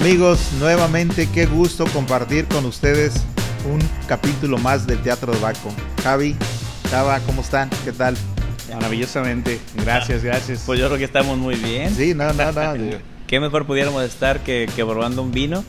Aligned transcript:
Amigos, 0.00 0.52
nuevamente 0.60 1.28
qué 1.28 1.46
gusto 1.46 1.84
compartir 1.86 2.46
con 2.46 2.64
ustedes 2.66 3.14
un 3.68 3.80
capítulo 4.06 4.56
más 4.56 4.86
del 4.86 5.02
Teatro 5.02 5.32
de 5.32 5.40
Baco. 5.40 5.74
Javi, 6.04 6.36
Chava, 6.88 7.18
¿cómo 7.26 7.42
están? 7.42 7.68
¿Qué 7.84 7.90
tal? 7.90 8.16
Maravillosamente. 8.72 9.60
Gracias, 9.74 10.22
gracias. 10.22 10.62
Pues 10.64 10.78
yo 10.78 10.86
creo 10.86 10.98
que 10.98 11.04
estamos 11.04 11.36
muy 11.36 11.56
bien. 11.56 11.92
Sí, 11.92 12.14
no, 12.14 12.32
no, 12.32 12.52
no. 12.52 12.74
¿Qué 13.26 13.40
mejor 13.40 13.66
pudiéramos 13.66 14.04
estar 14.04 14.38
que, 14.44 14.70
que 14.76 14.84
probando 14.84 15.20
un 15.20 15.32
vino? 15.32 15.64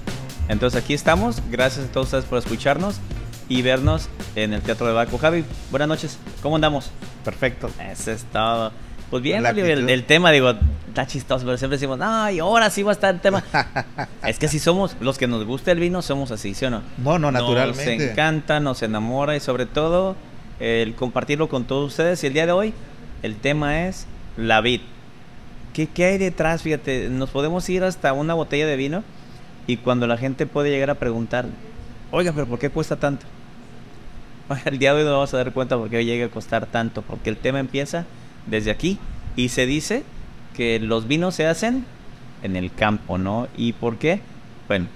Entonces 0.47 0.83
aquí 0.83 0.93
estamos. 0.93 1.41
Gracias 1.49 1.87
a 1.87 1.91
todos 1.91 2.05
ustedes 2.05 2.25
por 2.25 2.37
escucharnos 2.37 2.99
y 3.47 3.63
vernos 3.63 4.09
en 4.35 4.53
el 4.53 4.61
Teatro 4.61 4.85
de 4.85 4.93
Baco. 4.93 5.17
Javi, 5.17 5.43
buenas 5.71 5.87
noches. 5.87 6.19
¿Cómo 6.43 6.55
andamos? 6.55 6.91
Perfecto. 7.25 7.71
Eso 7.79 8.11
es 8.11 8.25
todo. 8.25 8.71
Pues 9.09 9.23
bien, 9.23 9.43
el, 9.45 10.03
tema, 10.03 10.31
digo, 10.31 10.53
está 10.87 11.07
chistoso, 11.07 11.43
pero 11.43 11.57
siempre 11.57 11.77
decimos, 11.77 11.99
ay, 12.01 12.39
ahora 12.39 12.69
sí 12.69 12.83
va 12.83 12.91
a 12.91 12.93
estar 12.93 13.13
el 13.13 13.19
tema. 13.19 13.43
es 14.27 14.37
que 14.37 14.45
así 14.45 14.59
somos, 14.59 14.95
los 14.99 15.17
que 15.17 15.27
nos 15.27 15.45
gusta 15.45 15.71
el 15.71 15.79
vino 15.79 16.01
somos 16.03 16.29
así, 16.31 16.53
¿sí 16.53 16.65
o 16.65 16.69
no? 16.69 16.83
No, 16.97 17.17
no, 17.17 17.31
naturalmente. 17.31 17.97
Nos 17.97 18.11
encanta, 18.11 18.59
nos 18.59 18.83
enamora 18.83 19.35
y 19.35 19.39
sobre 19.39 19.65
todo 19.65 20.15
el 20.59 20.93
compartirlo 20.93 21.49
con 21.49 21.65
todos 21.65 21.91
ustedes. 21.91 22.23
Y 22.23 22.27
el 22.27 22.33
día 22.33 22.45
de 22.45 22.51
hoy, 22.51 22.73
el 23.23 23.35
tema 23.37 23.87
es 23.87 24.05
la 24.37 24.61
vid. 24.61 24.81
¿Qué, 25.73 25.87
qué 25.87 26.05
hay 26.05 26.17
detrás? 26.19 26.61
Fíjate, 26.61 27.09
nos 27.09 27.31
podemos 27.31 27.67
ir 27.69 27.83
hasta 27.83 28.13
una 28.13 28.35
botella 28.35 28.67
de 28.67 28.75
vino 28.75 29.03
y 29.65 29.77
cuando 29.77 30.05
la 30.05 30.17
gente 30.17 30.45
puede 30.45 30.69
llegar 30.69 30.91
a 30.91 30.95
preguntar, 30.95 31.45
oiga, 32.11 32.31
pero 32.31 32.45
¿por 32.45 32.59
qué 32.59 32.69
cuesta 32.69 32.95
tanto? 32.95 33.25
El 34.65 34.77
día 34.77 34.93
de 34.93 34.99
hoy 34.99 35.03
nos 35.03 35.13
vamos 35.13 35.33
a 35.33 35.37
dar 35.37 35.51
cuenta 35.51 35.77
por 35.77 35.89
qué 35.89 36.05
llega 36.05 36.27
a 36.27 36.29
costar 36.29 36.67
tanto, 36.67 37.01
porque 37.01 37.29
el 37.29 37.37
tema 37.37 37.59
empieza 37.59 38.05
desde 38.49 38.71
aquí 38.71 38.97
y 39.35 39.49
se 39.49 39.65
dice 39.65 40.03
que 40.55 40.79
los 40.79 41.07
vinos 41.07 41.35
se 41.35 41.45
hacen 41.45 41.85
en 42.43 42.55
el 42.55 42.73
campo, 42.73 43.17
¿no? 43.17 43.47
¿Y 43.55 43.73
por 43.73 43.97
qué? 43.97 44.21
Bueno, 44.67 44.87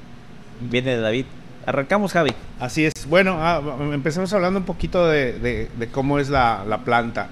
viene 0.59 0.91
de 0.91 1.01
David. 1.01 1.25
Arrancamos, 1.65 2.11
Javi. 2.11 2.31
Así 2.59 2.85
es. 2.85 2.93
Bueno, 3.07 3.37
ah, 3.39 3.61
empecemos 3.93 4.33
hablando 4.33 4.59
un 4.59 4.65
poquito 4.65 5.07
de, 5.07 5.69
cómo 5.91 6.19
es 6.19 6.29
la, 6.29 6.65
la 6.67 6.79
planta. 6.79 7.29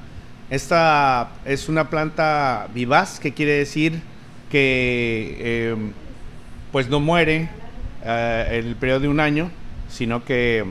Esta 0.50 1.32
es 1.46 1.70
una 1.70 1.90
planta 1.90 2.68
vivaz, 2.74 3.20
que 3.20 3.34
quiere 3.34 3.54
decir 3.54 4.02
que 4.50 5.38
eh, 5.40 5.76
pues 6.72 6.90
no 6.90 7.00
muere 7.00 7.50
eh, 8.04 8.48
en 8.52 8.68
el 8.68 8.76
periodo 8.76 9.02
de 9.02 9.08
un 9.08 9.20
año, 9.22 9.50
sino 9.90 10.26
que 10.26 10.66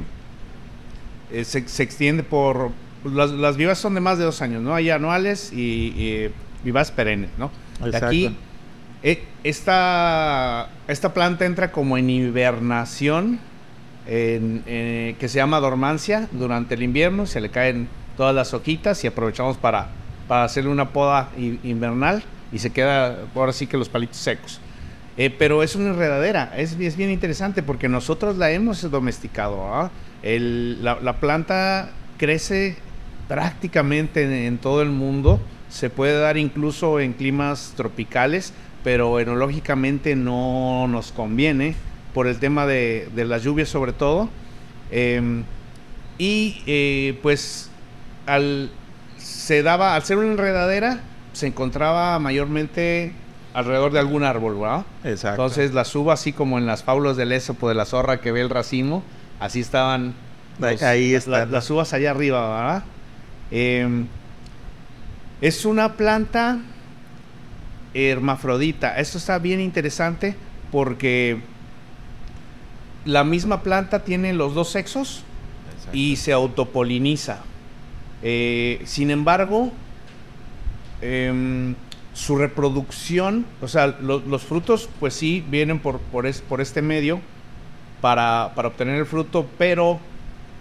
eh, 1.32 1.44
se 1.44 1.82
extiende 1.82 2.22
por... 2.22 2.72
Las, 3.04 3.30
las 3.30 3.56
vivas 3.56 3.78
son 3.78 3.94
de 3.94 4.00
más 4.00 4.18
de 4.18 4.24
dos 4.24 4.42
años, 4.42 4.62
¿no? 4.62 4.74
Hay 4.74 4.90
anuales 4.90 5.52
y, 5.52 5.58
y 5.96 6.30
vivas 6.64 6.90
perennes, 6.90 7.30
¿no? 7.38 7.50
De 7.80 7.86
Exacto. 7.86 8.06
aquí 8.08 8.36
eh, 9.02 9.24
esta, 9.44 10.68
esta 10.88 11.14
planta 11.14 11.46
entra 11.46 11.72
como 11.72 11.96
en 11.96 12.10
hibernación, 12.10 13.38
en- 14.06 14.62
eh, 14.66 15.16
que 15.18 15.28
se 15.28 15.36
llama 15.36 15.60
dormancia 15.60 16.28
durante 16.32 16.74
el 16.74 16.82
invierno, 16.82 17.26
se 17.26 17.40
le 17.40 17.48
caen 17.50 17.88
todas 18.16 18.34
las 18.34 18.52
hojitas 18.52 19.02
y 19.04 19.06
aprovechamos 19.06 19.56
para, 19.56 19.88
para 20.28 20.44
hacerle 20.44 20.70
una 20.70 20.90
poda 20.90 21.30
invernal 21.38 22.22
y 22.52 22.58
se 22.58 22.70
queda 22.70 23.16
ahora 23.34 23.52
sí 23.52 23.66
que 23.66 23.78
los 23.78 23.88
palitos 23.88 24.18
secos. 24.18 24.60
Eh, 25.16 25.30
pero 25.30 25.62
es 25.62 25.74
una 25.76 25.90
enredadera, 25.90 26.52
es, 26.56 26.72
es 26.78 26.96
bien 26.96 27.10
interesante 27.10 27.62
porque 27.62 27.88
nosotros 27.88 28.36
la 28.36 28.50
hemos 28.50 28.88
domesticado. 28.90 29.74
¿ah? 29.74 29.90
El- 30.22 30.82
la, 30.84 30.98
la 31.00 31.14
planta 31.14 31.90
crece 32.18 32.76
prácticamente 33.34 34.24
en, 34.24 34.32
en 34.32 34.58
todo 34.58 34.82
el 34.82 34.88
mundo, 34.90 35.40
se 35.68 35.88
puede 35.88 36.18
dar 36.18 36.36
incluso 36.36 36.98
en 36.98 37.12
climas 37.12 37.74
tropicales, 37.76 38.52
pero 38.82 39.20
enológicamente 39.20 40.16
no 40.16 40.88
nos 40.88 41.12
conviene 41.12 41.76
por 42.12 42.26
el 42.26 42.40
tema 42.40 42.66
de, 42.66 43.08
de 43.14 43.24
las 43.24 43.44
lluvias 43.44 43.68
sobre 43.68 43.92
todo. 43.92 44.28
Em, 44.90 45.44
y 46.18 46.60
eh, 46.66 47.16
pues 47.22 47.70
al, 48.26 48.68
se 49.16 49.62
daba, 49.62 49.94
al 49.94 50.02
ser 50.02 50.18
una 50.18 50.32
enredadera, 50.32 50.98
se 51.32 51.46
encontraba 51.46 52.18
mayormente 52.18 53.12
alrededor 53.54 53.92
de 53.92 54.00
algún 54.00 54.24
árbol, 54.24 54.58
¿verdad? 54.58 54.84
Exacto. 55.04 55.40
Entonces 55.44 55.72
las 55.72 55.94
uvas, 55.94 56.18
así 56.18 56.32
como 56.32 56.58
en 56.58 56.66
las 56.66 56.82
fábulas 56.82 57.16
del 57.16 57.30
Ésopo 57.30 57.68
de 57.68 57.76
la 57.76 57.84
zorra 57.84 58.20
que 58.20 58.32
ve 58.32 58.40
el 58.40 58.50
racimo, 58.50 59.04
así 59.38 59.60
estaban 59.60 60.14
Ahí- 60.60 60.72
los- 60.72 60.82
ahí 60.82 61.14
están. 61.14 61.52
las 61.52 61.70
uvas 61.70 61.92
allá 61.92 62.10
arriba, 62.10 62.40
¿verdad? 62.60 62.82
Em, 63.50 64.06
es 65.40 65.64
una 65.64 65.94
planta 65.94 66.58
hermafrodita. 67.94 68.98
Esto 68.98 69.18
está 69.18 69.38
bien 69.38 69.60
interesante 69.60 70.36
porque 70.70 71.40
la 73.04 73.24
misma 73.24 73.62
planta 73.62 74.04
tiene 74.04 74.32
los 74.32 74.54
dos 74.54 74.70
sexos 74.70 75.24
y 75.92 76.16
se 76.16 76.32
autopoliniza. 76.32 77.38
Eh, 78.22 78.82
sin 78.84 79.10
embargo, 79.10 79.72
em, 81.00 81.74
su 82.12 82.36
reproducción, 82.36 83.46
o 83.62 83.68
sea, 83.68 83.86
lo- 84.00 84.20
los 84.20 84.42
frutos, 84.42 84.88
pues 85.00 85.14
sí, 85.14 85.42
vienen 85.48 85.78
por, 85.78 85.98
por, 86.00 86.26
es- 86.26 86.42
por 86.42 86.60
este 86.60 86.82
medio 86.82 87.20
para, 88.00 88.52
para 88.54 88.68
obtener 88.68 88.96
el 88.96 89.06
fruto, 89.06 89.46
pero 89.58 89.98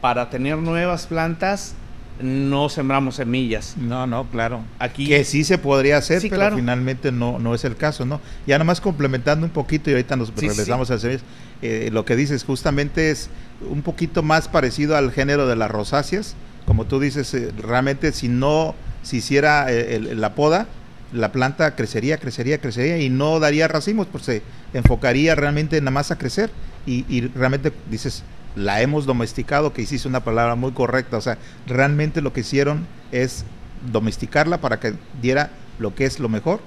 para 0.01 0.29
tener 0.29 0.57
nuevas 0.57 1.06
plantas 1.07 1.75
no 2.22 2.69
sembramos 2.69 3.16
semillas. 3.16 3.75
No, 3.78 4.06
no, 4.07 4.25
claro. 4.30 4.62
Aquí 4.80 5.07
Que 5.07 5.24
sí 5.24 5.44
se 5.44 5.57
podría 5.57 5.97
hacer, 5.97 6.22
Sí, 6.22 6.30
pero 6.30 6.41
claro. 6.41 6.56
finalmente 6.57 7.12
no, 7.12 7.40
no 7.40 7.56
es 7.56 7.63
el 7.66 7.75
caso, 7.75 8.06
¿no? 8.06 8.19
Ya 8.46 8.56
nada 8.56 8.66
más 8.66 8.81
complementando 8.81 9.46
un 9.46 9.52
poquito 9.52 9.90
y 9.90 9.94
ahorita 9.94 10.16
nos 10.16 10.31
sí, 10.35 10.47
regresamos 10.47 10.91
a 10.91 11.00
semillas, 11.00 11.22
eh, 11.62 11.90
lo 11.91 12.06
que 12.06 12.16
dices 12.16 12.44
justamente 12.44 13.12
es 13.12 13.30
un 13.69 13.81
poquito 13.81 14.24
más 14.24 14.47
parecido 14.47 14.96
al 14.97 15.12
género 15.12 15.47
de 15.47 15.56
las 15.56 15.72
rosáceas. 15.72 16.35
Como 16.66 16.85
tú 16.85 17.00
dices, 17.00 17.34
eh, 17.34 17.52
realmente 17.57 18.12
si 18.12 18.28
no 18.28 18.75
se 19.01 19.18
hiciera 19.18 19.72
eh, 19.72 19.96
el- 19.96 20.19
la 20.22 20.36
poda, 20.36 20.68
la 21.13 21.31
planta 21.31 21.75
crecería, 21.75 22.18
crecería, 22.18 22.59
crecería 22.59 23.00
y 23.00 23.09
no 23.09 23.40
daría 23.40 23.68
racimos, 23.68 24.07
pues 24.12 24.25
se 24.25 24.41
enfocaría 24.74 25.36
realmente 25.36 25.80
nada 25.81 25.91
más 25.91 26.12
a 26.12 26.18
crecer. 26.18 26.51
Y, 26.86 27.06
y 27.09 27.22
realmente 27.28 27.72
dices, 27.90 28.24
la 28.56 28.82
hemos 28.82 29.06
domesticado, 29.06 29.74
que 29.74 29.82
hiciste 29.82 30.08
una 30.08 30.24
palabra 30.24 30.56
muy 30.56 30.72
correcta. 30.72 31.18
O 31.18 31.22
sea, 31.22 31.38
realmente 31.68 32.22
lo 32.22 32.34
que 32.34 32.42
hicieron 32.42 32.86
es 33.12 33.46
domesticarla 33.92 34.60
para 34.60 34.80
que 34.80 34.94
diera 35.22 35.52
lo 35.80 35.96
que 35.96 36.06
es 36.06 36.20
lo 36.20 36.30
mejor 36.30 36.60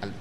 al, 0.00 0.12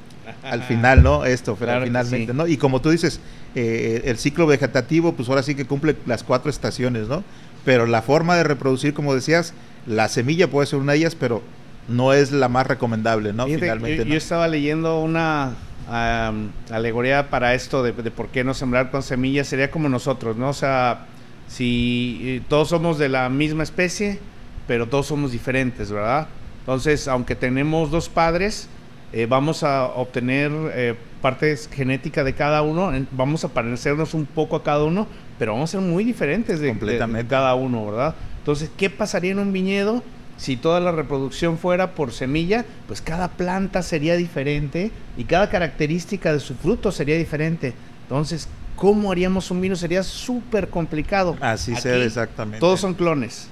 al 0.44 0.64
final, 0.64 1.04
¿no? 1.04 1.26
Esto, 1.26 1.56
Claro 1.56 1.86
finalmente, 1.86 2.32
sí. 2.32 2.38
¿no? 2.38 2.48
Y 2.48 2.58
como 2.58 2.82
tú 2.82 2.90
dices, 2.90 3.20
eh, 3.56 4.04
el 4.06 4.18
ciclo 4.18 4.46
vegetativo, 4.48 5.14
pues 5.14 5.30
ahora 5.30 5.44
sí 5.44 5.56
que 5.56 5.66
cumple 5.66 5.96
las 6.06 6.24
cuatro 6.24 6.50
estaciones, 6.50 7.08
¿no? 7.08 7.24
Pero 7.66 7.86
la 7.86 8.02
forma 8.02 8.36
de 8.36 8.44
reproducir, 8.44 8.94
como 8.94 9.16
decías, 9.16 9.54
la 9.86 10.08
semilla 10.08 10.50
puede 10.50 10.68
ser 10.68 10.80
una 10.80 10.94
de 10.94 11.00
ellas, 11.00 11.16
pero 11.16 11.42
no 11.88 12.14
es 12.14 12.32
la 12.32 12.50
más 12.50 12.68
recomendable, 12.68 13.34
¿no? 13.34 13.46
Finalmente, 13.46 13.98
yo, 13.98 14.06
¿no? 14.06 14.12
yo 14.12 14.18
estaba 14.18 14.48
leyendo 14.48 15.00
una 15.00 15.54
am, 15.90 16.52
alegoría 16.72 17.30
para 17.30 17.54
esto 17.54 17.84
de, 17.84 17.92
de 17.92 18.12
por 18.12 18.28
qué 18.30 18.44
no 18.44 18.54
sembrar 18.54 18.92
con 18.92 19.04
semillas. 19.04 19.48
Sería 19.48 19.72
como 19.72 19.90
nosotros, 19.90 20.38
¿no? 20.38 20.50
O 20.50 20.54
sea, 20.54 21.06
si 21.48 22.20
eh, 22.24 22.42
todos 22.48 22.70
somos 22.70 22.98
de 22.98 23.10
la 23.10 23.28
misma 23.30 23.64
especie, 23.64 24.20
pero 24.68 24.88
todos 24.88 25.08
somos 25.08 25.32
diferentes, 25.32 25.92
¿verdad? 25.92 26.28
Entonces, 26.62 27.08
aunque 27.08 27.36
tenemos 27.36 27.90
dos 27.90 28.08
padres, 28.10 28.70
eh, 29.12 29.26
vamos 29.28 29.64
a 29.64 29.86
obtener 29.86 30.52
eh, 30.76 30.96
partes 31.22 31.68
genética 31.74 32.24
de 32.24 32.34
cada 32.34 32.62
uno, 32.62 32.92
vamos 33.12 33.44
a 33.44 33.50
parecernos 33.50 34.14
un 34.14 34.26
poco 34.28 34.56
a 34.56 34.64
cada 34.64 34.84
uno, 34.84 35.08
pero 35.40 35.54
vamos 35.54 35.72
a 35.72 35.80
ser 35.80 35.82
muy 35.82 36.04
diferentes 36.04 36.60
de, 36.60 36.68
de- 36.68 36.74
de 36.74 36.80
Completamente. 36.80 37.28
cada 37.28 37.56
uno, 37.56 37.88
¿verdad? 37.88 38.14
Entonces, 38.38 38.70
¿qué 38.78 38.90
pasaría 38.92 39.32
en 39.32 39.40
un 39.40 39.52
viñedo 39.52 40.04
si 40.40 40.56
toda 40.56 40.80
la 40.80 40.94
reproducción 40.94 41.58
fuera 41.58 41.92
por 41.96 42.14
semilla? 42.14 42.66
Pues 42.88 43.02
cada 43.02 43.28
planta 43.28 43.84
sería 43.84 44.16
diferente 44.16 44.90
y 45.18 45.26
cada 45.26 45.50
característica 45.50 46.32
de 46.32 46.40
su 46.40 46.56
fruto 46.56 46.94
sería 46.94 47.18
diferente. 47.18 47.74
Entonces, 48.04 48.48
¿cómo 48.78 49.12
haríamos 49.12 49.52
un 49.52 49.60
vino? 49.60 49.76
Sería 49.76 50.02
súper 50.02 50.70
complicado. 50.70 51.36
Así 51.42 51.74
Aquí, 51.74 51.82
ser 51.82 52.02
exactamente. 52.02 52.60
Todos 52.60 52.80
son 52.80 52.94
clones. 52.94 53.50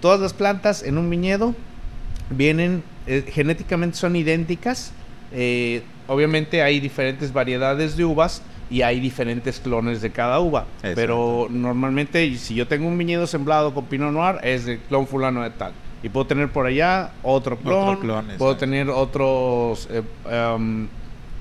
Todas 0.00 0.20
las 0.20 0.32
plantas 0.32 0.84
en 0.84 0.96
un 0.96 1.10
viñedo 1.10 1.56
vienen, 2.30 2.84
eh, 3.08 3.24
genéticamente 3.28 3.96
son 3.96 4.14
idénticas. 4.14 4.92
Eh, 5.32 5.82
obviamente 6.06 6.62
hay 6.62 6.78
diferentes 6.78 7.32
variedades 7.32 7.96
de 7.96 8.04
uvas 8.04 8.42
y 8.70 8.82
hay 8.82 9.00
diferentes 9.00 9.58
clones 9.58 10.00
de 10.02 10.10
cada 10.10 10.38
uva. 10.38 10.66
Exacto. 10.76 10.94
Pero 10.94 11.48
normalmente, 11.50 12.32
si 12.36 12.54
yo 12.54 12.68
tengo 12.68 12.86
un 12.86 12.96
viñedo 12.96 13.26
sembrado 13.26 13.74
con 13.74 13.86
Pinot 13.86 14.12
Noir, 14.12 14.36
es 14.44 14.66
de 14.66 14.78
clon 14.78 15.08
fulano 15.08 15.42
de 15.42 15.50
tal. 15.50 15.72
Y 16.02 16.08
puedo 16.10 16.26
tener 16.26 16.48
por 16.50 16.66
allá 16.66 17.10
otro 17.22 17.56
clon, 17.58 17.88
Otro 17.88 18.00
clon, 18.00 18.26
puedo 18.38 18.56
tener 18.56 18.88
otros, 18.88 19.88
eh, 19.90 20.02
um, 20.56 20.86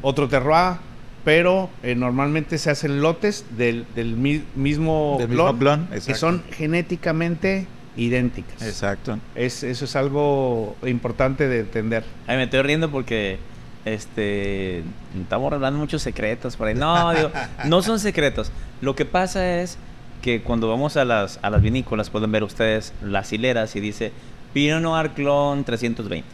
otro 0.01 0.27
terroir, 0.27 0.77
pero 1.23 1.69
eh, 1.83 1.93
normalmente 1.95 2.57
se 2.57 2.69
hacen 2.71 3.01
lotes 3.01 3.45
del, 3.57 3.85
del 3.95 4.15
mi- 4.15 4.43
mismo 4.55 5.17
Del 5.19 5.29
mismo 5.29 5.57
clon, 5.57 5.87
que 5.87 6.15
son 6.15 6.41
genéticamente 6.51 7.67
idénticas. 7.95 8.61
Exacto. 8.61 9.19
Es, 9.35 9.63
eso 9.63 9.85
es 9.85 9.95
algo 9.95 10.75
importante 10.85 11.47
de 11.47 11.59
entender. 11.61 12.03
Ay, 12.27 12.37
me 12.37 12.43
estoy 12.43 12.61
riendo 12.61 12.89
porque 12.89 13.37
Este, 13.85 14.83
estamos 15.21 15.49
revelando 15.51 15.79
muchos 15.79 16.01
secretos 16.01 16.55
por 16.57 16.67
ahí. 16.67 16.75
No, 16.75 17.13
digo, 17.13 17.31
no 17.65 17.81
son 17.81 17.99
secretos. 17.99 18.51
Lo 18.81 18.95
que 18.95 19.05
pasa 19.05 19.61
es 19.61 19.77
que 20.21 20.41
cuando 20.41 20.67
vamos 20.67 20.97
a 20.97 21.05
las, 21.05 21.39
a 21.41 21.49
las 21.49 21.61
vinícolas 21.61 22.09
pueden 22.09 22.31
ver 22.31 22.43
ustedes 22.43 22.91
las 23.01 23.31
hileras 23.31 23.75
y 23.75 23.79
dice 23.79 24.11
Pinot 24.57 24.81
Noir 24.81 25.11
Clon 25.11 25.63
320. 25.63 26.27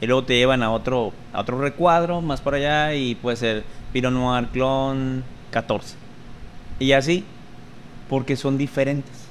Y 0.00 0.06
luego 0.08 0.24
te 0.24 0.34
llevan 0.34 0.64
a 0.64 0.72
otro, 0.72 1.12
a 1.32 1.42
otro 1.42 1.60
recuadro 1.60 2.20
más 2.20 2.40
por 2.40 2.56
allá 2.56 2.94
y 2.94 3.14
puede 3.14 3.36
ser 3.36 3.62
Pinot 3.92 4.12
Noir 4.12 4.48
Clon 4.48 5.22
14. 5.52 5.94
Y 6.80 6.90
así, 6.90 7.22
porque 8.08 8.34
son 8.34 8.58
diferentes. 8.58 9.28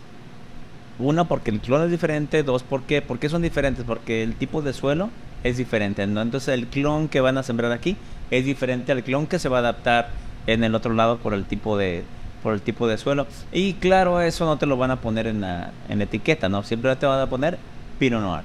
Uno, 1.00 1.28
porque 1.28 1.52
el 1.52 1.60
clon 1.60 1.84
es 1.84 1.92
diferente. 1.92 2.42
Dos, 2.44 2.64
¿por 2.64 2.84
qué? 2.84 3.02
¿Por 3.02 3.20
son 3.30 3.42
diferentes? 3.42 3.84
Porque 3.84 4.24
el 4.24 4.36
tipo 4.36 4.62
de 4.62 4.72
suelo 4.72 5.10
es 5.44 5.58
diferente. 5.58 6.08
¿no? 6.08 6.22
Entonces 6.22 6.54
el 6.54 6.68
clon 6.68 7.10
que 7.10 7.20
van 7.20 7.38
a 7.38 7.44
sembrar 7.44 7.74
aquí 7.74 7.98
es 8.32 8.46
diferente 8.46 8.94
al 8.94 9.04
clon 9.04 9.28
que 9.28 9.38
se 9.38 9.50
va 9.50 9.58
a 9.58 9.60
adaptar 9.60 10.12
en 10.48 10.64
el 10.64 10.76
otro 10.76 10.94
lado 10.94 11.18
por 11.18 11.34
el 11.34 11.44
tipo 11.44 11.78
de 11.78 12.06
por 12.42 12.54
el 12.54 12.62
tipo 12.62 12.88
de 12.88 12.98
suelo. 12.98 13.28
Y 13.52 13.74
claro, 13.74 14.22
eso 14.22 14.46
no 14.46 14.58
te 14.58 14.66
lo 14.66 14.78
van 14.78 14.92
a 14.92 15.02
poner 15.02 15.28
en 15.28 15.42
la, 15.42 15.74
en 15.90 16.02
etiqueta, 16.02 16.48
¿no? 16.48 16.64
Siempre 16.64 16.96
te 16.96 17.06
van 17.06 17.20
a 17.20 17.28
poner 17.28 17.60
Pinot 18.00 18.22
Noir. 18.22 18.44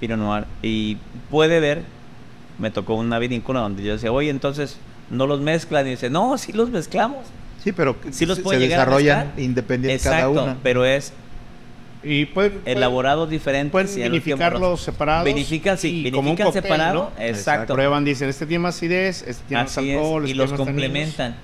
Pinot 0.00 0.18
Noir. 0.18 0.44
Y 0.62 0.96
puede 1.30 1.60
ver, 1.60 1.82
me 2.58 2.70
tocó 2.70 2.94
una 2.94 3.18
vinícola 3.18 3.60
donde 3.60 3.82
yo 3.82 3.92
decía, 3.92 4.12
oye, 4.12 4.30
entonces 4.30 4.76
no 5.10 5.26
los 5.26 5.40
mezclan. 5.40 5.86
Y 5.86 5.90
dice, 5.90 6.10
no, 6.10 6.36
sí 6.38 6.52
los 6.52 6.70
mezclamos. 6.70 7.20
Sí, 7.62 7.72
pero 7.72 7.96
Sí 8.10 8.24
los 8.26 8.38
se, 8.38 8.42
puede 8.42 8.58
se 8.58 8.64
llegar 8.64 8.80
a 8.80 8.84
desarrollan 8.84 9.32
independientes 9.36 10.02
cada 10.02 10.18
Exacto, 10.20 10.42
una. 10.44 10.56
pero 10.62 10.84
es 10.86 11.12
Y 12.02 12.24
pueden, 12.24 12.52
pueden- 12.52 12.78
elaborado 12.78 13.26
diferente. 13.26 13.70
pueden 13.70 13.94
vinificarlos 13.94 14.80
separados. 14.80 15.26
Vinifican, 15.26 15.76
sí, 15.76 16.06
y 16.06 16.10
como 16.10 16.30
un 16.30 16.36
vinifican 16.36 16.46
cóctel, 16.46 16.62
separado. 16.62 17.12
¿no? 17.18 17.22
Exacto. 17.22 17.74
Prueban, 17.74 18.04
dicen, 18.04 18.30
este 18.30 18.46
tiene 18.46 18.60
más 18.62 18.76
acidez, 18.76 19.22
este 19.26 19.44
tiene 19.48 19.62
más 19.64 19.72
es, 19.72 19.78
alcohol, 19.78 20.22
y 20.26 20.30
este 20.30 20.38
los 20.38 20.52
complementan. 20.54 21.36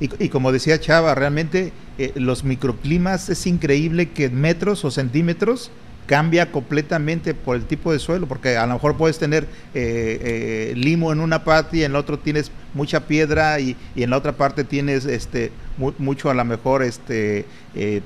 Y, 0.00 0.10
y 0.24 0.28
como 0.28 0.52
decía 0.52 0.78
Chava, 0.78 1.14
realmente 1.14 1.72
eh, 1.96 2.12
los 2.16 2.44
microclimas 2.44 3.30
es 3.30 3.46
increíble 3.46 4.10
que 4.10 4.26
en 4.26 4.38
metros 4.40 4.84
o 4.84 4.90
centímetros 4.90 5.70
cambia 6.08 6.50
completamente 6.50 7.34
por 7.34 7.54
el 7.54 7.64
tipo 7.66 7.92
de 7.92 7.98
suelo, 8.00 8.26
porque 8.26 8.56
a 8.56 8.66
lo 8.66 8.72
mejor 8.72 8.96
puedes 8.96 9.18
tener 9.18 9.44
eh, 9.74 10.70
eh, 10.72 10.72
limo 10.74 11.12
en 11.12 11.20
una 11.20 11.44
parte 11.44 11.76
y 11.76 11.84
en 11.84 11.92
la 11.92 12.00
otra 12.00 12.16
tienes 12.16 12.50
mucha 12.74 13.06
piedra 13.06 13.60
y, 13.60 13.76
y 13.94 14.02
en 14.02 14.10
la 14.10 14.16
otra 14.16 14.32
parte 14.32 14.64
tienes 14.64 15.04
este 15.04 15.52
mu- 15.76 15.92
mucho 15.98 16.30
a 16.30 16.34
lo 16.34 16.44
mejor 16.44 16.82
este 16.82 17.44
eh, 17.76 18.00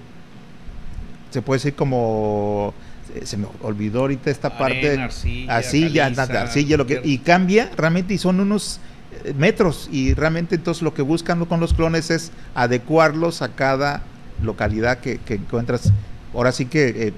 se 1.31 1.43
puede 1.43 1.59
decir 1.61 1.75
como 1.75 2.75
se- 3.25 3.37
me 3.37 3.47
olvidó 3.63 4.01
ahorita 4.01 4.31
esta 4.31 4.49
parte 4.59 4.89
arcilla, 5.05 5.57
arcilla, 5.57 6.05
caliza, 6.05 6.23
arcilla, 6.43 6.77
lo 6.77 6.87
que, 6.87 6.95
y 7.05 7.19
cambia 7.19 7.71
realmente 7.77 8.15
y 8.15 8.19
son 8.19 8.41
unos 8.41 8.81
metros 9.37 9.89
y 9.93 10.15
realmente 10.15 10.57
entonces 10.57 10.83
lo 10.83 10.93
que 10.95 11.03
buscan 11.03 11.45
con 11.45 11.61
los 11.61 11.73
clones 11.75 12.11
es 12.11 12.33
adecuarlos 12.55 13.43
a 13.43 13.49
cada 13.55 14.03
localidad 14.43 14.99
que, 14.99 15.19
que 15.19 15.35
encuentras. 15.35 15.93
Ahora 16.35 16.51
sí 16.51 16.65
que 16.67 17.13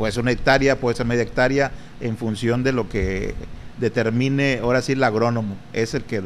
puede 0.00 0.12
ser 0.12 0.22
una 0.22 0.30
hectárea, 0.30 0.76
puede 0.76 0.96
ser 0.96 1.04
media 1.04 1.24
hectárea 1.24 1.72
en 2.00 2.16
función 2.16 2.62
de 2.62 2.72
lo 2.72 2.88
que 2.88 3.34
determine, 3.78 4.60
ahora 4.62 4.80
sí 4.80 4.92
el 4.92 5.04
agrónomo, 5.04 5.56
es 5.74 5.92
el 5.92 6.04
que... 6.04 6.22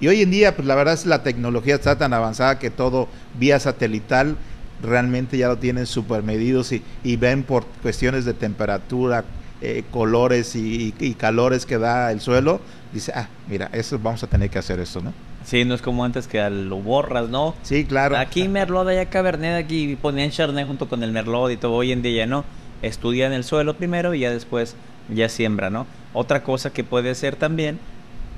y 0.00 0.08
hoy 0.08 0.22
en 0.22 0.30
día, 0.30 0.56
pues 0.56 0.66
la 0.66 0.74
verdad 0.74 0.94
es 0.94 1.04
la 1.04 1.22
tecnología 1.22 1.74
está 1.74 1.98
tan 1.98 2.14
avanzada 2.14 2.58
que 2.58 2.70
todo 2.70 3.08
vía 3.38 3.60
satelital 3.60 4.38
realmente 4.82 5.36
ya 5.36 5.48
lo 5.48 5.58
tienen 5.58 5.84
super 5.84 6.22
medidos 6.22 6.72
y, 6.72 6.82
y 7.04 7.16
ven 7.16 7.42
por 7.42 7.66
cuestiones 7.82 8.24
de 8.24 8.32
temperatura, 8.32 9.24
eh, 9.60 9.84
colores 9.90 10.56
y, 10.56 10.94
y 10.98 11.12
calores 11.12 11.66
que 11.66 11.76
da 11.76 12.10
el 12.10 12.22
suelo, 12.22 12.62
dice, 12.94 13.12
ah, 13.14 13.28
mira, 13.46 13.68
eso 13.74 13.98
vamos 13.98 14.22
a 14.22 14.26
tener 14.26 14.48
que 14.48 14.58
hacer 14.58 14.80
esto, 14.80 15.02
¿no? 15.02 15.12
Sí, 15.44 15.66
no 15.66 15.74
es 15.74 15.82
como 15.82 16.02
antes 16.02 16.26
que 16.26 16.48
lo 16.48 16.76
borras, 16.76 17.28
¿no? 17.28 17.54
Sí, 17.62 17.84
claro. 17.84 18.16
Aquí 18.16 18.48
Merlot, 18.48 18.88
allá 18.88 19.04
Cabernet, 19.10 19.62
aquí 19.62 19.96
ponían 20.00 20.30
Chardonnay 20.30 20.66
junto 20.66 20.88
con 20.88 21.02
el 21.02 21.12
Merlot 21.12 21.50
y 21.50 21.56
todo. 21.58 21.72
Hoy 21.72 21.92
en 21.92 22.02
día 22.02 22.24
ya 22.24 22.44
no. 22.82 22.88
Estudian 22.88 23.32
el 23.32 23.44
suelo 23.44 23.74
primero 23.74 24.14
y 24.14 24.20
ya 24.20 24.30
después 24.30 24.76
ya 25.08 25.28
siembra, 25.28 25.70
¿no? 25.70 25.86
Otra 26.12 26.42
cosa 26.42 26.72
que 26.72 26.84
puede 26.84 27.14
ser 27.14 27.36
también, 27.36 27.78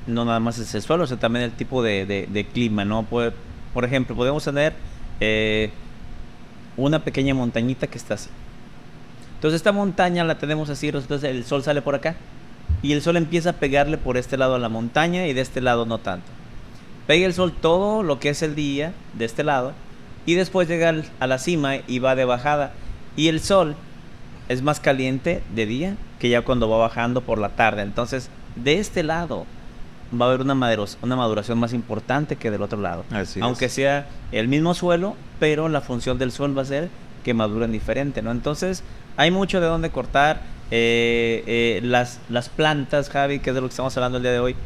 no 0.07 0.25
nada 0.25 0.41
más 0.41 0.59
es 0.59 0.75
el 0.75 0.83
suelo, 0.83 1.07
sino 1.07 1.19
también 1.19 1.45
el 1.45 1.53
tipo 1.53 1.83
de, 1.83 2.07
de- 2.07 2.45
clima, 2.47 2.85
¿no? 2.85 3.03
Puede- 3.05 3.33
por 3.75 3.85
ejemplo, 3.85 4.15
podemos 4.17 4.45
tener 4.45 4.75
eh, 5.21 5.71
una 6.77 6.99
pequeña 7.05 7.35
montañita 7.35 7.87
que 7.87 7.99
está 7.99 8.15
así. 8.15 8.29
Entonces 9.37 9.57
esta 9.57 9.73
montaña 9.73 10.25
la 10.25 10.39
tenemos 10.39 10.71
así, 10.71 10.89
entonces 10.89 11.25
el 11.25 11.45
sol 11.45 11.63
sale 11.63 11.83
por 11.83 11.95
acá 11.95 12.15
y 12.83 12.93
el 12.93 13.03
sol 13.03 13.17
empieza 13.17 13.51
a 13.51 13.53
pegarle 13.55 13.99
por 13.99 14.17
este 14.17 14.37
lado 14.37 14.55
a 14.55 14.59
la 14.59 14.69
montaña 14.69 15.27
y 15.27 15.33
de 15.33 15.41
este 15.41 15.61
lado 15.61 15.85
no 15.87 15.99
tanto. 15.99 16.27
Pega 17.07 17.27
el 17.27 17.35
sol 17.35 17.53
todo 17.53 18.03
lo 18.05 18.21
que 18.21 18.29
es 18.29 18.43
el 18.43 18.55
día 18.55 18.93
de 19.15 19.25
este 19.25 19.43
lado 19.43 19.73
y 20.27 20.35
después 20.35 20.69
llega 20.69 20.95
a 21.19 21.27
la 21.27 21.39
cima 21.39 21.77
y 21.89 21.99
va 21.99 22.15
de 22.15 22.25
bajada. 22.25 22.73
Y 23.17 23.29
el 23.29 23.41
sol 23.41 23.75
es 24.53 24.63
más 24.63 24.81
caliente 24.81 25.43
de 25.55 25.67
día 25.67 25.97
que 26.19 26.29
ya 26.29 26.43
cuando 26.43 26.69
va 26.69 26.79
bajando 26.79 27.21
por 27.21 27.39
la 27.39 27.51
tarde. 27.51 27.83
Entonces, 27.83 28.29
de 28.57 28.79
este 28.79 29.03
lado 29.03 29.47
va 30.15 30.27
a 30.27 30.29
haber 30.29 30.43
una, 30.43 30.55
maduros- 30.55 30.99
una 31.03 31.17
maduración 31.17 31.59
más 31.59 31.73
importante 31.73 32.37
que 32.37 32.51
del 32.51 32.63
otro 32.63 32.81
lado. 32.81 33.05
Así 33.11 33.39
es. 33.39 33.43
Aunque 33.45 33.69
sea 33.69 34.07
el 34.31 34.47
mismo 34.49 34.75
suelo, 34.75 35.17
pero 35.41 35.69
la 35.69 35.81
función 35.81 36.19
del 36.19 36.33
sol 36.33 36.57
va 36.57 36.63
a 36.63 36.67
ser 36.67 36.89
que 37.25 37.35
maduren 37.35 37.73
diferente, 37.73 38.21
¿no? 38.23 38.31
Entonces, 38.31 38.83
hay 39.17 39.31
mucho 39.31 39.61
de 39.61 39.67
dónde 39.67 39.91
cortar. 39.91 40.41
Eh, 40.71 41.45
eh, 41.47 41.81
las, 41.83 42.19
las 42.29 42.49
plantas, 42.49 43.11
Javi, 43.11 43.39
que 43.41 43.51
es 43.51 43.55
de 43.55 43.61
lo 43.61 43.69
que 43.69 43.73
estamos 43.73 43.97
hablando 43.97 44.19
el 44.19 44.23
día 44.23 44.33
de 44.33 44.41
hoy, 44.41 44.57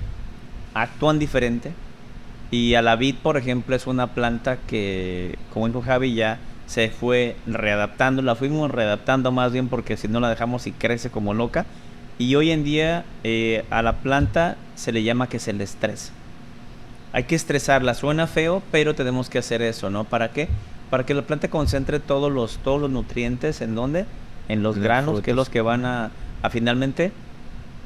actúan 0.74 1.18
diferente. 1.18 1.72
Y 2.50 2.74
a 2.74 2.82
la 2.82 2.94
vid, 2.96 3.16
por 3.22 3.36
ejemplo, 3.36 3.74
es 3.74 3.86
una 3.88 4.08
planta 4.14 4.58
que, 4.68 5.36
como 5.52 5.66
dijo 5.66 5.82
Javi, 5.82 6.14
ya 6.14 6.38
se 6.66 6.90
fue 6.90 7.36
readaptando. 7.46 8.22
La 8.22 8.34
fuimos 8.34 8.70
readaptando 8.70 9.32
más 9.32 9.52
bien 9.52 9.68
porque 9.68 9.96
si 9.96 10.08
no 10.08 10.20
la 10.20 10.28
dejamos 10.28 10.66
y 10.66 10.72
crece 10.72 11.10
como 11.10 11.34
loca. 11.34 11.64
Y 12.18 12.34
hoy 12.34 12.50
en 12.50 12.64
día 12.64 13.04
eh, 13.24 13.64
a 13.70 13.82
la 13.82 13.94
planta 13.96 14.56
se 14.74 14.92
le 14.92 15.02
llama 15.02 15.28
que 15.28 15.38
se 15.38 15.52
le 15.52 15.64
estresa. 15.64 16.12
Hay 17.12 17.24
que 17.24 17.34
estresarla, 17.34 17.94
suena 17.94 18.26
feo, 18.26 18.62
pero 18.70 18.94
tenemos 18.94 19.30
que 19.30 19.38
hacer 19.38 19.62
eso, 19.62 19.90
¿no? 19.90 20.04
¿Para 20.04 20.30
qué? 20.32 20.48
Para 20.90 21.04
que 21.06 21.14
la 21.14 21.22
planta 21.22 21.48
concentre 21.48 21.98
todos 22.00 22.30
los, 22.32 22.58
todos 22.58 22.80
los 22.80 22.90
nutrientes 22.90 23.60
en 23.60 23.74
dónde? 23.74 24.06
En 24.48 24.62
los 24.62 24.76
granos, 24.78 25.20
que 25.22 25.30
es 25.30 25.36
los 25.36 25.48
que 25.48 25.60
van 25.60 25.84
a, 25.84 26.10
a 26.42 26.50
finalmente 26.50 27.12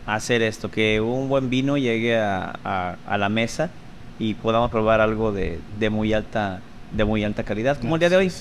hacer 0.07 0.43
esto, 0.43 0.71
que 0.71 1.01
un 1.01 1.29
buen 1.29 1.49
vino 1.51 1.77
llegue 1.77 2.19
a, 2.19 2.59
a- 2.65 2.97
a 3.07 3.19
la 3.19 3.29
mesa 3.29 3.71
y 4.19 4.35
podamos 4.35 4.71
probar 4.71 5.01
algo 5.01 5.33
de, 5.33 5.59
de 5.79 5.91
muy 5.91 6.13
alta 6.13 6.61
de 6.93 7.05
muy 7.05 7.23
alta 7.23 7.45
calidad, 7.45 7.79
como 7.79 7.95
el 7.95 8.01
día 8.01 8.09
de 8.11 8.17
hoy, 8.17 8.33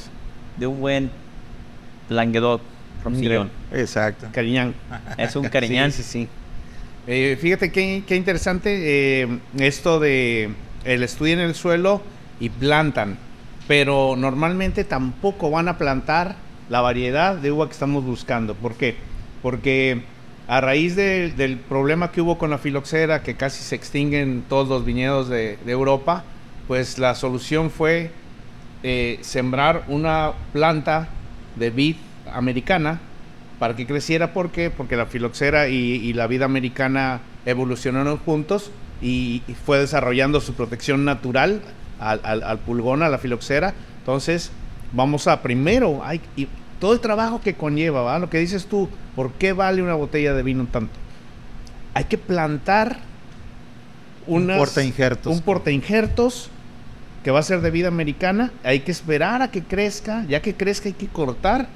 de 0.59 0.67
un 0.67 0.79
buen 0.79 1.09
Languedoc 2.09 2.61
Roussillon. 3.03 3.49
Exacto. 3.73 4.27
Cariñán. 4.31 4.73
Es 5.17 5.35
un 5.35 5.47
cariñán. 5.49 5.91
Sí, 5.91 6.03
sí, 6.03 6.09
sí. 6.23 6.27
Eh, 7.07 7.37
fíjate 7.39 7.71
qué, 7.71 8.03
qué 8.05 8.15
interesante 8.15 9.21
eh, 9.23 9.39
esto 9.57 9.99
de 9.99 10.49
el 10.85 11.03
estudio 11.03 11.33
en 11.33 11.39
el 11.39 11.55
suelo 11.55 12.01
y 12.39 12.49
plantan, 12.49 13.17
pero 13.67 14.15
normalmente 14.17 14.83
tampoco 14.83 15.49
van 15.49 15.67
a 15.67 15.77
plantar 15.77 16.35
la 16.69 16.81
variedad 16.81 17.35
de 17.35 17.51
uva 17.51 17.67
que 17.67 17.73
estamos 17.73 18.03
buscando. 18.03 18.53
¿Por 18.53 18.75
qué? 18.75 18.95
Porque 19.41 20.01
a 20.47 20.61
raíz 20.61 20.95
de- 20.95 21.31
del 21.31 21.57
problema 21.57 22.11
que 22.11 22.21
hubo 22.21 22.37
con 22.37 22.49
la 22.49 22.57
filoxera, 22.57 23.23
que 23.23 23.35
casi 23.35 23.63
se 23.63 23.75
extinguen 23.75 24.43
todos 24.47 24.67
los 24.67 24.85
viñedos 24.85 25.29
de, 25.29 25.57
de 25.65 25.71
Europa, 25.71 26.23
pues 26.67 26.99
la 26.99 27.15
solución 27.15 27.71
fue 27.71 28.11
eh, 28.83 29.19
sembrar 29.21 29.83
una 29.87 30.31
planta 30.53 31.09
de 31.55 31.69
vid 31.69 31.95
americana 32.31 32.99
para 33.59 33.75
que 33.75 33.85
creciera. 33.85 34.33
¿Por 34.33 34.51
qué? 34.51 34.69
Porque 34.69 34.95
la 34.95 35.05
filoxera 35.05 35.67
y, 35.67 35.75
y 35.75 36.13
la 36.13 36.27
vid 36.27 36.41
americana 36.43 37.19
evolucionaron 37.45 38.17
juntos 38.17 38.71
y, 39.01 39.41
y 39.47 39.53
fue 39.53 39.79
desarrollando 39.79 40.39
su 40.41 40.53
protección 40.53 41.03
natural 41.05 41.61
al, 41.99 42.21
al- 42.23 42.43
al 42.43 42.59
pulgón, 42.59 43.03
a 43.03 43.09
la 43.09 43.17
filoxera. 43.17 43.73
Entonces, 43.99 44.51
vamos 44.93 45.27
a 45.27 45.41
primero, 45.41 46.01
hay, 46.03 46.21
y 46.37 46.47
todo 46.79 46.93
el 46.93 46.99
trabajo 47.01 47.41
que 47.41 47.55
conlleva, 47.55 48.01
¿va? 48.03 48.19
Lo 48.19 48.29
que 48.29 48.39
dices 48.39 48.65
tú, 48.67 48.87
¿por 49.15 49.33
qué 49.33 49.51
vale 49.53 49.81
una 49.83 49.95
botella 49.95 50.33
de 50.33 50.43
vino 50.43 50.65
tanto? 50.71 50.93
Hay 51.93 52.05
que 52.05 52.17
plantar 52.17 52.99
Un 54.27 54.43
unas- 54.43 54.57
portainjertos. 54.59 55.35
un 55.35 55.41
portainjertos 55.41 56.49
que 57.23 57.31
va 57.31 57.39
a 57.39 57.43
ser 57.43 57.61
de 57.61 57.71
vida 57.71 57.87
americana. 57.87 58.51
Hay 58.63 58.81
que 58.81 58.91
esperar 58.91 59.41
a 59.41 59.51
que 59.51 59.61
crezca. 59.63 60.25
Ya 60.27 60.41
que 60.41 60.53
crezca 60.55 60.87
hay 60.87 60.93
que 60.93 61.07
cortar 61.07 61.67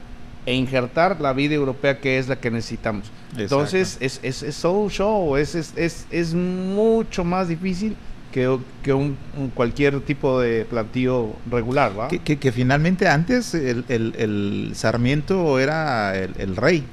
e 0.45 0.53
injertar 0.53 1.21
la 1.21 1.33
vida 1.33 1.55
europea 1.55 1.99
que 1.99 2.17
es 2.17 2.27
la 2.27 2.35
que 2.37 2.51
necesitamos. 2.51 3.11
Entonces 3.37 3.97
es, 3.99 4.19
es, 4.23 4.43
es 4.43 4.63
un 4.65 4.89
show. 4.89 5.35
Es, 5.37 5.55
es, 5.55 5.73
es, 5.75 6.05
es 6.11 6.33
mucho 6.33 7.23
más 7.23 7.47
difícil 7.47 7.95
que, 8.31 8.57
que 8.83 8.93
un, 8.93 9.15
un 9.37 9.49
cualquier 9.49 9.99
tipo 10.01 10.39
de 10.39 10.65
plantío 10.65 11.33
regular. 11.49 11.97
¿va? 11.97 12.07
Que, 12.07 12.19
que- 12.19 12.37
que 12.39 12.51
finalmente 12.51 13.07
antes 13.07 13.53
el, 13.53 13.85
el- 13.89 14.15
el 14.17 14.71
Sarmiento 14.75 15.59
era 15.59 16.17
el, 16.17 16.33
el 16.37 16.55
rey, 16.55 16.83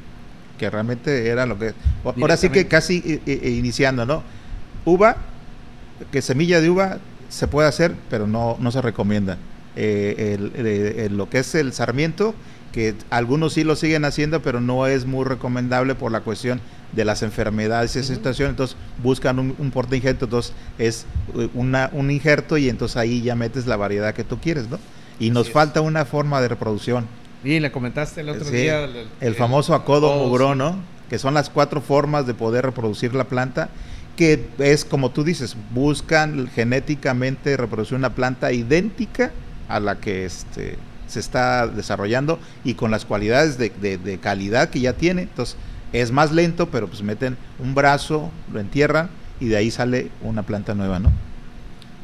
que 0.59 0.69
realmente 0.71 1.27
era 1.29 1.47
lo 1.47 1.59
que... 1.59 1.73
Ahora 2.05 2.37
sí 2.37 2.49
que 2.51 2.67
casi 2.67 3.03
eh, 3.07 3.21
eh, 3.27 3.51
iniciando, 3.51 4.05
¿no? 4.07 4.23
Uva, 4.85 5.17
que 6.13 6.21
semilla 6.23 6.61
de 6.61 6.71
uva 6.71 6.99
se 7.31 7.49
puede 7.49 7.69
hacer, 7.69 7.95
pero 8.11 8.27
no, 8.27 8.59
no 8.61 8.71
se 8.71 8.83
recomienda. 8.83 9.39
Eh, 9.77 10.37
el, 10.55 11.17
lo 11.17 11.31
que 11.31 11.39
es 11.39 11.55
el 11.55 11.73
sarmiento, 11.73 12.35
que 12.73 12.95
algunos 13.09 13.55
sí 13.55 13.65
lo 13.65 13.77
siguen 13.77 14.05
haciendo, 14.05 14.43
pero 14.43 14.61
no 14.61 14.87
es 14.87 15.07
muy 15.07 15.25
recomendable 15.25 15.95
por 15.95 16.13
la 16.13 16.21
cuestión 16.21 16.61
de 16.93 17.05
las 17.05 17.23
enfermedades 17.23 17.95
y 17.97 18.01
esa 18.01 18.15
situación, 18.15 18.51
entonces 18.51 18.77
buscan 19.03 19.39
un, 19.39 19.55
un 19.59 19.71
porta 19.71 19.97
injerto, 19.97 20.27
entonces 20.27 20.53
es 20.79 21.07
eh, 21.37 21.49
una, 21.55 21.89
un 21.93 22.11
injerto 22.11 22.59
y 22.59 22.69
entonces 22.69 22.97
ahí 22.97 23.23
ya 23.23 23.37
metes 23.37 23.67
la 23.67 23.77
variedad 23.77 24.13
que 24.13 24.25
tú 24.25 24.39
quieres, 24.39 24.69
¿no? 24.69 24.79
Y 25.21 25.31
nos 25.31 25.51
falta 25.51 25.81
una 25.81 26.05
forma 26.05 26.41
de 26.41 26.49
reproducción. 26.49 27.07
Y 27.45 27.61
le 27.61 27.71
comentaste 27.73 28.21
el 28.21 28.31
otro 28.31 28.51
día. 28.51 28.89
El, 29.21 29.35
famoso 29.35 29.75
acodo 29.75 30.15
mugrón, 30.17 30.59
¿no? 30.59 30.77
Que 31.09 31.19
son 31.19 31.35
las 31.35 31.49
cuatro 31.51 31.81
formas 31.81 32.27
de 32.27 32.35
poder 32.35 32.65
reproducir 32.65 33.15
la 33.15 33.25
planta, 33.25 33.71
que 34.21 34.39
es 34.59 34.85
como 34.85 35.13
tú 35.13 35.25
dices, 35.25 35.57
buscan 35.71 36.47
genéticamente 36.49 37.57
reproducir 37.57 37.97
una 37.97 38.15
planta 38.15 38.53
idéntica 38.53 39.31
a 39.67 39.81
la 39.81 39.99
que 39.99 40.27
este, 40.27 40.77
se 41.07 41.21
está 41.21 41.67
desarrollando 41.67 42.39
y 42.63 42.75
con 42.75 42.91
las 42.91 43.07
cualidades 43.07 43.57
de, 43.57 43.71
de 43.71 44.19
calidad 44.19 44.69
que 44.69 44.81
ya 44.81 44.93
tiene. 44.93 45.23
Entonces, 45.23 45.57
es 45.95 46.13
más 46.13 46.33
lento, 46.33 46.69
pero 46.69 46.87
pues 46.87 47.03
meten 47.03 47.39
un 47.59 47.75
brazo, 47.75 48.31
lo 48.53 48.61
entierran 48.61 49.09
y 49.41 49.47
de 49.47 49.57
ahí 49.57 49.71
sale 49.71 50.11
una 50.21 50.43
planta 50.43 50.75
nueva, 50.75 50.99
¿no? 50.99 51.11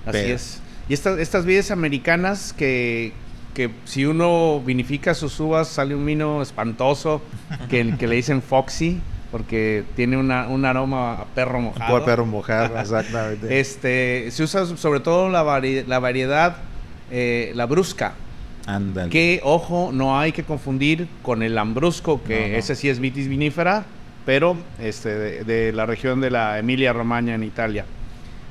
Así 0.07 0.19
es. 0.21 0.61
Y 0.89 0.95
estas, 0.95 1.19
estas 1.19 1.45
vides 1.45 1.71
americanas 1.71 2.55
que, 2.55 3.13
que 3.53 3.71
si 3.85 4.07
uno 4.07 4.63
vinifica 4.65 5.13
sus 5.13 5.39
uvas 5.39 5.69
sale 5.69 5.95
un 5.95 6.07
vino 6.07 6.41
espantoso 6.41 7.21
que, 7.69 7.95
que 7.99 8.07
le 8.07 8.17
dicen 8.17 8.41
Foxy 8.41 9.03
porque 9.31 9.85
tiene 9.97 10.17
una, 10.17 10.49
un 10.49 10.65
aroma 10.65 11.15
a 11.15 11.25
perro 11.27 11.61
mojado. 11.61 12.05
perro 12.05 12.27
mojado, 12.27 12.79
exactamente. 12.79 13.61
Este, 13.61 14.31
se 14.31 14.43
usa 14.43 14.67
sobre 14.77 15.01
todo 15.01 15.29
la, 15.29 15.43
la 15.87 15.99
variedad, 15.99 16.57
eh, 17.11 17.53
la 17.55 17.67
brusca. 17.67 18.15
Que, 19.11 19.41
ojo, 19.45 19.91
no 19.93 20.19
hay 20.19 20.33
que 20.33 20.43
confundir 20.43 21.07
con 21.23 21.45
el 21.45 21.55
lambrusco, 21.55 22.21
que 22.25 22.59
ese 22.59 22.75
sí 22.75 22.89
es 22.89 22.99
vitis 22.99 23.29
vinífera, 23.29 23.85
pero 24.25 24.57
este, 24.81 25.45
de, 25.45 25.73
la 25.73 25.87
región 25.87 26.21
de 26.21 26.31
la 26.31 26.59
Emilia 26.59 26.93
Romagna 26.93 27.35
en 27.35 27.45
Italia. 27.45 27.85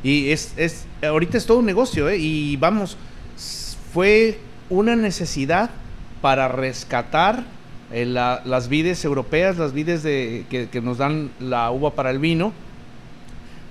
Y 0.03 0.31
es, 0.31 0.53
es 0.55 0.85
ahorita 1.03 1.37
es 1.37 1.45
todo 1.45 1.59
un 1.59 1.65
negocio, 1.65 2.07
¿eh? 2.07 2.17
Y 2.17 2.55
vamos, 2.55 2.95
fue 3.91 4.39
una 4.69 4.95
necesidad 4.95 5.69
para 6.21 6.47
rescatar 6.47 7.43
eh, 7.91 8.05
las 8.05 8.67
vides 8.67 9.05
europeas, 9.05 9.57
las 9.57 9.73
vides 9.73 10.03
de, 10.03 10.45
que, 10.49 10.81
nos 10.81 10.97
dan 10.97 11.31
la 11.39 11.71
uva 11.71 11.91
para 11.91 12.09
el 12.11 12.19
vino. 12.19 12.53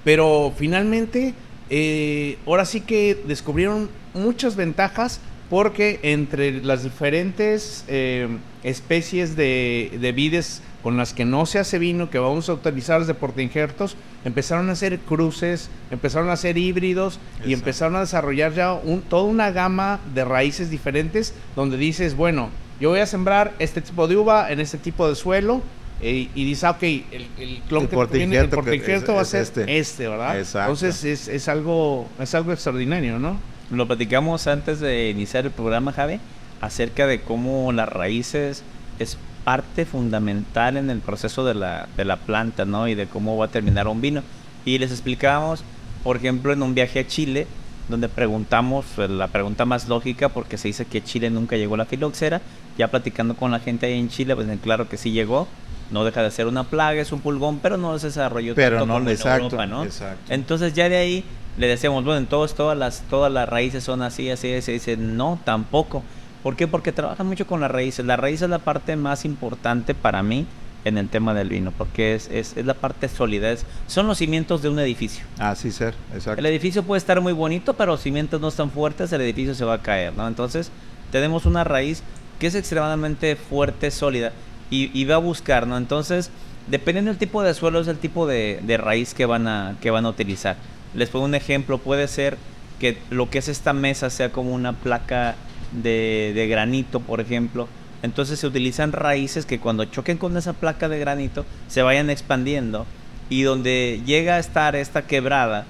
Pero 0.04 0.52
finalmente, 0.56 1.34
eh, 1.70 2.38
ahora 2.46 2.64
sí 2.64 2.80
que 2.80 3.20
descubrieron 3.26 3.88
muchas 4.12 4.54
ventajas 4.54 5.20
porque 5.50 5.98
entre 6.02 6.62
las 6.62 6.84
diferentes 6.84 7.84
eh, 7.88 8.28
especies 8.62 9.36
de, 9.36 9.96
de, 10.00 10.12
vides 10.12 10.62
con 10.82 10.96
las 10.96 11.12
que 11.12 11.24
no 11.24 11.46
se 11.46 11.58
hace 11.58 11.78
vino, 11.78 12.10
que 12.10 12.18
vamos 12.18 12.48
a 12.48 12.54
utilizar 12.54 13.04
de 13.04 13.14
portainjertos, 13.14 13.96
empezaron 14.24 14.68
a 14.68 14.72
hacer 14.72 14.98
cruces, 15.00 15.70
empezaron 15.90 16.30
a 16.30 16.34
hacer 16.34 16.58
híbridos 16.58 17.18
y 17.44 17.52
empezaron 17.52 17.96
a 17.96 18.00
desarrollar 18.00 18.52
ya 18.52 18.72
un, 18.74 19.02
toda 19.02 19.24
una 19.24 19.50
gama 19.50 20.00
de 20.14 20.24
raíces 20.24 20.70
diferentes 20.70 21.34
donde 21.56 21.76
dices, 21.76 22.16
bueno, 22.16 22.50
yo 22.80 22.90
voy 22.90 23.00
a 23.00 23.06
sembrar 23.06 23.54
este 23.58 23.80
tipo 23.80 24.08
de 24.08 24.16
uva 24.16 24.50
en 24.50 24.60
este 24.60 24.78
tipo 24.78 25.08
de 25.08 25.14
suelo 25.14 25.62
eh, 26.00 26.28
y 26.34 26.44
dices, 26.44 26.64
ah, 26.64 26.72
ok, 26.72 26.82
el, 26.82 27.26
el 27.38 27.62
clon 27.68 27.86
que 27.86 27.96
tiene 28.08 28.36
el 28.36 28.48
portainjerto 28.48 29.14
va 29.14 29.22
a 29.22 29.24
ser 29.24 29.42
este, 29.42 29.78
este 29.78 30.08
¿verdad? 30.08 30.38
Entonces 30.38 31.04
es, 31.04 31.28
es, 31.28 31.48
algo, 31.48 32.08
es 32.18 32.34
algo 32.34 32.52
extraordinario, 32.52 33.18
¿no? 33.18 33.38
Lo 33.70 33.86
platicamos 33.86 34.46
antes 34.46 34.80
de 34.80 35.08
iniciar 35.10 35.46
el 35.46 35.50
programa, 35.50 35.92
Javi, 35.92 36.20
acerca 36.60 37.06
de 37.06 37.20
cómo 37.20 37.72
las 37.72 37.88
raíces 37.88 38.62
es 38.98 39.16
parte 39.44 39.84
fundamental 39.84 40.76
en 40.76 40.90
el 40.90 41.00
proceso 41.00 41.44
de 41.44 41.54
la, 41.54 41.88
de 41.96 42.04
la 42.04 42.16
planta, 42.16 42.64
¿no? 42.64 42.88
Y 42.88 42.94
de 42.94 43.06
cómo 43.06 43.36
va 43.36 43.46
a 43.46 43.48
terminar 43.48 43.88
un 43.88 44.00
vino. 44.00 44.22
Y 44.64 44.78
les 44.78 44.90
explicábamos, 44.90 45.62
por 46.02 46.16
ejemplo, 46.16 46.52
en 46.52 46.62
un 46.62 46.74
viaje 46.74 47.00
a 47.00 47.06
Chile, 47.06 47.46
donde 47.88 48.08
preguntamos, 48.08 48.86
pues, 48.96 49.10
la 49.10 49.28
pregunta 49.28 49.64
más 49.64 49.88
lógica, 49.88 50.30
porque 50.30 50.56
se 50.56 50.68
dice 50.68 50.86
que 50.86 51.02
Chile 51.02 51.30
nunca 51.30 51.56
llegó 51.56 51.74
a 51.74 51.78
la 51.78 51.84
filoxera, 51.84 52.40
ya 52.78 52.88
platicando 52.88 53.34
con 53.34 53.50
la 53.50 53.60
gente 53.60 53.86
ahí 53.86 53.98
en 53.98 54.08
Chile, 54.08 54.34
pues 54.34 54.48
claro 54.62 54.88
que 54.88 54.96
sí 54.96 55.12
llegó, 55.12 55.48
no 55.90 56.04
deja 56.04 56.22
de 56.22 56.30
ser 56.30 56.46
una 56.46 56.64
plaga, 56.64 57.00
es 57.00 57.12
un 57.12 57.20
pulgón, 57.20 57.58
pero 57.60 57.76
no 57.76 57.98
se 57.98 58.08
desarrolló 58.08 58.54
pero 58.54 58.78
tanto 58.78 58.86
no, 58.86 58.94
como 58.94 59.10
exacto, 59.10 59.44
Europa, 59.44 59.66
¿no? 59.66 59.84
Exacto. 59.84 60.32
Entonces 60.32 60.74
ya 60.74 60.88
de 60.88 60.96
ahí 60.96 61.24
le 61.56 61.68
decíamos, 61.68 62.04
bueno, 62.04 62.18
en 62.18 62.26
todos, 62.26 62.54
todas 62.54 62.76
las, 62.76 63.02
todas 63.08 63.32
las 63.32 63.48
raíces 63.48 63.84
son 63.84 64.02
así, 64.02 64.30
así, 64.30 64.60
se 64.60 64.72
dice, 64.72 64.96
no, 64.96 65.38
tampoco. 65.44 66.02
¿Por 66.42 66.56
qué? 66.56 66.66
Porque 66.66 66.92
trabajan 66.92 67.26
mucho 67.26 67.46
con 67.46 67.60
las 67.60 67.70
raíces. 67.70 68.04
La 68.04 68.16
raíz 68.16 68.42
es 68.42 68.50
la 68.50 68.58
parte 68.58 68.96
más 68.96 69.24
importante 69.24 69.94
para 69.94 70.22
mí 70.22 70.46
en 70.84 70.98
el 70.98 71.08
tema 71.08 71.32
del 71.32 71.48
vino, 71.48 71.72
porque 71.76 72.14
es, 72.14 72.28
es, 72.30 72.56
es 72.56 72.66
la 72.66 72.74
parte 72.74 73.08
sólida, 73.08 73.54
son 73.86 74.06
los 74.06 74.18
cimientos 74.18 74.60
de 74.60 74.68
un 74.68 74.78
edificio. 74.78 75.24
Así 75.38 75.72
ser, 75.72 75.94
exacto. 76.12 76.38
El 76.38 76.46
edificio 76.46 76.82
puede 76.82 76.98
estar 76.98 77.20
muy 77.22 77.32
bonito, 77.32 77.72
pero 77.74 77.92
los 77.92 78.02
cimientos 78.02 78.40
no 78.40 78.48
están 78.48 78.70
fuertes, 78.70 79.10
el 79.12 79.22
edificio 79.22 79.54
se 79.54 79.64
va 79.64 79.74
a 79.74 79.82
caer, 79.82 80.12
¿no? 80.14 80.28
Entonces, 80.28 80.70
tenemos 81.10 81.46
una 81.46 81.64
raíz 81.64 82.02
que 82.44 82.48
es 82.48 82.54
extremadamente 82.56 83.36
fuerte, 83.36 83.90
sólida, 83.90 84.30
y, 84.68 85.02
va 85.06 85.14
a 85.14 85.18
buscar, 85.18 85.66
¿no? 85.66 85.78
Entonces, 85.78 86.30
dependiendo 86.66 87.10
del 87.10 87.16
tipo 87.16 87.42
de 87.42 87.54
suelo, 87.54 87.80
es 87.80 87.88
el 87.88 87.96
tipo 87.96 88.26
de, 88.26 88.60
de 88.62 88.76
raíz 88.76 89.14
que 89.14 89.24
van, 89.24 89.48
a, 89.48 89.78
que 89.80 89.90
van 89.90 90.04
a 90.04 90.10
utilizar. 90.10 90.56
Les 90.92 91.08
pongo 91.08 91.24
un 91.24 91.34
ejemplo, 91.34 91.78
puede 91.78 92.06
ser 92.06 92.36
que 92.78 92.98
lo 93.08 93.30
que 93.30 93.38
es 93.38 93.48
esta 93.48 93.72
mesa 93.72 94.10
sea 94.10 94.30
como 94.30 94.52
una 94.52 94.74
placa 94.74 95.36
de, 95.72 96.32
de 96.34 96.46
granito, 96.46 97.00
por 97.00 97.22
ejemplo. 97.22 97.66
Entonces 98.02 98.40
se 98.40 98.46
utilizan 98.46 98.92
raíces 98.92 99.46
que 99.46 99.58
cuando 99.58 99.86
choquen 99.86 100.18
con 100.18 100.36
esa 100.36 100.52
placa 100.52 100.90
de 100.90 100.98
granito 100.98 101.46
se 101.68 101.80
vayan 101.80 102.10
expandiendo 102.10 102.84
y 103.30 103.40
donde 103.40 104.02
llega 104.04 104.34
a 104.34 104.38
estar 104.38 104.76
esta 104.76 105.06
quebrada 105.06 105.64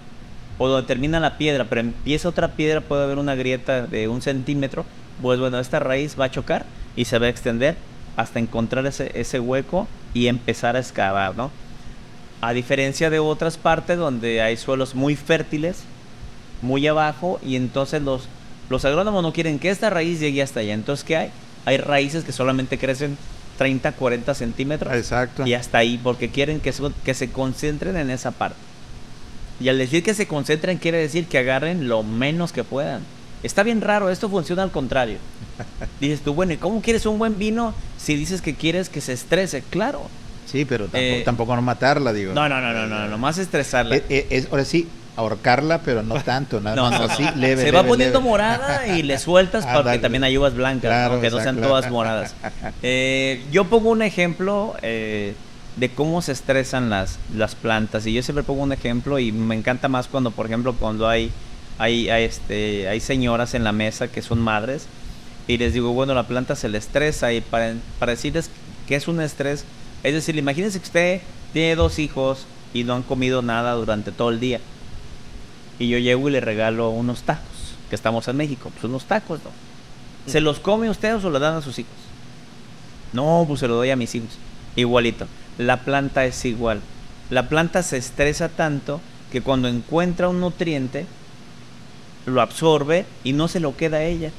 o 0.59 0.66
donde 0.66 0.88
termina 0.88 1.21
la 1.21 1.38
piedra, 1.38 1.66
pero 1.66 1.83
empieza 1.83 2.28
otra 2.28 2.49
piedra, 2.49 2.81
puede 2.81 3.04
haber 3.04 3.19
una 3.19 3.37
grieta 3.37 3.87
de 3.87 4.09
un 4.09 4.23
centímetro, 4.23 4.85
pues 5.23 5.40
bueno, 5.40 5.59
esta 5.59 5.78
raíz 5.78 6.18
va 6.18 6.26
a 6.26 6.30
chocar 6.30 6.66
y 6.97 7.04
se 7.04 7.18
va 7.18 7.26
a 7.26 7.28
extender 7.28 7.76
hasta 8.16 8.38
encontrar 8.38 8.87
ese, 8.87 9.11
ese 9.14 9.40
hueco 9.40 9.88
y 10.12 10.28
empezar 10.28 10.76
a 10.76 10.80
excavar, 10.80 11.37
¿no? 11.37 11.50
A 12.40 12.52
diferencia 12.52 13.11
de 13.11 13.18
otras 13.18 13.56
partes 13.56 13.99
donde 13.99 14.42
hay 14.42 14.56
suelos 14.56 14.94
muy 14.94 15.16
fértiles, 15.16 15.83
muy 16.62 16.87
abajo, 16.87 17.40
y 17.42 17.56
entonces 17.56 18.02
los, 18.02 18.28
los 18.68 18.85
agrónomos 18.85 19.23
no 19.23 19.33
quieren 19.33 19.59
que 19.59 19.71
esta 19.71 19.90
raíz 19.90 20.21
llegue 20.21 20.42
hasta 20.42 20.61
allá. 20.61 20.75
Entonces, 20.75 21.04
¿qué 21.04 21.16
hay? 21.16 21.30
Hay 21.64 21.78
raíces 21.78 22.25
que 22.25 22.33
solamente 22.33 22.78
crecen 22.78 23.16
30, 23.59 23.92
40 23.92 24.35
centímetros. 24.35 24.92
Exacto. 24.94 25.47
Y 25.47 25.54
hasta 25.54 25.78
ahí, 25.78 25.99
porque 26.02 26.28
quieren 26.28 26.61
que, 26.61 26.73
que 27.04 27.14
se 27.14 27.30
concentren 27.30 27.97
en 27.97 28.11
esa 28.11 28.30
parte. 28.30 28.59
Y 29.61 29.68
al 29.68 29.78
decir 29.78 30.02
que 30.02 30.14
se 30.14 30.26
concentren, 30.26 30.78
quiere 30.78 30.99
decir 30.99 31.26
que 31.26 31.38
agarren 31.38 31.88
lo 31.88 32.02
menos 32.02 32.52
que 32.52 32.64
puedan. 32.64 33.02
Está 33.45 33.63
bien 33.63 33.81
raro, 33.81 34.11
esto 34.11 34.29
funciona 34.29 34.65
al 34.65 34.73
contrario. 34.73 35.19
Dices 36.01 36.23
tú, 36.23 36.35
bueno, 36.35 36.53
¿y 36.53 36.57
cómo 36.57 36.83
quieres 36.83 37.07
un 37.07 37.19
buen 37.19 37.39
vino 37.39 37.75
si 37.97 38.17
dices 38.17 38.43
que 38.43 38.55
quieres 38.55 38.89
que 38.89 39.01
se 39.01 39.13
estrese? 39.13 39.63
Claro, 39.71 40.09
Sí, 40.55 40.65
pero 40.65 40.87
tampoco, 41.25 41.53
eh, 41.53 41.57
no 41.57 41.63
matarla, 41.63 42.13
digo. 42.13 42.33
No, 42.33 42.49
no, 42.49 42.61
no, 42.61 42.73
no, 42.73 42.87
no, 42.87 43.09
nomás 43.09 43.39
estresarla. 43.39 43.97
Eh, 43.97 44.05
eh, 44.09 44.27
es, 44.31 44.47
ahora 44.53 44.65
sí, 44.65 44.89
ahorcarla, 45.17 45.81
pero 45.81 46.05
no 46.05 46.15
tanto, 46.23 46.61
nada 46.61 46.77
no, 46.77 46.91
más 46.91 47.11
así, 47.11 47.25
leve. 47.35 47.63
Se 47.63 47.73
va 47.73 47.83
poniendo 47.83 48.21
morada 48.21 48.87
y 48.87 49.03
le 49.03 49.19
sueltas 49.19 49.67
porque 49.67 49.99
también 49.99 50.23
hay 50.23 50.39
uvas 50.39 50.55
blancas, 50.55 51.11
aunque 51.11 51.31
no 51.31 51.41
sean 51.41 51.61
todas 51.61 51.91
moradas. 51.91 52.37
yo 53.51 53.65
pongo 53.65 53.91
un 53.91 54.03
ejemplo 54.03 54.77
de 54.81 55.89
cómo 55.93 56.23
se 56.23 56.31
estresan 56.31 56.89
las, 56.89 57.19
las 57.35 57.57
plantas 57.57 58.07
y 58.07 58.13
yo 58.13 58.23
siempre 58.23 58.45
pongo 58.45 58.63
un 58.63 58.73
ejemplo 58.73 59.19
y 59.19 59.33
me 59.33 59.57
encanta 59.57 59.89
más 59.89 60.07
cuando, 60.07 60.31
por 60.31 60.47
ejemplo, 60.47 60.75
cuando 60.75 61.09
hay, 61.09 61.33
hay, 61.78 62.09
este, 62.09 62.88
hay 62.88 63.00
señoras 63.00 63.54
en 63.54 63.64
la 63.64 63.73
mesa 63.73 64.09
que 64.09 64.23
son 64.23 64.40
madres 64.40 64.87
y 65.47 65.59
les 65.59 65.75
digo, 65.75 65.93
bueno, 65.93 66.14
la 66.14 66.26
planta 66.26 66.57
se 66.57 66.69
le 66.69 66.78
estresa 66.78 67.33
y 67.33 67.40
para, 67.40 67.75
para 67.99 68.12
decirles 68.12 68.50
que 68.87 68.97
es 68.97 69.09
un 69.09 69.21
estrés, 69.21 69.64
es 70.02 70.14
decir, 70.14 70.37
imagínense 70.37 70.78
que 70.78 70.87
usted 70.87 71.21
tiene 71.52 71.76
dos 71.76 71.99
hijos 71.99 72.47
y 72.73 72.85
no 72.85 72.95
han 72.95 73.02
comido 73.02 73.43
nada 73.43 73.73
durante 73.73 74.12
todo 74.12 74.31
el 74.31 74.40
día. 74.40 74.61
Y 75.78 75.88
yo 75.88 75.99
llego 75.99 76.28
y 76.28 76.33
le 76.33 76.40
regalo 76.40 76.90
unos 76.90 77.23
tacos, 77.23 77.75
que 77.88 77.97
estamos 77.97 78.28
en 78.28 78.37
México, 78.37 78.71
pues 78.71 78.85
unos 78.85 79.04
tacos, 79.04 79.40
¿no? 79.43 79.50
¿Se 80.31 80.40
los 80.40 80.59
come 80.59 80.88
usted 80.88 81.16
o 81.16 81.21
se 81.21 81.28
los 81.28 81.40
dan 81.40 81.57
a 81.57 81.62
sus 81.62 81.78
hijos? 81.78 81.93
No, 83.12 83.45
pues 83.47 83.61
se 83.61 83.69
los 83.69 83.76
doy 83.76 83.90
a 83.90 83.97
mis 83.97 84.14
hijos. 84.14 84.38
Igualito. 84.75 85.26
La 85.59 85.81
planta 85.81 86.25
es 86.25 86.45
igual. 86.45 86.81
La 87.31 87.49
planta 87.49 87.83
se 87.83 87.97
estresa 87.97 88.49
tanto 88.49 89.00
que 89.31 89.43
cuando 89.43 89.69
encuentra 89.69 90.28
un 90.28 90.40
nutriente, 90.40 91.07
lo 92.26 92.40
absorbe 92.40 93.07
y 93.23 93.33
no 93.33 93.49
se 93.49 93.61
lo 93.61 93.76
queda 93.76 93.99
a 93.99 94.04
ella. 94.04 94.31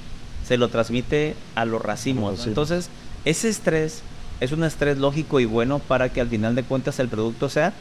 Se 0.47 0.57
lo 0.57 0.69
transmite 0.69 1.35
a 1.55 1.65
los 1.65 1.81
racimos. 1.81 2.45
Entonces, 2.45 2.89
ese 3.25 3.49
estrés 3.49 4.03
es 4.39 4.51
un 4.51 4.63
estrés 4.63 4.97
lógico 4.97 5.39
y 5.39 5.45
bueno 5.45 5.79
para 5.79 6.09
que 6.09 6.21
al 6.21 6.27
final 6.27 6.55
de 6.55 6.63
cuentas 6.63 6.99
el 6.99 7.07
producto 7.07 7.49
sea 7.49 7.73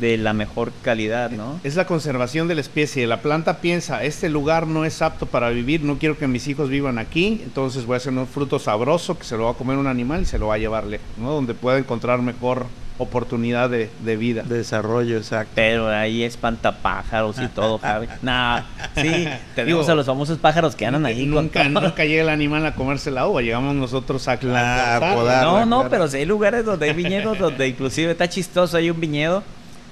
de 0.00 0.16
la 0.16 0.32
mejor 0.32 0.72
calidad, 0.82 1.30
¿no? 1.30 1.60
Es 1.62 1.76
la 1.76 1.86
conservación 1.86 2.48
de 2.48 2.56
la 2.56 2.60
especie. 2.60 3.06
La 3.06 3.22
planta 3.22 3.60
piensa, 3.60 4.02
este 4.02 4.28
lugar 4.28 4.66
no 4.66 4.84
es 4.84 5.00
apto 5.00 5.26
para 5.26 5.50
vivir, 5.50 5.82
no 5.82 5.98
quiero 5.98 6.18
que 6.18 6.26
mis 6.26 6.48
hijos 6.48 6.68
vivan 6.68 6.98
aquí, 6.98 7.40
entonces 7.44 7.86
voy 7.86 7.94
a 7.94 7.96
hacer 7.98 8.12
un 8.12 8.26
fruto 8.26 8.58
sabroso 8.58 9.16
que 9.16 9.24
se 9.24 9.36
lo 9.36 9.44
va 9.44 9.52
a 9.52 9.54
comer 9.54 9.78
un 9.78 9.86
animal 9.86 10.22
y 10.22 10.26
se 10.26 10.38
lo 10.38 10.48
va 10.48 10.54
a 10.54 10.58
llevarle, 10.58 11.00
¿no? 11.18 11.30
Donde 11.32 11.54
pueda 11.54 11.78
encontrar 11.78 12.20
mejor 12.20 12.66
oportunidad 12.98 13.68
de, 13.68 13.90
de 14.00 14.16
vida. 14.16 14.42
De 14.42 14.58
desarrollo, 14.58 15.16
exacto. 15.18 15.52
Pero 15.54 15.88
ahí 15.88 16.22
espantapájaros 16.22 17.36
y 17.40 17.48
todo, 17.48 17.78
Javi. 17.78 18.08
Nah, 18.22 18.62
sí, 18.94 19.28
tenemos 19.54 19.88
a 19.88 19.94
los 19.94 20.06
famosos 20.06 20.38
pájaros 20.38 20.74
que 20.74 20.86
andan 20.86 21.04
ahí. 21.06 21.26
Nunca, 21.26 21.68
nunca 21.68 22.04
llega 22.04 22.22
el 22.22 22.28
animal 22.28 22.64
a 22.66 22.74
comerse 22.74 23.10
la 23.10 23.26
uva, 23.26 23.42
llegamos 23.42 23.74
nosotros 23.74 24.26
a, 24.28 24.38
Claro, 24.38 25.06
a 25.06 25.14
podar. 25.14 25.44
No, 25.44 25.66
no, 25.66 25.76
claro. 25.76 25.90
pero 25.90 26.08
sí 26.08 26.18
hay 26.18 26.24
lugares 26.26 26.64
donde 26.64 26.86
hay 26.86 26.94
viñedos 26.94 27.38
donde 27.38 27.68
inclusive 27.68 28.12
está 28.12 28.28
chistoso, 28.28 28.76
hay 28.76 28.90
un 28.90 29.00
viñedo 29.00 29.42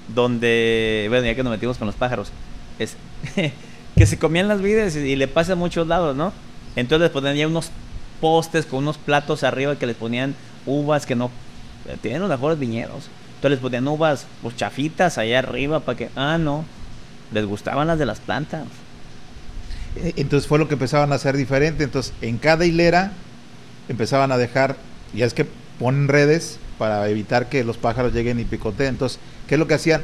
donde, 0.09 1.07
bueno, 1.09 1.27
ya 1.27 1.35
que 1.35 1.43
nos 1.43 1.53
metimos 1.53 1.79
con 1.79 1.87
los 1.87 1.95
pájaros, 1.95 2.31
es 2.79 2.97
que 3.97 4.07
se 4.07 4.19
comían 4.19 4.49
las 4.49 4.61
vides 4.61 4.97
y 4.97 5.17
le 5.17 5.29
pasa 5.29 5.53
a 5.53 5.57
muchos 5.57 5.87
lados, 5.87 6.17
¿no? 6.17 6.33
Entonces 6.77 7.03
les 7.03 7.11
ponían 7.11 7.37
ya 7.37 7.47
unos 7.47 7.71
postes 8.21 8.67
con 8.67 8.81
unos 8.81 8.99
platos 8.99 9.45
arriba 9.45 9.77
que 9.77 9.87
les 9.87 9.97
ponían 9.97 10.35
uvas 10.67 11.07
que 11.07 11.15
no 11.15 11.31
tienen 12.01 12.21
los 12.21 12.31
mejores 12.31 12.59
viñedos. 12.59 13.09
Entonces 13.37 13.51
les 13.53 13.61
ponían 13.61 13.87
uvas 13.89 14.27
pues 14.43 14.57
chafitas 14.57 15.19
allá 15.19 15.41
arriba 15.41 15.81
para 15.81 15.99
que, 15.99 16.11
ah, 16.17 16.39
no, 16.39 16.65
les 17.33 17.45
gustaban 17.45 17.87
las 17.87 17.99
de 17.99 18.07
las 18.07 18.21
plantas. 18.21 18.65
Eh, 19.97 20.15
Entonces 20.17 20.49
fue 20.49 20.59
lo 20.59 20.69
que 20.69 20.75
empezaban 20.75 21.13
a 21.13 21.17
hacer 21.17 21.37
diferente. 21.37 21.85
Entonces 21.85 22.13
en 22.23 22.39
cada 22.39 22.65
hilera 22.65 23.13
empezaban 23.89 24.33
a 24.33 24.39
dejar, 24.39 24.77
ya 25.13 25.27
es 25.27 25.35
que 25.35 25.47
ponen 25.79 26.09
redes 26.09 26.59
para 26.79 27.09
evitar 27.09 27.49
que 27.49 27.65
los 27.65 27.77
pájaros 27.77 28.13
lleguen 28.13 28.41
y 28.41 28.45
picoteen. 28.45 28.91
Entonces, 28.91 29.19
¿qué 29.49 29.55
es 29.55 29.59
lo 29.59 29.67
que 29.67 29.75
hacían? 29.75 30.03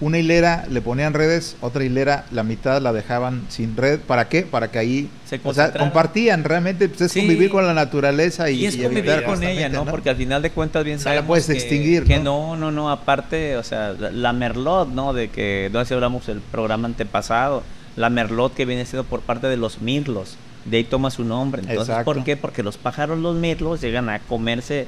Una 0.00 0.16
hilera 0.18 0.64
le 0.70 0.80
ponían 0.80 1.12
redes, 1.12 1.56
otra 1.60 1.84
hilera 1.84 2.24
la 2.30 2.42
mitad 2.42 2.80
la 2.80 2.92
dejaban 2.94 3.42
sin 3.50 3.76
red. 3.76 4.00
¿Para 4.00 4.28
qué? 4.30 4.42
Para 4.42 4.70
que 4.70 4.78
ahí 4.78 5.10
Se 5.26 5.38
o 5.44 5.52
sea, 5.52 5.72
compartían 5.74 6.42
realmente, 6.42 6.88
pues 6.88 7.02
es 7.02 7.12
Sí. 7.12 7.20
convivir 7.20 7.50
con 7.50 7.66
la 7.66 7.74
naturaleza 7.74 8.50
y, 8.50 8.60
Y, 8.62 8.66
es 8.66 8.76
y 8.76 8.82
convivir 8.82 9.22
con 9.24 9.42
ella, 9.44 9.68
¿no? 9.68 9.84
Porque 9.84 10.08
al 10.08 10.16
final 10.16 10.40
de 10.40 10.50
cuentas 10.50 10.84
bien 10.84 10.96
No 10.96 11.00
la 11.00 11.04
sabemos 11.04 11.26
puedes 11.26 11.46
que, 11.46 11.52
extinguir, 11.52 12.04
que 12.04 12.16
¿no? 12.18 12.56
no, 12.56 12.56
no, 12.56 12.70
no, 12.70 12.90
aparte, 12.90 13.56
o 13.58 13.62
sea, 13.62 13.92
la, 13.92 14.10
la 14.10 14.32
merlot, 14.32 14.88
¿no? 14.88 15.12
De 15.12 15.28
que, 15.28 15.68
no 15.72 15.84
sé 15.84 15.92
hablamos 15.92 16.28
el 16.30 16.40
programa 16.40 16.88
antepasado, 16.88 17.62
la 17.96 18.08
merlot 18.08 18.54
que 18.54 18.64
viene 18.64 18.86
siendo 18.86 19.04
por 19.04 19.20
parte 19.20 19.48
de 19.48 19.58
los 19.58 19.82
mirlos, 19.82 20.36
de 20.64 20.78
ahí 20.78 20.84
toma 20.84 21.10
su 21.10 21.24
nombre. 21.24 21.60
Entonces, 21.60 21.88
Exacto. 21.90 22.04
¿por 22.14 22.24
qué? 22.24 22.38
Porque 22.38 22.62
los 22.62 22.78
pájaros, 22.78 23.18
los 23.18 23.36
mirlos, 23.36 23.82
llegan 23.82 24.08
a 24.08 24.18
comerse 24.20 24.86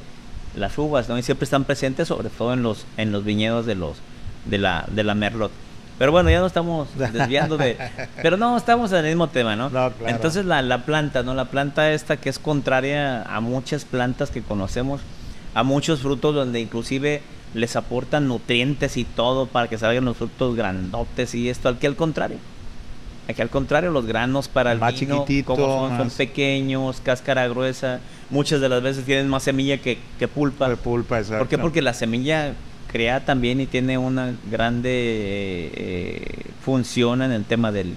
las 0.56 0.76
uvas, 0.78 1.08
¿no? 1.10 1.18
Y 1.18 1.22
siempre 1.22 1.44
están 1.44 1.64
presentes, 1.64 2.08
sobre 2.08 2.30
todo 2.30 2.54
en 2.54 2.62
los, 2.62 2.86
en 2.96 3.12
los 3.12 3.24
viñedos 3.24 3.66
de 3.66 3.74
los, 3.74 3.96
de 4.44 4.58
la, 4.58 4.84
de 4.90 5.04
la 5.04 5.14
merlot. 5.14 5.50
Pero 5.98 6.10
bueno, 6.10 6.30
ya 6.30 6.40
no 6.40 6.46
estamos 6.46 6.88
desviando 7.12 7.56
de... 7.56 7.76
Pero 8.22 8.36
no, 8.36 8.56
estamos 8.56 8.90
en 8.92 8.98
el 8.98 9.04
mismo 9.06 9.28
tema, 9.28 9.54
¿no? 9.56 9.64
No, 9.64 9.92
claro. 9.92 9.94
Entonces 10.06 10.44
la, 10.44 10.62
la 10.62 10.84
planta, 10.84 11.22
¿no? 11.22 11.34
La 11.34 11.44
planta 11.46 11.92
esta 11.92 12.16
que 12.16 12.28
es 12.28 12.38
contraria 12.38 13.22
a 13.22 13.40
muchas 13.40 13.84
plantas 13.84 14.30
que 14.30 14.42
conocemos, 14.42 15.00
a 15.54 15.62
muchos 15.62 16.00
frutos 16.00 16.34
donde 16.34 16.60
inclusive 16.60 17.22
les 17.54 17.76
aportan 17.76 18.28
nutrientes 18.28 18.96
y 18.96 19.04
todo 19.04 19.46
para 19.46 19.68
que 19.68 19.78
salgan 19.78 20.04
los 20.04 20.16
frutos 20.16 20.56
grandotes 20.56 21.34
y 21.34 21.48
esto, 21.48 21.68
aquí 21.68 21.86
al 21.86 21.96
contrario. 21.96 22.38
Aquí 23.28 23.40
al 23.40 23.50
contrario, 23.50 23.90
los 23.92 24.04
granos 24.04 24.48
para 24.48 24.72
el 24.72 24.78
Más 24.78 24.98
vino, 24.98 25.20
chiquitito, 25.20 25.54
como 25.54 25.96
son, 25.96 26.10
pequeños, 26.10 27.00
cáscara 27.00 27.46
gruesa, 27.46 28.00
muchas 28.30 28.60
de 28.60 28.68
las 28.68 28.82
veces 28.82 29.04
tienen 29.04 29.28
más 29.28 29.44
semilla 29.44 29.78
que, 29.78 29.98
que 30.18 30.26
pulpa. 30.26 30.68
De 30.68 30.76
pulpa, 30.76 31.18
exacto. 31.18 31.38
¿Por 31.38 31.48
qué? 31.48 31.58
Porque 31.58 31.82
la 31.82 31.94
semilla 31.94 32.54
crea 32.92 33.24
también 33.24 33.60
y 33.60 33.66
tiene 33.66 33.98
una 33.98 34.34
grande 34.50 34.90
eh, 34.90 35.72
eh, 35.74 36.50
función 36.64 37.22
en 37.22 37.32
el 37.32 37.44
tema 37.44 37.72
del, 37.72 37.96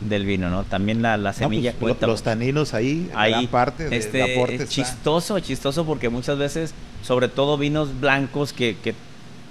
del 0.00 0.26
vino, 0.26 0.50
¿no? 0.50 0.64
También 0.64 1.00
la, 1.00 1.16
la 1.16 1.30
No, 1.30 1.34
semilla 1.38 1.70
pues, 1.72 1.80
cuenta 1.80 2.06
los 2.06 2.22
taninos 2.22 2.74
ahí, 2.74 3.10
Ahí, 3.14 3.30
gran 3.32 3.46
parte 3.46 3.88
de, 3.88 3.96
este, 3.96 4.22
aporte 4.22 4.54
es 4.56 4.60
está. 4.62 4.74
chistoso, 4.74 5.38
chistoso 5.40 5.84
porque 5.86 6.08
muchas 6.08 6.36
veces, 6.38 6.74
sobre 7.02 7.28
todo 7.28 7.56
vinos 7.56 8.00
blancos 8.00 8.52
que, 8.52 8.76
que 8.82 8.94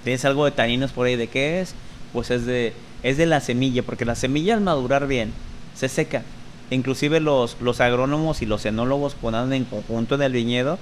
tienes 0.04 0.24
algo 0.24 0.44
de 0.44 0.50
taninos 0.52 0.92
por 0.92 1.06
ahí, 1.06 1.16
¿de 1.16 1.28
qué 1.28 1.60
es? 1.60 1.74
Pues 2.12 2.30
es 2.30 2.44
de, 2.44 2.74
es 3.02 3.16
de 3.16 3.26
la 3.26 3.40
semilla, 3.40 3.82
porque 3.82 4.04
la 4.04 4.14
semilla 4.14 4.54
al 4.54 4.60
madurar 4.60 5.06
bien 5.06 5.32
se 5.74 5.88
seca. 5.88 6.22
Inclusive 6.70 7.20
los, 7.20 7.56
los 7.60 7.80
agrónomos 7.80 8.42
y 8.42 8.46
los 8.46 8.64
enólogos 8.66 9.14
cuando 9.20 9.38
andan 9.38 9.54
en 9.58 9.64
conjunto 9.64 10.14
en 10.14 10.22
el 10.22 10.32
viñedo, 10.32 10.78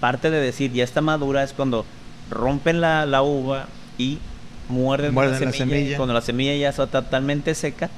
parte 0.00 0.30
de 0.30 0.40
decir 0.40 0.72
ya 0.72 0.84
está 0.84 1.00
madura 1.00 1.42
es 1.42 1.52
cuando 1.52 1.84
rompen 2.32 2.80
la, 2.80 3.06
la 3.06 3.22
uva 3.22 3.66
y 3.98 4.18
muerden, 4.68 5.12
Muerden 5.14 5.40
la, 5.40 5.46
la 5.46 5.52
semilla. 5.52 5.96
Cuando 5.96 6.14
la 6.14 6.20
semilla 6.20 6.54
ya 6.56 6.68
está 6.70 6.86
totalmente 6.86 7.54
seca, 7.54 7.90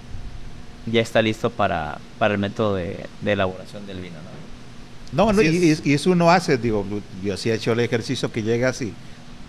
ya 0.90 1.00
está 1.00 1.22
listo 1.22 1.50
para, 1.50 1.98
para 2.18 2.34
el 2.34 2.40
método 2.40 2.74
de, 2.76 3.06
de 3.22 3.32
elaboración 3.32 3.86
del 3.86 4.00
vino. 4.00 4.16
¿no? 5.12 5.26
No, 5.26 5.32
no, 5.32 5.40
Así 5.40 5.48
y, 5.48 5.70
es. 5.70 5.82
y- 5.86 5.90
y 5.90 5.94
eso 5.94 6.10
uno 6.10 6.30
hace, 6.30 6.58
digo, 6.58 6.84
yo 7.22 7.36
sí 7.36 7.50
he 7.50 7.54
hecho 7.54 7.72
el 7.72 7.80
ejercicio 7.80 8.32
que 8.32 8.42
llegas 8.42 8.82
y 8.82 8.92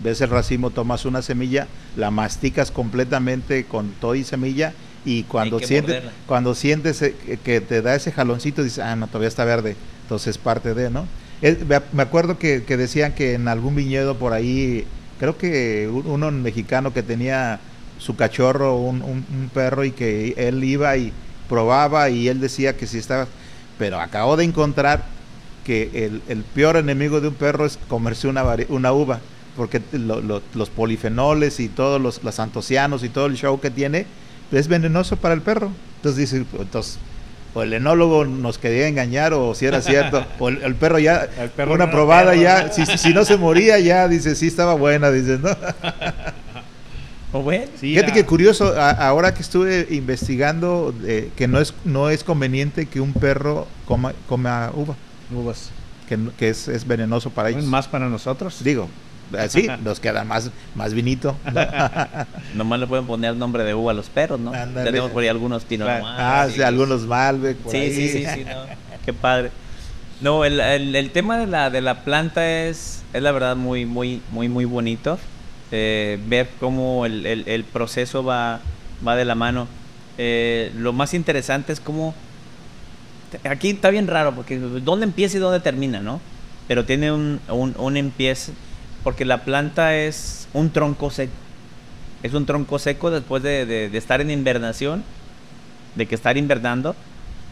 ves 0.02 0.20
el 0.20 0.30
racimo, 0.30 0.70
tomas 0.70 1.04
una 1.04 1.22
semilla, 1.22 1.66
la 1.96 2.10
masticas 2.10 2.70
completamente 2.70 3.64
con 3.64 3.90
todo 4.00 4.14
y 4.14 4.24
semilla 4.24 4.72
y 5.04 5.22
cuando 5.24 5.58
sientes, 5.60 6.02
cuando 6.26 6.54
sientes 6.54 7.00
eh, 7.02 7.14
que 7.44 7.60
te 7.60 7.80
da 7.82 7.94
ese 7.94 8.12
jaloncito, 8.12 8.62
dices, 8.62 8.80
ah, 8.80 8.94
no, 8.96 9.06
todavía 9.06 9.28
está 9.28 9.44
verde, 9.44 9.76
entonces 10.02 10.28
es 10.28 10.38
parte 10.38 10.74
de, 10.74 10.90
¿no? 10.90 11.06
Me 11.42 11.76
ac- 11.76 11.92
me 11.92 12.02
acuerdo 12.02 12.38
que, 12.38 12.60
decían 12.76 13.12
que 13.12 13.34
en 13.34 13.48
algún 13.48 13.74
viñedo 13.74 14.16
por 14.16 14.32
ahí, 14.32 14.86
creo 15.20 15.36
que 15.36 15.88
un- 15.92 16.06
uno 16.06 16.30
mexicano 16.30 16.92
que 16.94 17.02
tenía 17.02 17.60
su 17.98 18.16
cachorro, 18.16 18.76
un, 18.76 19.00
perro, 19.52 19.84
y 19.84 19.90
que 19.92 20.34
él 20.36 20.62
iba 20.64 20.96
y 20.96 21.12
probaba 21.48 22.08
y 22.10 22.28
él 22.28 22.40
decía 22.40 22.76
que 22.76 22.86
sí 22.86 22.98
estaba, 22.98 23.26
pero 23.78 24.00
acabo 24.00 24.36
de 24.36 24.44
encontrar 24.44 25.04
que 25.64 26.06
el, 26.06 26.22
peor 26.42 26.76
enemigo 26.76 27.20
de 27.20 27.28
un 27.28 27.34
perro 27.34 27.66
es 27.66 27.78
comerse 27.88 28.28
una, 28.28 28.44
una 28.68 28.92
uva, 28.92 29.20
porque 29.56 29.80
lo- 29.92 30.20
lo- 30.20 30.42
los 30.54 30.70
polifenoles 30.70 31.60
y 31.60 31.68
todos 31.68 32.00
los, 32.00 32.22
los 32.22 32.38
antocianos 32.40 33.02
y 33.04 33.08
todo 33.08 33.26
el 33.26 33.36
show 33.36 33.60
que 33.60 33.70
tiene 33.70 34.06
es 34.52 34.68
venenoso 34.68 35.16
para 35.16 35.34
el 35.34 35.42
perro. 35.42 35.70
Entonces 35.96 36.30
dice, 36.30 36.44
entonces, 36.58 36.98
o 37.56 37.62
el 37.62 37.72
enólogo 37.72 38.26
nos 38.26 38.58
quería 38.58 38.86
engañar 38.86 39.32
o 39.32 39.54
si 39.54 39.64
era 39.64 39.80
cierto, 39.80 40.26
o 40.38 40.50
el, 40.50 40.62
el 40.62 40.74
perro 40.74 40.98
ya, 40.98 41.26
El 41.40 41.48
perro 41.48 41.72
una 41.72 41.86
no 41.86 41.90
probada 41.92 42.32
perro, 42.32 42.42
ya, 42.42 42.64
¿no? 42.66 42.72
si, 42.72 42.84
si 42.98 43.14
no 43.14 43.24
se 43.24 43.38
moría 43.38 43.78
ya, 43.78 44.06
dice, 44.08 44.34
sí 44.36 44.46
estaba 44.46 44.74
buena, 44.74 45.10
dice, 45.10 45.38
¿no? 45.38 45.48
O 47.32 47.42
bueno, 47.42 47.64
Sí, 47.80 47.94
Fíjate 47.94 48.12
que 48.12 48.24
curioso, 48.24 48.74
a- 48.80 48.90
ahora 48.92 49.34
que 49.34 49.42
estuve 49.42 49.86
investigando 49.90 50.94
eh, 51.04 51.30
que 51.36 51.48
no 51.48 51.60
es, 51.60 51.74
no 51.84 52.08
es 52.08 52.22
conveniente 52.22 52.86
que 52.86 53.00
un 53.00 53.12
perro 53.12 53.66
coma, 53.84 54.12
coma 54.28 54.70
uva, 54.74 54.94
Uvas. 55.34 55.70
que, 56.08 56.16
no- 56.16 56.30
que 56.36 56.50
es, 56.50 56.68
es 56.68 56.86
venenoso 56.86 57.30
para 57.30 57.48
ellos. 57.50 57.64
Más 57.64 57.88
para 57.88 58.08
nosotros. 58.08 58.62
Digo, 58.62 58.88
así 59.38 59.66
nos 59.84 60.00
queda 60.00 60.24
más, 60.24 60.50
más 60.74 60.94
vinito. 60.94 61.36
nomás 62.54 62.80
le 62.80 62.86
pueden 62.86 63.06
poner 63.06 63.34
nombre 63.36 63.64
de 63.64 63.74
uva 63.74 63.92
a 63.92 63.94
los 63.94 64.08
perros, 64.08 64.38
¿no? 64.40 64.52
Ándale. 64.52 64.84
Tenemos 64.90 65.10
por 65.10 65.22
ahí 65.22 65.28
algunos 65.28 65.64
Pinot 65.64 65.86
Claro. 65.88 66.04
Ah, 66.06 66.48
sí, 66.52 66.62
algunos 66.62 67.02
Malbec. 67.02 67.56
por 67.58 67.72
Sí, 67.72 67.78
ahí. 67.78 67.94
sí, 67.94 68.08
sí, 68.10 68.26
sí, 68.34 68.44
no. 68.44 68.64
Qué 69.04 69.12
padre. 69.12 69.50
No, 70.20 70.44
el, 70.44 70.58
el- 70.60 70.96
el 70.96 71.10
tema 71.10 71.38
de 71.38 71.46
la, 71.46 71.70
de 71.70 71.80
la 71.82 72.02
planta 72.04 72.48
es, 72.64 73.02
es 73.12 73.22
la 73.22 73.32
verdad 73.32 73.54
muy, 73.56 73.84
muy, 73.84 74.22
muy, 74.30 74.48
muy 74.48 74.64
bonito. 74.64 75.18
Eh, 75.72 76.18
ver 76.26 76.48
cómo 76.60 77.04
el, 77.06 77.26
el- 77.26 77.48
el 77.48 77.64
proceso 77.64 78.24
va, 78.24 78.60
va 79.06 79.16
de 79.16 79.24
la 79.24 79.34
mano. 79.34 79.66
Eh, 80.18 80.72
lo 80.76 80.92
más 80.92 81.12
interesante 81.14 81.72
es 81.72 81.80
cómo... 81.80 82.14
Aquí 83.44 83.70
está 83.70 83.90
bien 83.90 84.06
raro, 84.06 84.34
porque 84.34 84.58
dónde 84.58 85.04
empieza 85.04 85.36
y 85.36 85.40
dónde 85.40 85.60
termina, 85.60 86.00
¿no? 86.00 86.20
Pero 86.68 86.84
tiene 86.84 87.12
un, 87.12 87.40
un, 87.48 87.74
un 87.76 87.96
empiece, 87.96 88.52
porque 89.06 89.24
la 89.24 89.44
planta 89.44 89.94
es 89.94 90.48
un 90.52 90.70
tronco 90.70 91.10
seco. 91.12 91.30
Es 92.24 92.34
un 92.34 92.44
tronco 92.44 92.76
seco 92.80 93.08
después 93.12 93.40
de, 93.40 93.64
de- 93.64 93.88
de 93.88 93.98
estar 93.98 94.20
en 94.20 94.32
invernación, 94.32 95.04
de 95.94 96.06
que 96.06 96.16
estar 96.16 96.36
invernando. 96.36 96.96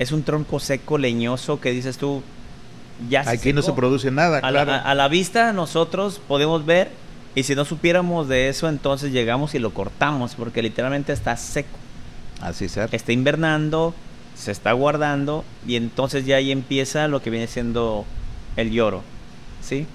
Es 0.00 0.10
un 0.10 0.24
tronco 0.24 0.58
seco, 0.58 0.98
leñoso, 0.98 1.60
que 1.60 1.70
dices 1.70 1.96
tú, 1.96 2.24
ya 3.08 3.22
se 3.22 3.30
Aquí 3.30 3.52
no 3.52 3.62
se 3.62 3.72
produce 3.72 4.10
nada, 4.10 4.38
A 4.38 4.50
la, 4.50 4.62
a- 4.62 4.90
a 4.90 4.94
la 4.96 5.06
vista 5.06 5.52
nosotros 5.52 6.20
podemos 6.26 6.66
ver, 6.66 6.90
y 7.36 7.44
si 7.44 7.54
no 7.54 7.64
supiéramos 7.64 8.26
de 8.26 8.48
eso, 8.48 8.68
entonces 8.68 9.12
llegamos 9.12 9.54
y 9.54 9.60
lo 9.60 9.72
cortamos, 9.72 10.34
porque 10.34 10.60
literalmente 10.60 11.12
está 11.12 11.36
seco. 11.36 11.78
Así 12.40 12.68
ser. 12.68 12.88
Está 12.90 13.12
invernando, 13.12 13.94
se 14.34 14.50
está 14.50 14.72
guardando, 14.72 15.44
y 15.68 15.76
entonces 15.76 16.26
ya 16.26 16.34
ahí 16.34 16.50
empieza 16.50 17.06
lo 17.06 17.22
que 17.22 17.30
viene 17.30 17.46
siendo 17.46 18.04
el 18.56 18.72
lloro. 18.72 19.02
¿Sí? 19.62 19.86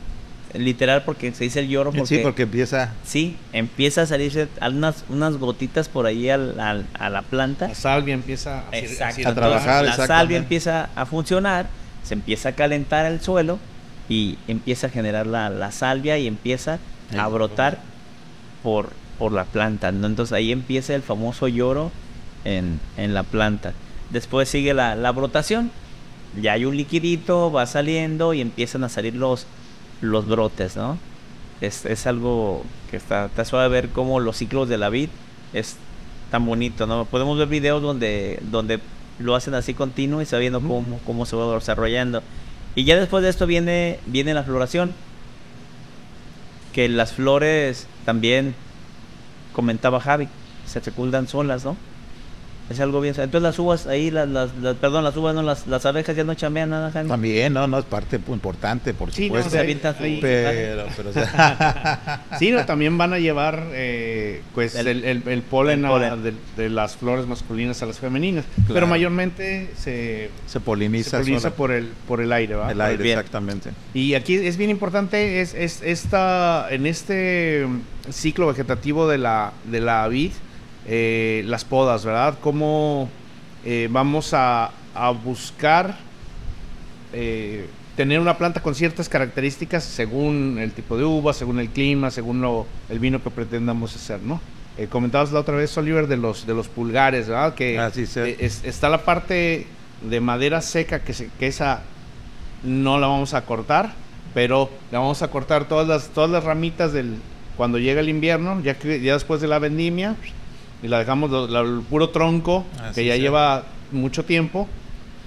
Literal, 0.54 1.04
porque 1.04 1.32
se 1.34 1.44
dice 1.44 1.60
el 1.60 1.68
lloro 1.70 1.92
porque... 1.92 2.08
Sí, 2.08 2.20
porque 2.24 2.44
empieza. 2.44 2.94
Sí, 3.04 3.38
empieza 3.54 4.02
a 4.02 4.06
salirse 4.08 4.48
unas, 4.68 5.06
unas 5.10 5.38
gotitas 5.38 5.88
por 5.90 6.06
ahí 6.08 6.30
al- 6.30 6.60
al- 6.60 6.88
a 6.98 7.10
la 7.12 7.22
planta. 7.22 7.68
La 7.68 7.76
salvia 7.76 8.14
empieza 8.16 8.64
a, 8.72 8.78
Exacto. 8.78 9.28
A 9.30 9.36
trabajar, 9.36 9.86
la 9.86 9.96
salvia 10.08 10.38
empieza 10.38 10.90
a 10.96 11.06
funcionar, 11.06 11.68
se 12.04 12.16
empieza 12.16 12.50
a 12.50 12.52
calentar 12.54 13.06
el 13.06 13.22
suelo 13.22 13.60
y 14.10 14.38
empieza 14.48 14.88
a 14.88 14.90
generar 14.90 15.28
la, 15.28 15.50
la 15.52 15.72
salvia 15.72 16.18
y 16.18 16.26
empieza 16.28 16.80
a 17.16 17.26
Sí. 17.26 17.32
brotar 17.34 17.80
por 18.64 18.92
por 19.20 19.34
la 19.34 19.44
planta, 19.44 19.92
¿no? 19.92 20.08
Entonces 20.08 20.32
ahí 20.32 20.50
empieza 20.54 20.96
el 20.96 21.02
famoso 21.02 21.50
lloro 21.50 21.92
en, 22.46 22.80
en 22.96 23.14
la 23.14 23.24
planta. 23.24 23.74
Después 24.12 24.48
sigue 24.48 24.74
la, 24.74 24.96
la, 24.96 25.12
brotación. 25.12 25.72
Ya 26.42 26.54
hay 26.54 26.64
un 26.64 26.78
liquidito, 26.78 27.52
va 27.52 27.66
saliendo 27.66 28.34
y 28.34 28.40
empiezan 28.40 28.86
a 28.86 28.90
salir 28.90 29.16
los, 29.16 29.46
los 30.02 30.28
brotes, 30.28 30.76
¿no? 30.76 30.98
Es, 31.62 31.86
es 31.86 32.08
algo 32.08 32.64
que 32.90 32.98
está, 32.98 33.26
está 33.26 33.46
suave 33.46 33.68
ver 33.70 33.90
cómo 33.90 34.20
los 34.20 34.38
ciclos 34.38 34.70
de 34.70 34.78
la 34.78 34.90
vid 34.90 35.10
es 35.54 35.78
tan 36.32 36.46
bonito, 36.46 36.88
¿no? 36.88 37.06
Podemos 37.06 37.38
ver 37.38 37.48
videos 37.48 37.82
donde, 37.82 38.40
donde 38.44 38.80
lo 39.20 39.36
hacen 39.36 39.54
así 39.54 39.74
continuo 39.74 40.22
y 40.22 40.26
sabiendo 40.26 40.62
cómo, 40.62 41.00
cómo 41.06 41.26
se 41.26 41.36
va 41.36 41.54
desarrollando. 41.54 42.24
Y 42.76 42.86
ya 42.86 42.98
después 42.98 43.24
de 43.24 43.30
esto 43.30 43.46
viene, 43.46 44.00
viene 44.06 44.34
la 44.34 44.44
floración. 44.44 44.94
Que 46.74 46.88
las 46.88 47.14
flores 47.14 47.88
también, 48.06 48.56
comentaba 49.54 50.00
Javi, 50.00 50.30
se 50.66 50.80
fecundan 50.82 51.28
solas, 51.28 51.66
¿no? 51.66 51.76
Es 52.70 52.80
algo 52.80 53.02
bien. 53.02 53.16
Entonces 53.18 53.42
las 53.42 53.58
uvas 53.58 53.88
ahí, 53.88 54.12
las, 54.12 54.30
las, 54.30 54.52
perdón, 54.80 55.04
las 55.04 55.18
uvas, 55.18 55.34
no, 55.34 55.42
las, 55.42 55.66
las 55.66 55.86
abejas 55.88 56.16
ya 56.16 56.24
no 56.24 56.36
chambean 56.36 56.70
nada, 56.70 56.92
Jaime. 56.92 57.10
También, 57.10 57.52
no, 57.52 57.66
no, 57.66 57.80
es 57.80 57.86
parte 57.86 58.20
importante, 58.28 58.94
por 58.94 59.12
sí, 59.12 59.26
supuesto. 59.26 59.50
No, 59.50 59.52
se 59.52 59.60
avientan 59.60 59.96
pero, 60.00 60.86
pero 60.96 61.10
o 61.10 61.14
sea. 61.14 62.24
Sí, 62.38 62.52
no, 62.52 62.66
también 62.66 62.98
van 62.98 63.14
a 63.14 63.20
llevar 63.20 63.64
eh, 63.72 64.44
pues 64.54 64.76
el, 64.76 64.88
el, 64.88 65.04
el 65.04 65.42
polen, 65.42 65.84
el 65.84 65.90
polen. 65.90 66.14
A, 66.14 66.16
de, 66.18 66.34
de, 66.58 66.70
las 66.70 66.96
flores 66.96 67.26
masculinas 67.26 67.82
a 67.82 67.88
las 67.88 67.98
femeninas. 67.98 68.46
Claro. 68.56 68.74
Pero 68.74 68.88
mayormente 68.88 69.72
se, 69.76 70.30
se 70.46 70.60
poliniza, 70.60 71.18
se 71.18 71.18
poliniza 71.18 71.52
por 71.52 71.72
el, 71.72 71.90
por 72.08 72.22
el 72.22 72.32
aire, 72.32 72.56
¿va? 72.56 72.72
El 72.72 72.82
aire, 72.82 73.04
bien. 73.04 73.18
exactamente. 73.18 73.72
Y 73.94 74.14
aquí 74.14 74.36
es 74.36 74.58
bien 74.58 74.70
importante, 74.70 75.42
es, 75.42 75.54
es 75.56 75.82
esta, 75.82 76.68
en 76.70 76.86
este 76.86 77.68
ciclo 78.12 78.48
vegetativo 78.48 79.08
de 79.08 79.18
la, 79.18 79.54
de 79.66 79.82
la 79.82 80.08
vid, 80.08 80.32
eh, 80.92 81.44
las 81.46 81.66
podas, 81.66 82.04
¿verdad? 82.04 82.40
Cómo 82.42 83.10
eh, 83.64 83.88
vamos 83.92 84.34
a, 84.34 84.72
a 84.96 85.12
buscar 85.12 85.96
eh, 87.14 87.68
tener 87.96 88.20
una 88.20 88.40
planta 88.40 88.64
con 88.64 88.74
ciertas 88.74 89.08
características 89.08 89.84
según 89.84 90.58
el 90.60 90.72
tipo 90.72 90.98
de 90.98 91.04
uva, 91.04 91.34
según 91.34 91.60
el 91.60 91.70
clima, 91.70 92.10
según 92.10 92.42
lo, 92.42 92.66
el 92.90 92.98
vino 92.98 93.22
que 93.22 93.30
pretendamos 93.30 93.96
hacer, 93.96 94.20
¿no? 94.22 94.42
Comentabas 94.90 95.32
la 95.32 95.42
otra 95.42 95.58
vez, 95.58 95.78
Oliver, 95.78 96.08
de 96.08 96.18
los, 96.18 96.48
de 96.48 96.54
los 96.54 96.70
pulgares, 96.70 97.28
¿verdad? 97.28 97.54
Que 97.54 97.78
Así 97.78 98.04
es, 98.04 98.64
está 98.64 98.88
la 98.90 99.04
parte 99.04 99.68
de 100.02 100.22
madera 100.22 100.62
seca 100.62 101.02
que, 101.02 101.14
se, 101.14 101.30
que 101.38 101.48
esa 101.48 101.82
no 102.64 102.98
la 102.98 103.08
vamos 103.08 103.34
a 103.34 103.46
cortar, 103.46 103.94
pero 104.34 104.72
la 104.92 105.00
vamos 105.00 105.22
a 105.22 105.30
cortar 105.30 105.68
todas 105.68 105.88
las, 105.88 106.08
todas 106.10 106.32
las 106.32 106.46
ramitas 106.46 106.94
del 106.94 107.18
cuando 107.58 107.78
llega 107.78 108.00
el 108.00 108.08
invierno, 108.08 108.62
ya 108.64 108.76
que 108.76 109.02
ya 109.02 109.16
después 109.16 109.42
de 109.42 109.48
la 109.48 109.60
vendimia, 109.60 110.16
y 110.84 110.88
la 110.88 111.00
dejamos 111.00 111.50
la, 111.50 111.60
el 111.62 111.82
puro 111.90 112.10
tronco 112.10 112.66
Así 112.82 113.02
que 113.02 113.06
ya 113.08 113.14
sea. 113.14 113.22
lleva 113.22 113.64
mucho 113.92 114.24
tiempo 114.26 114.68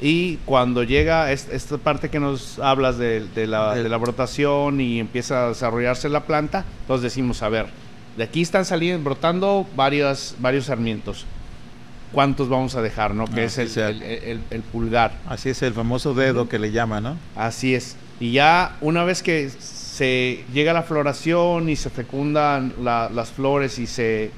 y 0.00 0.36
cuando 0.44 0.82
llega 0.82 1.30
es- 1.32 1.48
esta 1.50 1.78
parte 1.78 2.08
que 2.10 2.18
nos 2.20 2.58
hablas 2.58 2.98
de, 2.98 3.26
de 3.34 3.46
la, 3.46 3.74
de 3.74 3.88
la 3.88 3.96
brotación 3.98 4.80
y 4.80 4.98
empieza 4.98 5.44
a 5.44 5.48
desarrollarse 5.50 6.08
la 6.08 6.20
planta, 6.24 6.64
entonces 6.82 7.02
decimos, 7.04 7.42
a 7.42 7.48
ver, 7.48 7.66
de 8.16 8.24
aquí 8.24 8.42
están 8.42 8.64
saliendo, 8.64 9.02
brotando 9.04 9.66
varias, 9.76 10.34
varios 10.40 10.64
sarmientos. 10.66 11.24
¿Cuántos 12.12 12.48
vamos 12.50 12.74
a 12.74 12.82
dejar, 12.82 13.14
no? 13.14 13.24
Que 13.26 13.44
es 13.44 13.58
Así 13.58 13.80
el, 13.80 14.02
el- 14.02 14.22
el- 14.24 14.40
el 14.50 14.60
pulgar. 14.62 15.12
Así 15.26 15.48
es 15.48 15.62
el 15.62 15.72
famoso 15.72 16.12
dedo 16.12 16.46
que 16.48 16.58
le 16.58 16.70
llama, 16.70 17.00
¿no? 17.00 17.16
Así 17.36 17.74
es. 17.74 17.96
Y 18.20 18.32
ya 18.32 18.76
una 18.82 19.02
vez 19.04 19.22
que 19.22 19.48
se 19.48 20.44
llega 20.52 20.74
la 20.74 20.82
floración 20.82 21.70
y 21.70 21.76
se 21.76 21.88
fecundan 21.88 22.74
la- 22.82 23.08
las 23.08 23.30
flores 23.30 23.78
y 23.78 23.86
se, 23.86 24.30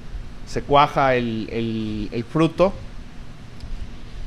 se 0.47 0.63
cuaja 0.63 1.15
el, 1.17 1.49
el- 1.53 2.09
el 2.13 2.25
fruto, 2.25 2.73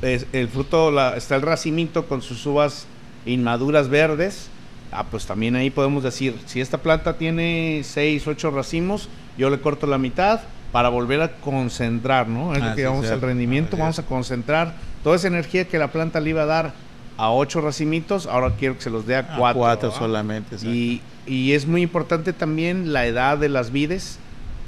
es- 0.02 0.26
el 0.32 0.48
fruto 0.48 0.90
la- 0.90 1.16
está 1.16 1.36
el 1.36 1.42
racimito 1.42 2.06
con 2.06 2.22
sus 2.22 2.44
uvas 2.46 2.86
inmaduras 3.26 3.88
verdes. 3.88 4.48
Ah, 4.90 5.04
pues 5.10 5.26
también 5.26 5.54
ahí 5.54 5.70
podemos 5.70 6.02
decir, 6.02 6.34
si 6.46 6.60
esta 6.60 6.78
planta 6.78 7.18
tiene 7.18 7.82
6, 7.84 8.26
8 8.26 8.50
racimos, 8.50 9.08
yo 9.36 9.50
le 9.50 9.60
corto 9.60 9.86
la 9.86 9.98
mitad 9.98 10.40
para 10.72 10.88
volver 10.88 11.20
a 11.20 11.32
concentrar, 11.36 12.28
¿no? 12.28 12.54
Es 12.54 12.60
lo 12.60 12.66
Así 12.66 12.76
que 12.76 12.82
llamamos 12.82 13.06
el 13.06 13.20
rendimiento, 13.20 13.76
vamos 13.76 13.98
a 13.98 14.04
concentrar 14.06 14.74
toda 15.04 15.16
esa 15.16 15.28
energía 15.28 15.66
que 15.68 15.78
la 15.78 15.88
planta 15.88 16.20
le 16.20 16.30
iba 16.30 16.42
a 16.42 16.46
dar 16.46 16.72
a 17.18 17.30
8 17.32 17.60
racimitos, 17.60 18.26
ahora 18.26 18.52
quiero 18.58 18.76
que 18.76 18.82
se 18.82 18.90
los 18.90 19.06
dé 19.06 19.16
a 19.16 19.20
A 19.20 19.36
4. 19.36 19.58
cuatro 19.58 19.90
solamente. 19.90 20.54
exacto. 20.54 20.74
Y, 20.74 21.00
y 21.26 21.52
es 21.52 21.66
muy 21.66 21.82
importante 21.82 22.32
también 22.32 22.92
la 22.92 23.06
edad 23.06 23.36
de 23.36 23.48
las 23.50 23.72
vides. 23.72 24.18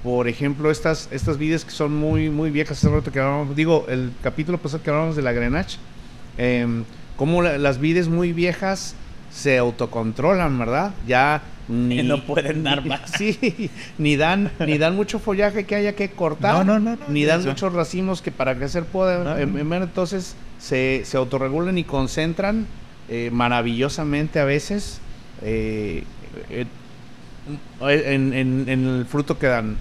Por 0.03 0.29
ejemplo, 0.29 0.71
estas, 0.71 1.09
estas 1.13 1.37
vides 1.37 1.65
que 1.65 1.73
son 1.73 1.95
muy, 1.95 2.31
muy 2.31 2.51
viejas, 2.51 2.79
hace 2.79 2.89
rato 2.95 3.13
que 3.13 3.21
hablábamos, 3.21 3.55
digo, 3.55 3.85
el 3.89 4.13
capítulo 4.23 4.57
pasado 4.59 4.83
que 4.83 4.89
hablábamos 4.91 5.15
de 5.17 5.23
la 5.23 5.33
Grenache, 5.33 5.79
eh, 6.39 6.67
cómo 7.17 7.43
la- 7.43 7.59
las 7.59 7.79
vides 7.81 8.09
muy 8.09 8.33
viejas 8.33 8.95
se 9.31 9.59
autocontrolan, 9.59 10.59
¿verdad? 10.59 10.93
Ya 11.07 11.43
ni, 11.69 12.03
no 12.03 12.25
pueden 12.25 12.65
dar 12.65 12.85
más. 12.87 13.13
Sí, 13.19 13.71
ni 13.99 14.17
dan, 14.17 14.51
ni 14.67 14.79
dan 14.79 14.97
mucho 14.97 15.19
follaje 15.19 15.67
que 15.67 15.75
haya 15.75 15.95
que 15.95 16.09
cortar, 16.11 16.65
No, 16.65 16.65
no, 16.65 16.81
no, 16.81 16.97
no, 16.97 17.09
ni 17.09 17.25
dan 17.27 17.41
eso. 17.41 17.51
muchos 17.51 17.73
racimos 17.75 18.23
que 18.23 18.33
para 18.33 18.55
crecer 18.57 18.85
puedan, 18.85 19.25
No, 19.25 19.37
em- 19.39 19.53
no. 19.53 19.59
em- 19.59 19.83
entonces 19.83 20.35
se, 20.59 21.03
se 21.05 21.17
autorregulan 21.19 21.77
y 21.77 21.85
concentran 21.85 22.67
eh, 23.11 23.29
maravillosamente 23.33 24.41
a 24.41 24.45
veces 24.47 25.01
eh, 25.43 26.05
eh, 26.49 26.65
en, 27.83 28.33
en- 28.33 28.69
en 28.69 28.87
el 28.87 29.05
fruto 29.07 29.39
que 29.39 29.47
dan. 29.47 29.77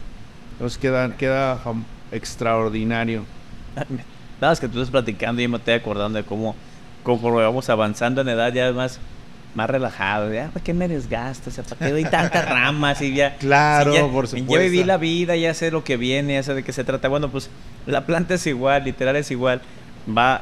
Entonces 0.60 0.78
queda, 0.78 1.16
queda 1.16 1.58
extraordinario. 2.12 3.24
Nada, 4.42 4.54
es 4.54 4.60
que 4.60 4.68
tú 4.68 4.80
estás 4.80 4.92
platicando 4.92 5.42
y 5.42 5.46
yo 5.46 5.50
me 5.50 5.58
estoy 5.58 5.74
acordando 5.74 6.18
de 6.18 6.24
cómo, 6.26 6.56
conforme 7.04 7.42
vamos 7.42 7.70
avanzando 7.70 8.22
en 8.22 8.30
edad, 8.30 8.54
ya 8.54 8.72
más, 8.72 9.00
más 9.56 9.70
relajado. 9.70 10.34
Ya, 10.34 10.48
¿para 10.48 10.64
qué 10.64 10.74
me 10.74 10.88
desgasto? 10.88 11.50
O 11.50 11.54
sea, 11.54 11.64
¿para 11.64 11.86
qué 11.88 11.92
doy 11.92 12.04
tantas 12.06 12.48
ramas? 12.50 13.02
Y 13.02 13.14
ya, 13.14 13.36
Claro, 13.38 13.94
ya, 13.94 14.02
por 14.08 14.26
Ya 14.28 14.38
supuesto. 14.40 14.64
viví 14.64 14.84
la 14.84 14.98
vida, 14.98 15.36
ya 15.36 15.54
sé 15.54 15.72
lo 15.72 15.84
que 15.84 15.98
viene, 15.98 16.34
ya 16.36 16.44
sé 16.44 16.54
de 16.54 16.64
qué 16.64 16.72
se 16.74 16.84
trata. 16.84 17.08
Bueno, 17.10 17.30
pues 17.30 17.50
la 17.86 18.06
planta 18.06 18.36
es 18.36 18.48
igual, 18.48 18.84
literal 18.86 19.16
es 19.18 19.30
igual. 19.32 19.62
Va. 20.08 20.42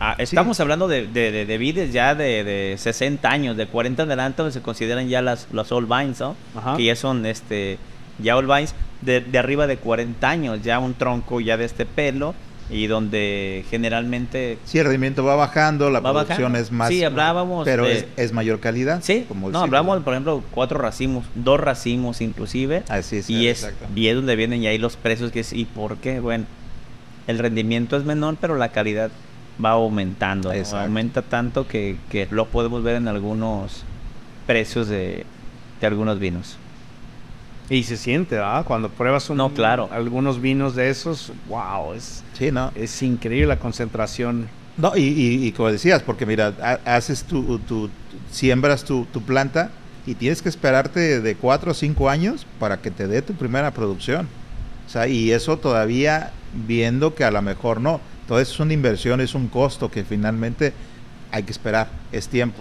a- 0.00 0.14
estamos 0.18 0.58
hablando 0.60 0.88
de, 0.88 1.06
de, 1.06 1.30
de, 1.32 1.46
de 1.46 1.58
vides 1.58 1.92
ya 1.92 2.14
de, 2.14 2.42
de 2.44 2.76
60 2.78 3.28
años, 3.30 3.56
de 3.56 3.66
40 3.66 4.02
en 4.02 4.08
adelante, 4.08 4.42
donde 4.42 4.52
se 4.52 4.62
consideran 4.62 5.08
ya 5.08 5.22
las, 5.22 5.46
las 5.52 5.70
old 5.72 5.88
vines, 5.88 6.20
¿no? 6.20 6.34
Ajá. 6.56 6.76
Que 6.76 6.84
ya 6.84 6.96
son 6.96 7.24
este, 7.24 7.78
ya 8.18 8.36
old 8.36 8.46
vines 8.52 8.74
de, 9.02 9.20
de 9.20 9.38
arriba 9.38 9.66
de 9.66 9.76
40 9.76 10.28
años, 10.28 10.62
ya 10.62 10.78
un 10.78 10.94
tronco 10.94 11.40
ya 11.40 11.56
de 11.56 11.64
este 11.64 11.86
pelo 11.86 12.34
y 12.68 12.88
donde 12.88 13.64
generalmente 13.70 14.58
Sí, 14.64 14.78
el 14.78 14.86
rendimiento 14.86 15.24
va 15.24 15.36
bajando, 15.36 15.88
la 15.90 16.00
Va 16.00 16.10
producción 16.12 16.52
bajando. 16.52 16.58
es 16.58 16.72
más. 16.72 16.88
Sí, 16.88 17.04
hablábamos 17.04 17.64
Pero 17.64 17.84
de- 17.84 17.98
es, 17.98 18.06
es 18.16 18.32
mayor 18.32 18.58
calidad. 18.58 19.00
Sí, 19.02 19.24
como 19.28 19.50
no, 19.50 19.60
hablamos, 19.60 20.02
por 20.02 20.14
ejemplo, 20.14 20.42
cuatro 20.50 20.78
racimos, 20.78 21.24
dos 21.36 21.60
racimos 21.60 22.20
inclusive. 22.20 22.82
Así 22.88 23.18
es. 23.18 23.30
y, 23.30 23.46
es, 23.48 23.70
y 23.94 24.08
es 24.08 24.16
donde 24.16 24.34
vienen 24.34 24.62
ya 24.62 24.70
ahí 24.70 24.78
los 24.78 24.96
precios 24.96 25.30
que 25.30 25.40
es, 25.40 25.52
¿y 25.52 25.64
por 25.64 25.98
qué? 25.98 26.18
Bueno, 26.18 26.44
el 27.28 27.38
rendimiento 27.38 27.96
es 27.96 28.04
menor, 28.04 28.36
pero 28.40 28.56
la 28.56 28.70
calidad 28.70 29.10
va 29.64 29.70
aumentando. 29.70 30.52
Aumenta 30.74 31.22
tanto 31.22 31.68
que, 31.68 31.96
que 32.10 32.26
lo 32.30 32.46
podemos 32.46 32.82
ver 32.82 32.96
en 32.96 33.06
algunos 33.08 33.84
precios 34.46 34.88
de, 34.88 35.24
de 35.80 35.86
algunos 35.86 36.18
vinos. 36.18 36.56
Y 37.68 37.82
se 37.82 37.96
siente, 37.96 38.36
¿verdad? 38.36 38.64
Cuando 38.64 38.88
pruebas 38.88 39.28
un- 39.28 39.38
No, 39.38 39.50
claro. 39.52 39.88
algunos 39.90 40.40
vinos 40.40 40.76
de 40.76 40.88
esos, 40.88 41.32
wow, 41.48 41.94
es, 41.94 42.22
Sí, 42.38 42.52
¿no? 42.52 42.70
es 42.76 43.02
increíble 43.02 43.46
la 43.48 43.58
concentración. 43.58 44.48
No, 44.76 44.96
y, 44.96 45.00
y- 45.02 45.46
y 45.46 45.52
como 45.52 45.70
decías, 45.72 46.02
porque 46.02 46.26
mira, 46.26 46.52
ha- 46.62 46.94
haces 46.96 47.24
tu, 47.24 47.42
tu- 47.60 47.88
tu- 47.88 47.90
siembras 48.30 48.84
tu, 48.84 49.04
tu 49.06 49.20
planta 49.22 49.70
y 50.06 50.14
tienes 50.14 50.42
que 50.42 50.48
esperarte 50.48 51.20
de 51.20 51.34
cuatro 51.34 51.72
o 51.72 51.74
cinco 51.74 52.08
años 52.08 52.46
para 52.60 52.76
que 52.80 52.90
te 52.92 53.08
dé 53.08 53.20
tu 53.22 53.32
primera 53.34 53.72
producción. 53.72 54.28
O 54.86 54.90
sea, 54.90 55.08
y 55.08 55.32
eso 55.32 55.56
todavía 55.56 56.30
viendo 56.68 57.14
que 57.16 57.24
a 57.24 57.30
lo 57.32 57.42
mejor 57.42 57.80
no. 57.80 58.00
Todo 58.28 58.38
eso 58.38 58.52
es 58.52 58.60
una 58.60 58.74
inversión, 58.74 59.20
es 59.20 59.34
un 59.34 59.48
costo 59.48 59.90
que 59.90 60.04
finalmente 60.04 60.72
hay 61.32 61.42
que 61.42 61.50
esperar, 61.50 61.88
es 62.12 62.28
tiempo. 62.28 62.58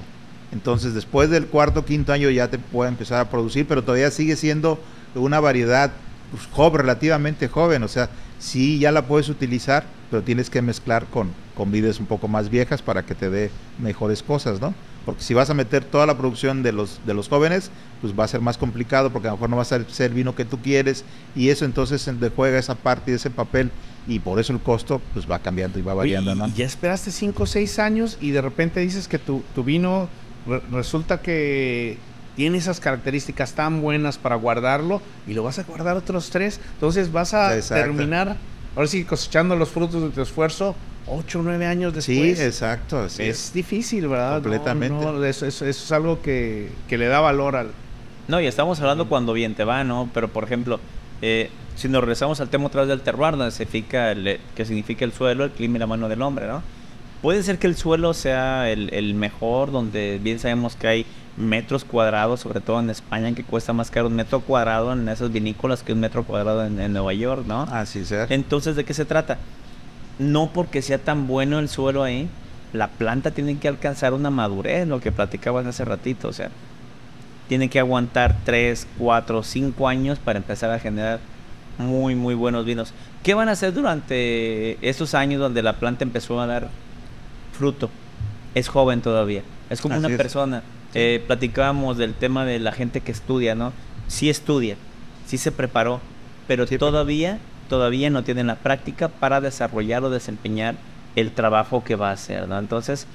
Entonces, 0.51 0.93
después 0.95 1.29
del 1.29 1.45
cuarto 1.47 1.81
o 1.81 1.85
quinto 1.85 2.13
año 2.13 2.29
ya 2.31 2.47
te 2.47 2.57
puede 2.57 2.89
empezar 2.89 3.19
a 3.19 3.29
producir, 3.29 3.67
pero 3.67 3.83
todavía 3.83 4.09
sigue 4.09 4.35
siendo 4.35 4.79
una 5.15 5.39
variedad 5.39 5.91
pues, 6.31 6.43
joven, 6.51 6.81
relativamente 6.81 7.47
joven. 7.47 7.83
O 7.83 7.87
sea, 7.87 8.09
sí 8.39 8.79
ya 8.79 8.91
la 8.91 9.05
puedes 9.07 9.29
utilizar, 9.29 9.85
pero 10.11 10.21
tienes 10.23 10.49
que 10.49 10.61
mezclar 10.61 11.05
con, 11.05 11.31
con 11.55 11.71
vides 11.71 11.99
un 11.99 12.05
poco 12.05 12.27
más 12.27 12.49
viejas 12.49 12.81
para 12.81 13.03
que 13.05 13.15
te 13.15 13.29
dé 13.29 13.49
mejores 13.79 14.21
cosas, 14.23 14.61
¿no? 14.61 14.73
Porque 15.05 15.21
si 15.21 15.35
vas 15.35 15.51
a 15.51 15.53
meter 15.53 15.83
toda 15.85 16.07
la 16.07 16.17
producción 16.17 16.63
de 16.63 16.71
los, 16.71 16.99
de 17.05 17.13
los 17.13 17.29
jóvenes, 17.29 17.69
pues 18.01 18.17
va 18.17 18.23
a 18.23 18.27
ser 18.27 18.41
más 18.41 18.57
complicado 18.57 19.11
porque 19.11 19.27
a 19.27 19.31
lo 19.31 19.37
mejor 19.37 19.49
no 19.51 19.55
va 19.57 19.61
a 19.61 19.65
ser 19.65 19.85
el 19.99 20.13
vino 20.13 20.33
que 20.35 20.45
tú 20.45 20.59
quieres 20.59 21.05
y 21.35 21.49
eso 21.49 21.63
entonces 21.63 22.09
juega 22.35 22.57
esa 22.57 22.73
parte 22.73 23.11
y 23.11 23.13
ese 23.13 23.29
papel 23.29 23.69
y 24.07 24.17
por 24.17 24.39
eso 24.39 24.51
el 24.51 24.59
costo 24.59 24.99
pues 25.13 25.29
va 25.29 25.37
cambiando 25.39 25.77
y 25.77 25.83
va 25.83 25.93
variando, 25.93 26.31
Oye, 26.31 26.39
¿no? 26.39 26.47
y 26.47 26.53
ya 26.53 26.65
esperaste 26.65 27.11
5 27.11 27.43
o 27.43 27.45
6 27.45 27.77
años 27.79 28.17
y 28.19 28.31
de 28.31 28.41
repente 28.41 28.79
dices 28.79 29.07
que 29.07 29.19
tu, 29.19 29.43
tu 29.53 29.63
vino 29.63 30.09
re- 30.47 30.61
resulta 30.71 31.21
que 31.21 31.97
tiene 32.35 32.57
esas 32.57 32.79
características 32.79 33.53
tan 33.53 33.81
buenas 33.81 34.17
para 34.17 34.35
guardarlo 34.35 35.01
y 35.27 35.33
lo 35.33 35.43
vas 35.43 35.59
a 35.59 35.63
guardar 35.63 35.97
otros 35.97 36.29
tres. 36.29 36.59
Entonces 36.73 37.11
vas 37.11 37.33
a 37.33 37.59
terminar, 37.61 38.35
ahora 38.75 38.87
sí, 38.87 39.03
cosechando 39.03 39.55
los 39.55 39.69
frutos 39.69 40.01
de 40.01 40.09
tu 40.09 40.21
esfuerzo 40.21 40.75
ocho 41.07 41.39
o 41.39 41.43
nueve 41.43 41.65
años 41.65 41.93
después. 41.93 42.37
Sí, 42.37 42.43
exacto. 42.43 43.05
es 43.05 43.53
difícil, 43.53 44.07
¿verdad? 44.07 44.41
Completamente. 44.41 45.29
eso, 45.29 45.45
es 45.65 45.91
algo 45.91 46.21
que, 46.21 46.69
que, 46.87 46.97
le 46.97 47.07
da 47.07 47.19
valor 47.19 47.55
al... 47.55 47.71
No, 48.27 48.41
y 48.41 48.47
estamos 48.47 48.79
hablando 48.79 49.07
cuando 49.07 49.33
bien 49.33 49.53
te 49.55 49.63
va, 49.63 49.83
¿no? 49.83 50.09
Pero, 50.13 50.29
por 50.29 50.43
ejemplo, 50.43 50.79
eh, 51.21 51.49
si 51.75 51.87
nos 51.89 52.01
regresamos 52.01 52.41
al 52.41 52.49
tema 52.49 52.65
otra 52.65 52.81
vez 52.81 52.89
del 52.89 53.01
terroir, 53.01 53.37
donde 53.37 53.51
significa 53.51 54.11
el, 54.11 54.39
que 54.55 54.65
significa 54.65 55.05
el 55.05 55.13
suelo, 55.13 55.43
el 55.43 55.51
clima 55.51 55.77
y 55.77 55.79
la 55.79 55.87
mano 55.87 56.09
del 56.09 56.21
hombre, 56.21 56.47
¿no? 56.47 56.63
Puede 57.21 57.43
ser 57.43 57.59
que 57.59 57.67
el 57.67 57.75
suelo 57.75 58.13
sea 58.13 58.69
el, 58.69 58.93
el 58.93 59.13
mejor, 59.13 59.71
donde 59.71 60.19
bien 60.21 60.39
sabemos 60.39 60.75
que 60.75 60.87
hay 60.87 61.05
metros 61.37 61.83
cuadrados, 61.83 62.39
sobre 62.39 62.61
todo 62.61 62.79
en 62.79 62.89
España, 62.89 63.33
que 63.33 63.43
cuesta 63.43 63.73
más 63.73 63.91
caro 63.91 64.07
un 64.07 64.15
metro 64.15 64.41
cuadrado 64.41 64.93
en 64.93 65.07
esas 65.09 65.31
vinícolas 65.31 65.83
que 65.83 65.93
un 65.93 65.99
metro 65.99 66.23
cuadrado 66.23 66.65
en, 66.65 66.93
Nueva 66.93 67.13
York, 67.13 67.45
¿no? 67.45 67.63
Así 67.63 67.99
es. 67.99 68.11
Entonces, 68.29 68.75
¿de 68.75 68.85
qué 68.85 68.93
se 68.93 69.05
trata? 69.05 69.37
No 70.17 70.51
porque 70.53 70.81
sea 70.81 70.97
tan 70.97 71.27
bueno 71.27 71.59
el 71.59 71.67
suelo 71.67 72.03
ahí, 72.03 72.29
la 72.71 72.87
planta 72.87 73.31
tiene 73.31 73.57
que 73.57 73.67
alcanzar 73.67 74.13
una 74.13 74.29
madurez, 74.29 74.87
lo 74.87 75.01
que 75.01 75.11
platicaban 75.11 75.67
hace 75.67 75.83
ratito, 75.83 76.29
o 76.29 76.33
sea, 76.33 76.49
tiene 77.49 77.69
que 77.69 77.79
aguantar 77.79 78.37
3, 78.45 78.87
4, 78.97 79.43
5 79.43 79.87
años 79.87 80.19
para 80.19 80.37
empezar 80.37 80.71
a 80.71 80.79
generar 80.79 81.19
muy, 81.77 82.15
muy 82.15 82.33
buenos 82.33 82.65
vinos. 82.65 82.93
¿Qué 83.23 83.33
van 83.33 83.49
a 83.49 83.53
hacer 83.53 83.73
durante 83.73 84.77
estos 84.87 85.13
años 85.13 85.41
donde 85.41 85.61
la 85.61 85.73
planta 85.73 86.03
empezó 86.03 86.39
a 86.39 86.47
dar 86.47 86.69
fruto? 87.57 87.89
Es 88.53 88.69
joven 88.69 89.01
todavía, 89.01 89.41
es 89.69 89.81
como 89.81 89.97
una 89.97 90.07
persona 90.07 90.63
eh, 90.95 91.21
platicábamos 91.27 91.97
del 91.97 92.13
tema 92.13 92.45
de 92.45 92.57
la 92.57 92.71
gente 92.71 93.01
que 93.01 93.11
estudia, 93.11 93.53
¿no? 93.53 93.73
Sí 94.07 94.29
estudia, 94.29 94.77
sí 95.25 95.37
se 95.37 95.51
preparó, 95.51 95.99
pero 96.47 96.65
todavía, 96.65 97.37
todavía 97.67 98.09
no 98.09 98.23
tienen 98.23 98.47
la 98.47 98.55
práctica 98.55 99.09
para 99.09 99.41
desarrollar 99.41 100.05
o 100.05 100.09
desempeñar 100.09 100.75
el 101.17 101.31
trabajo 101.31 101.83
que 101.83 101.95
va 101.95 102.11
a 102.11 102.13
hacer, 102.13 102.47
¿no? 102.47 102.57
Entonces, 102.57 103.07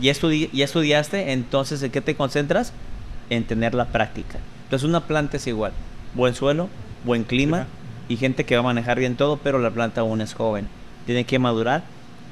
ya, 0.00 0.12
ya 0.52 0.64
estudiaste, 0.64 1.32
entonces, 1.32 1.82
¿en 1.82 1.90
qué 1.90 2.00
te 2.00 2.14
concentras? 2.14 2.72
En 3.30 3.42
tener 3.44 3.74
la 3.74 3.86
práctica. 3.86 4.38
Entonces, 4.64 4.88
una 4.88 5.00
planta 5.00 5.38
es 5.38 5.46
igual, 5.48 5.72
buen 6.14 6.34
suelo, 6.34 6.68
buen 7.04 7.24
clima 7.24 7.66
y 8.08 8.16
gente 8.16 8.44
que 8.44 8.54
va 8.54 8.60
a 8.60 8.64
manejar 8.64 9.00
bien 9.00 9.16
todo, 9.16 9.38
pero 9.38 9.58
la 9.58 9.72
planta 9.72 10.02
aún 10.02 10.20
es 10.20 10.34
joven, 10.34 10.68
tiene 11.04 11.24
que 11.24 11.40
madurar 11.40 11.82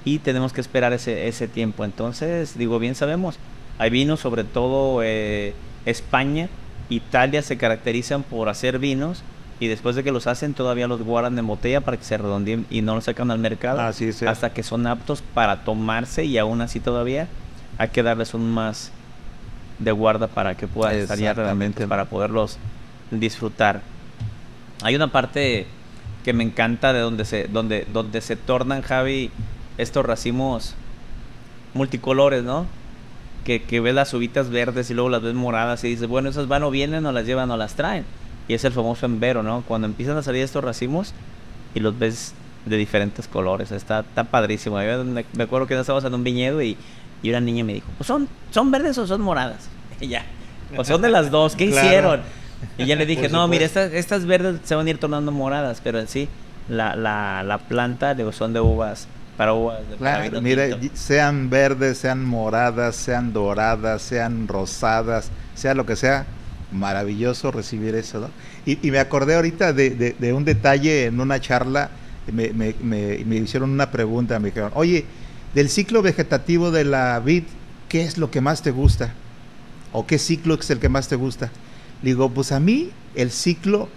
y 0.04 0.20
tenemos 0.20 0.52
que 0.52 0.60
esperar 0.60 0.92
ese, 0.92 1.26
ese 1.26 1.48
tiempo. 1.48 1.84
Entonces, 1.84 2.56
digo, 2.56 2.78
bien 2.78 2.94
sabemos, 2.94 3.40
hay 3.78 3.90
vinos, 3.90 4.20
sobre 4.20 4.44
todo 4.44 5.02
eh, 5.02 5.54
España, 5.84 6.48
Italia 6.88 7.42
se 7.42 7.56
caracterizan 7.56 8.22
por 8.22 8.48
hacer 8.48 8.78
vinos 8.78 9.22
y 9.58 9.68
después 9.68 9.96
de 9.96 10.04
que 10.04 10.12
los 10.12 10.26
hacen 10.26 10.54
todavía 10.54 10.86
los 10.86 11.02
guardan 11.02 11.38
en 11.38 11.46
botella 11.46 11.80
para 11.80 11.96
que 11.96 12.04
se 12.04 12.16
redondeen 12.18 12.66
y 12.70 12.82
no 12.82 12.94
los 12.94 13.04
sacan 13.04 13.30
al 13.30 13.38
mercado 13.38 13.80
hasta 13.80 14.52
que 14.52 14.62
son 14.62 14.86
aptos 14.86 15.22
para 15.22 15.64
tomarse 15.64 16.24
y 16.24 16.38
aún 16.38 16.60
así 16.60 16.80
todavía 16.80 17.28
hay 17.78 17.88
que 17.88 18.02
darles 18.02 18.34
un 18.34 18.50
más 18.50 18.92
de 19.78 19.92
guarda 19.92 20.26
para 20.26 20.54
que 20.54 20.66
puedan 20.66 20.96
estar 20.96 21.18
ya 21.18 21.34
realmente 21.34 21.86
para 21.86 22.06
poderlos 22.06 22.58
disfrutar. 23.10 23.80
Hay 24.82 24.94
una 24.94 25.08
parte 25.08 25.66
que 26.24 26.32
me 26.32 26.44
encanta 26.44 26.92
de 26.92 27.00
donde 27.00 27.24
se 27.24 27.44
donde 27.44 27.86
donde 27.92 28.20
se 28.20 28.36
tornan 28.36 28.82
Javi 28.82 29.30
estos 29.78 30.04
racimos 30.04 30.74
multicolores, 31.74 32.42
¿no? 32.42 32.66
Que, 33.46 33.62
que 33.62 33.78
ves 33.78 33.94
las 33.94 34.12
uvitas 34.12 34.50
verdes 34.50 34.90
y 34.90 34.94
luego 34.94 35.08
las 35.08 35.22
ves 35.22 35.34
moradas 35.34 35.84
y 35.84 35.88
dices, 35.88 36.08
bueno, 36.08 36.28
esas 36.28 36.48
van 36.48 36.64
o 36.64 36.70
vienen 36.72 37.06
o 37.06 37.12
las 37.12 37.24
llevan 37.26 37.48
o 37.52 37.56
las 37.56 37.74
traen. 37.76 38.04
Y 38.48 38.54
es 38.54 38.64
el 38.64 38.72
famoso 38.72 39.06
embero, 39.06 39.44
¿no? 39.44 39.62
Cuando 39.68 39.86
empiezan 39.86 40.16
a 40.16 40.22
salir 40.22 40.42
estos 40.42 40.64
racimos 40.64 41.14
y 41.72 41.78
los 41.78 41.96
ves 41.96 42.34
de 42.64 42.76
diferentes 42.76 43.28
colores. 43.28 43.70
Está, 43.70 44.02
tan 44.02 44.26
padrísimo. 44.26 44.78
me, 44.78 45.42
acuerdo 45.44 45.68
que 45.68 45.78
estábamos 45.78 46.04
en 46.04 46.14
un 46.14 46.24
viñedo 46.24 46.60
y, 46.60 46.76
y, 47.22 47.30
una 47.30 47.40
niña 47.40 47.62
me 47.62 47.74
dijo, 47.74 47.86
pues 47.96 48.08
son, 48.08 48.28
¿son 48.50 48.72
verdes 48.72 48.98
o 48.98 49.06
son 49.06 49.20
moradas? 49.20 49.68
Y 50.00 50.08
ya. 50.08 50.26
O 50.76 50.84
son 50.84 51.00
de 51.00 51.08
las 51.08 51.30
dos. 51.30 51.54
¿Qué 51.54 51.64
hicieron? 51.66 52.22
Y 52.76 52.86
ya 52.86 52.96
le 52.96 53.06
dije, 53.06 53.28
no, 53.28 53.46
mire, 53.46 53.64
estas, 53.64 53.92
estas 53.92 54.26
verdes 54.26 54.60
se 54.64 54.74
van 54.74 54.88
a 54.88 54.90
ir 54.90 54.98
tornando 54.98 55.30
moradas, 55.30 55.80
pero 55.82 56.00
en 56.00 56.08
sí, 56.08 56.28
la, 56.68 56.96
la, 56.96 57.44
la 57.44 57.58
planta 57.58 58.16
son 58.32 58.52
de 58.52 58.60
uvas 58.60 59.06
claro, 59.98 60.40
mire, 60.40 60.90
sean 60.94 61.50
verdes, 61.50 61.98
sean 61.98 62.24
moradas, 62.24 62.96
sean 62.96 63.32
doradas, 63.32 64.02
sean 64.02 64.48
rosadas, 64.48 65.30
sea 65.54 65.74
lo 65.74 65.84
que 65.84 65.96
sea, 65.96 66.26
maravilloso 66.72 67.50
recibir 67.50 67.94
eso, 67.94 68.20
¿no? 68.20 68.30
Y, 68.64 68.90
me 68.90 68.98
acordé 68.98 69.36
ahorita 69.36 69.72
de, 69.72 70.32
un 70.34 70.44
detalle 70.44 71.06
en 71.06 71.20
una 71.20 71.40
charla, 71.40 71.90
me, 72.32 72.52
me, 72.52 72.74
me, 72.82 73.36
hicieron 73.36 73.70
una 73.70 73.90
pregunta, 73.90 74.38
me 74.38 74.48
dijeron, 74.48 74.72
oye, 74.74 75.04
del 75.54 75.68
ciclo 75.68 76.02
vegetativo 76.02 76.70
de 76.70 76.84
la 76.84 77.20
vid, 77.20 77.44
¿qué 77.88 78.02
es 78.02 78.18
lo 78.18 78.30
que 78.30 78.40
más 78.40 78.62
te 78.62 78.70
gusta? 78.70 79.14
¿O 79.92 80.06
qué 80.06 80.18
ciclo 80.18 80.54
es 80.54 80.68
el 80.70 80.80
que 80.80 80.88
más 80.88 81.08
te 81.08 81.16
gusta? 81.16 81.50
digo, 82.02 82.30
pues 82.30 82.52
a 82.52 82.60
mí 82.60 82.90
el 83.14 83.30
ciclo 83.30 83.88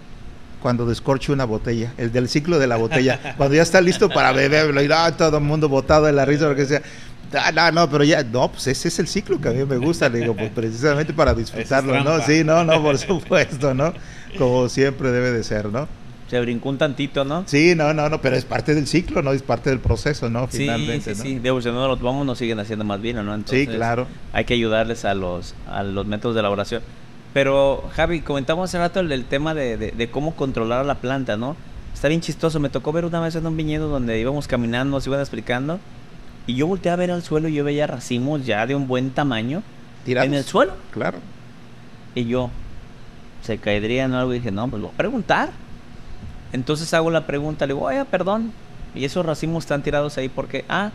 cuando 0.60 0.86
descorche 0.86 1.32
una 1.32 1.44
botella, 1.44 1.92
el 1.96 2.12
del 2.12 2.28
ciclo 2.28 2.58
de 2.58 2.66
la 2.66 2.76
botella, 2.76 3.34
cuando 3.36 3.54
ya 3.56 3.62
está 3.62 3.80
listo 3.80 4.08
para 4.08 4.32
beberlo 4.32 4.82
y 4.82 4.88
ah, 4.92 5.14
todo 5.16 5.38
el 5.38 5.44
mundo 5.44 5.68
botado 5.68 6.06
de 6.06 6.12
la 6.12 6.24
risa, 6.24 6.48
lo 6.48 6.54
que 6.54 6.66
sea. 6.66 6.82
Ah, 7.32 7.52
no, 7.52 7.70
no, 7.70 7.90
pero 7.90 8.02
ya, 8.02 8.24
no, 8.24 8.50
pues 8.50 8.66
ese 8.66 8.88
es 8.88 8.98
el 8.98 9.06
ciclo 9.06 9.40
que 9.40 9.48
a 9.48 9.52
mí 9.52 9.64
me 9.64 9.76
gusta, 9.76 10.08
le 10.08 10.18
digo, 10.18 10.34
pues 10.34 10.50
precisamente 10.50 11.12
para 11.12 11.32
disfrutarlo, 11.32 12.02
¿no? 12.02 12.20
Sí, 12.22 12.42
no, 12.44 12.64
no, 12.64 12.82
por 12.82 12.98
supuesto, 12.98 13.72
¿no? 13.72 13.94
Como 14.36 14.68
siempre 14.68 15.10
debe 15.12 15.30
de 15.30 15.44
ser, 15.44 15.66
¿no? 15.66 15.86
Se 16.28 16.40
brincó 16.40 16.68
un 16.68 16.78
tantito, 16.78 17.24
¿no? 17.24 17.42
Sí, 17.46 17.74
no, 17.74 17.92
no, 17.92 18.08
no, 18.08 18.20
pero 18.20 18.36
es 18.36 18.44
parte 18.44 18.74
del 18.74 18.86
ciclo, 18.86 19.20
¿no? 19.20 19.32
Es 19.32 19.42
parte 19.42 19.70
del 19.70 19.80
proceso, 19.80 20.30
¿no? 20.30 20.46
Finalmente, 20.46 21.14
sí, 21.16 21.22
sí, 21.22 21.34
¿no? 21.42 21.56
sí. 21.56 21.62
si 21.62 21.68
no 21.70 21.88
los 21.88 22.00
vamos, 22.00 22.24
nos 22.24 22.38
siguen 22.38 22.60
haciendo 22.60 22.84
más 22.84 23.00
bien, 23.00 23.16
¿no? 23.16 23.34
Entonces, 23.34 23.66
sí, 23.66 23.66
claro. 23.66 24.06
Hay 24.32 24.44
que 24.44 24.54
ayudarles 24.54 25.04
a 25.04 25.14
los, 25.14 25.56
a 25.68 25.82
los 25.82 26.06
métodos 26.06 26.36
de 26.36 26.40
elaboración. 26.40 26.82
Pero, 27.32 27.88
Javi, 27.94 28.20
comentamos 28.20 28.70
hace 28.70 28.78
rato 28.78 29.00
el, 29.00 29.24
tema 29.24 29.54
de, 29.54 30.08
cómo 30.10 30.34
controlar 30.34 30.80
a 30.80 30.84
la 30.84 30.96
planta, 30.96 31.36
¿no? 31.36 31.56
Está 31.94 32.08
bien 32.08 32.20
chistoso. 32.20 32.58
Me 32.58 32.70
tocó 32.70 32.92
ver 32.92 33.04
una 33.04 33.20
vez 33.20 33.36
en 33.36 33.46
un 33.46 33.56
viñedo 33.56 33.88
donde 33.88 34.18
íbamos 34.18 34.48
caminando, 34.48 34.96
nos 34.96 35.06
iban 35.06 35.20
explicando. 35.20 35.78
Y 36.46 36.54
yo 36.54 36.66
volteé 36.66 36.90
a 36.90 36.96
ver 36.96 37.10
al 37.10 37.22
suelo 37.22 37.48
y 37.48 37.54
yo 37.54 37.62
veía 37.62 37.86
racimos 37.86 38.44
ya 38.44 38.66
de 38.66 38.74
un 38.74 38.88
buen 38.88 39.10
tamaño 39.10 39.62
¿Tirados? 40.04 40.26
en 40.26 40.34
el 40.34 40.44
suelo. 40.44 40.72
Claro. 40.90 41.18
Y 42.14 42.24
yo, 42.24 42.50
¿se 43.42 43.58
caerían 43.58 44.12
o 44.14 44.18
algo? 44.18 44.34
Y 44.34 44.38
dije, 44.38 44.50
no, 44.50 44.66
pues 44.68 44.82
voy 44.82 44.90
a 44.92 44.96
preguntar. 44.96 45.50
Entonces 46.52 46.92
hago 46.94 47.10
la 47.10 47.26
pregunta, 47.26 47.66
le 47.66 47.74
digo, 47.74 47.86
oye, 47.86 48.04
perdón. 48.06 48.52
Y 48.94 49.04
esos 49.04 49.24
racimos 49.24 49.64
están 49.64 49.82
tirados 49.84 50.18
ahí 50.18 50.28
porque, 50.28 50.64
ah, 50.68 50.90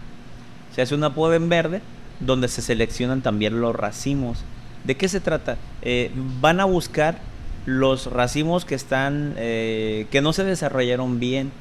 se 0.75 0.81
hace 0.81 0.95
una 0.95 1.13
poda 1.13 1.37
en 1.37 1.47
verde 1.47 1.81
donde 2.19 2.49
se 2.49 2.61
seleccionan 2.61 3.21
también 3.21 3.61
los 3.61 3.73
racimos. 3.73 4.43
¿De 4.85 4.95
qué 4.95 5.07
se 5.07 5.19
trata? 5.19 5.57
Eh, 5.81 6.11
van 6.39 6.59
a 6.59 6.65
buscar 6.65 7.19
los 7.65 8.07
racimos 8.07 8.65
que 8.65 8.75
están, 8.75 9.33
eh, 9.37 10.07
que 10.11 10.21
no 10.21 10.33
se 10.33 10.43
desarrollaron 10.43 11.19
bien. 11.19 11.51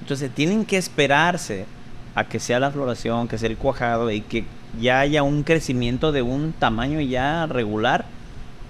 Entonces 0.00 0.30
tienen 0.30 0.64
que 0.64 0.76
esperarse 0.76 1.66
a 2.14 2.24
que 2.24 2.38
sea 2.40 2.60
la 2.60 2.70
floración, 2.70 3.28
que 3.28 3.38
sea 3.38 3.48
el 3.48 3.56
cuajado 3.56 4.10
y 4.10 4.20
que 4.20 4.44
ya 4.80 5.00
haya 5.00 5.22
un 5.22 5.42
crecimiento 5.42 6.12
de 6.12 6.22
un 6.22 6.52
tamaño 6.52 7.00
ya 7.00 7.46
regular 7.46 8.04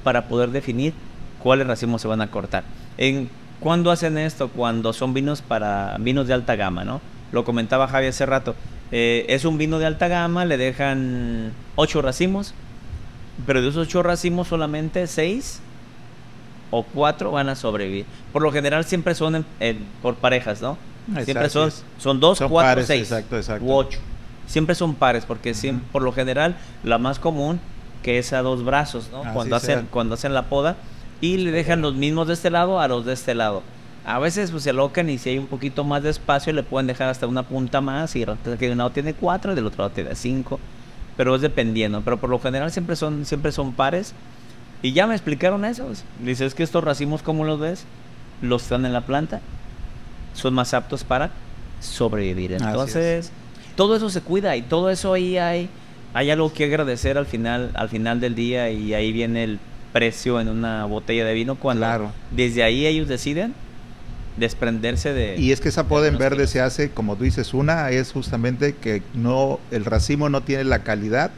para 0.02 0.28
poder 0.28 0.50
definir 0.50 0.94
cuáles 1.42 1.66
racimos 1.66 2.02
se 2.02 2.08
van 2.08 2.20
a 2.20 2.30
cortar. 2.30 2.64
En, 2.96 3.28
¿Cuándo 3.60 3.90
hacen 3.90 4.16
esto? 4.16 4.48
Cuando 4.48 4.94
son 4.94 5.12
vinos 5.12 5.42
para 5.42 5.96
vinos 6.00 6.26
de 6.26 6.32
alta 6.32 6.56
gama, 6.56 6.82
¿no? 6.84 7.02
Lo 7.30 7.44
comentaba 7.44 7.88
Javi 7.88 8.06
hace 8.06 8.24
rato. 8.24 8.54
Eh, 8.90 9.26
es 9.28 9.44
un 9.44 9.58
vino 9.58 9.78
de 9.78 9.84
alta 9.84 10.08
gama, 10.08 10.46
le 10.46 10.56
dejan 10.56 11.52
ocho 11.76 12.00
racimos, 12.00 12.54
pero 13.46 13.62
de 13.62 13.68
esos 13.68 13.86
ocho 13.86 14.02
racimos 14.02 14.48
solamente 14.48 15.06
seis 15.06 15.60
o 16.70 16.82
cuatro 16.82 17.32
van 17.32 17.48
a 17.48 17.56
sobrevivir. 17.56 18.06
Por 18.32 18.42
lo 18.42 18.52
general 18.52 18.84
siempre 18.84 19.14
son 19.14 19.44
por 20.02 20.16
parejas, 20.16 20.60
¿no? 20.62 20.76
siempre 21.24 21.48
son, 21.48 21.72
son 21.98 22.20
dos, 22.20 22.40
cuatro, 22.48 22.84
seis 22.84 23.02
exacto, 23.02 23.36
exacto. 23.36 23.64
u 23.64 23.72
ocho. 23.72 23.98
Siempre 24.46 24.74
son 24.74 24.94
pares 24.94 25.24
porque 25.24 25.54
siempre, 25.54 25.86
por 25.92 26.02
lo 26.02 26.12
general 26.12 26.56
la 26.82 26.98
más 26.98 27.18
común 27.18 27.60
que 28.02 28.18
es 28.18 28.32
a 28.32 28.42
dos 28.42 28.64
brazos, 28.64 29.10
¿no? 29.12 29.22
cuando 29.32 29.56
hacen 29.56 29.86
cuando 29.90 30.14
hacen 30.14 30.34
la 30.34 30.44
poda 30.44 30.76
y 31.20 31.36
le 31.36 31.50
dejan 31.50 31.82
los 31.82 31.94
mismos 31.94 32.28
de 32.28 32.34
este 32.34 32.50
lado 32.50 32.80
a 32.80 32.88
los 32.88 33.04
de 33.04 33.12
este 33.12 33.34
lado. 33.34 33.62
A 34.04 34.18
veces 34.18 34.50
pues, 34.50 34.62
se 34.62 34.70
alocan 34.70 35.10
y 35.10 35.18
si 35.18 35.30
hay 35.30 35.38
un 35.38 35.46
poquito 35.46 35.84
más 35.84 36.02
de 36.02 36.10
espacio 36.10 36.52
le 36.52 36.62
pueden 36.62 36.86
dejar 36.86 37.08
hasta 37.10 37.26
una 37.26 37.42
punta 37.42 37.80
más 37.80 38.16
y 38.16 38.24
que 38.24 38.66
de 38.66 38.72
un 38.72 38.78
lado 38.78 38.90
tiene 38.90 39.12
cuatro 39.12 39.52
y 39.52 39.54
del 39.54 39.66
otro 39.66 39.84
lado 39.84 39.94
tiene 39.94 40.14
cinco 40.14 40.58
pero 41.20 41.34
es 41.34 41.42
dependiendo. 41.42 42.00
Pero 42.00 42.16
por 42.16 42.30
lo 42.30 42.38
general 42.38 42.70
siempre 42.70 42.96
son, 42.96 43.26
siempre 43.26 43.52
son 43.52 43.74
pares. 43.74 44.14
Y 44.80 44.94
ya 44.94 45.06
me 45.06 45.12
explicaron 45.12 45.66
eso. 45.66 45.86
Dices 46.18 46.54
que 46.54 46.62
estos 46.62 46.82
racimos, 46.82 47.22
¿cómo 47.22 47.44
los 47.44 47.60
ves? 47.60 47.84
Los 48.40 48.62
están 48.62 48.86
en 48.86 48.94
la 48.94 49.02
planta. 49.02 49.42
Son 50.32 50.54
más 50.54 50.72
aptos 50.72 51.04
para 51.04 51.30
sobrevivir. 51.78 52.52
Entonces, 52.52 53.32
todo 53.76 53.96
eso 53.96 54.08
se 54.08 54.22
cuida 54.22 54.56
y 54.56 54.62
todo 54.62 54.88
eso 54.88 55.12
ahí 55.12 55.36
hay, 55.36 55.68
hay 56.14 56.30
algo 56.30 56.54
que 56.54 56.64
agradecer 56.64 57.18
al 57.18 57.26
final, 57.26 57.70
al 57.74 57.90
final 57.90 58.18
del 58.18 58.34
día 58.34 58.70
y 58.70 58.94
ahí 58.94 59.12
viene 59.12 59.44
el, 59.44 59.58
precio 59.92 60.40
en 60.40 60.48
una 60.48 60.84
botella 60.84 61.24
de 61.24 61.34
vino 61.34 61.56
cuando 61.56 61.84
Claro. 61.84 62.12
desde 62.30 62.62
ahí 62.62 62.86
ellos 62.86 63.08
deciden 63.08 63.54
desprenderse 64.40 65.12
de... 65.12 65.36
Y 65.36 65.52
es 65.52 65.60
que 65.60 65.68
esa 65.68 65.86
poda 65.86 66.08
en 66.08 66.18
verde 66.18 66.46
se 66.46 66.60
hace, 66.60 66.90
como 66.90 67.16
tú 67.16 67.24
dices, 67.24 67.54
una 67.54 67.90
es 67.90 68.12
justamente 68.12 68.74
que 68.74 69.02
no 69.14 69.60
el 69.70 69.84
racimo 69.84 70.28
no 70.28 70.42
tiene 70.42 70.64
la 70.64 70.82
calidad 70.82 71.30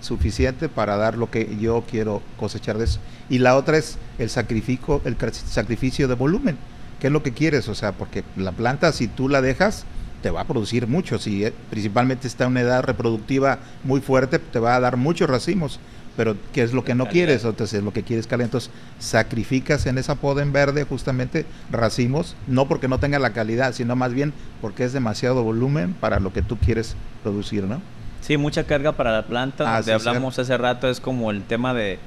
suficiente 0.00 0.68
para 0.68 0.96
dar 0.96 1.18
lo 1.18 1.30
que 1.30 1.56
yo 1.60 1.84
quiero 1.90 2.22
cosechar 2.38 2.78
de 2.78 2.84
eso. 2.84 3.00
Y 3.28 3.38
la 3.38 3.56
otra 3.56 3.76
es 3.76 3.98
el 4.18 4.30
sacrificio, 4.30 5.02
el 5.04 5.16
sacrificio 5.32 6.08
de 6.08 6.14
volumen. 6.14 6.56
¿Qué 7.00 7.08
es 7.08 7.12
lo 7.12 7.22
que 7.22 7.32
quieres? 7.32 7.68
O 7.68 7.74
sea, 7.74 7.92
porque 7.92 8.22
la 8.36 8.52
planta 8.52 8.92
si 8.92 9.08
tú 9.08 9.28
la 9.28 9.42
dejas 9.42 9.84
te 10.22 10.30
va 10.30 10.40
a 10.40 10.46
producir 10.46 10.86
mucho, 10.86 11.18
si 11.18 11.44
eh, 11.44 11.52
principalmente 11.68 12.26
está 12.26 12.44
en 12.44 12.52
una 12.52 12.62
edad 12.62 12.82
reproductiva 12.82 13.58
muy 13.82 14.00
fuerte, 14.00 14.38
te 14.38 14.58
va 14.58 14.74
a 14.74 14.80
dar 14.80 14.96
muchos 14.96 15.28
racimos, 15.28 15.80
pero 16.16 16.36
¿qué 16.52 16.62
es 16.62 16.72
lo 16.72 16.84
que 16.84 16.94
no 16.94 17.06
quieres? 17.06 17.44
Entonces, 17.44 17.82
lo 17.82 17.92
que 17.92 18.02
quieres 18.02 18.26
calidad, 18.26 18.46
entonces 18.46 18.70
sacrificas 18.98 19.86
en 19.86 19.98
esa 19.98 20.16
poda 20.16 20.42
en 20.42 20.52
verde 20.52 20.84
justamente 20.84 21.46
racimos, 21.70 22.36
no 22.46 22.66
porque 22.66 22.88
no 22.88 22.98
tenga 22.98 23.18
la 23.18 23.32
calidad, 23.32 23.72
sino 23.72 23.96
más 23.96 24.12
bien 24.12 24.32
porque 24.60 24.84
es 24.84 24.92
demasiado 24.92 25.42
volumen 25.44 25.94
para 25.94 26.20
lo 26.20 26.32
que 26.32 26.42
tú 26.42 26.56
quieres 26.56 26.96
producir, 27.22 27.64
¿no? 27.64 27.80
Sí, 28.20 28.36
mucha 28.36 28.64
carga 28.64 28.92
para 28.92 29.12
la 29.12 29.26
planta, 29.26 29.64
Ah, 29.68 29.76
donde 29.82 29.98
sí, 29.98 30.08
hablamos 30.08 30.38
hace 30.38 30.56
rato 30.56 30.88
es 30.88 30.98
como 31.00 31.30
el 31.30 31.42
tema 31.42 31.74
de, 31.74 31.98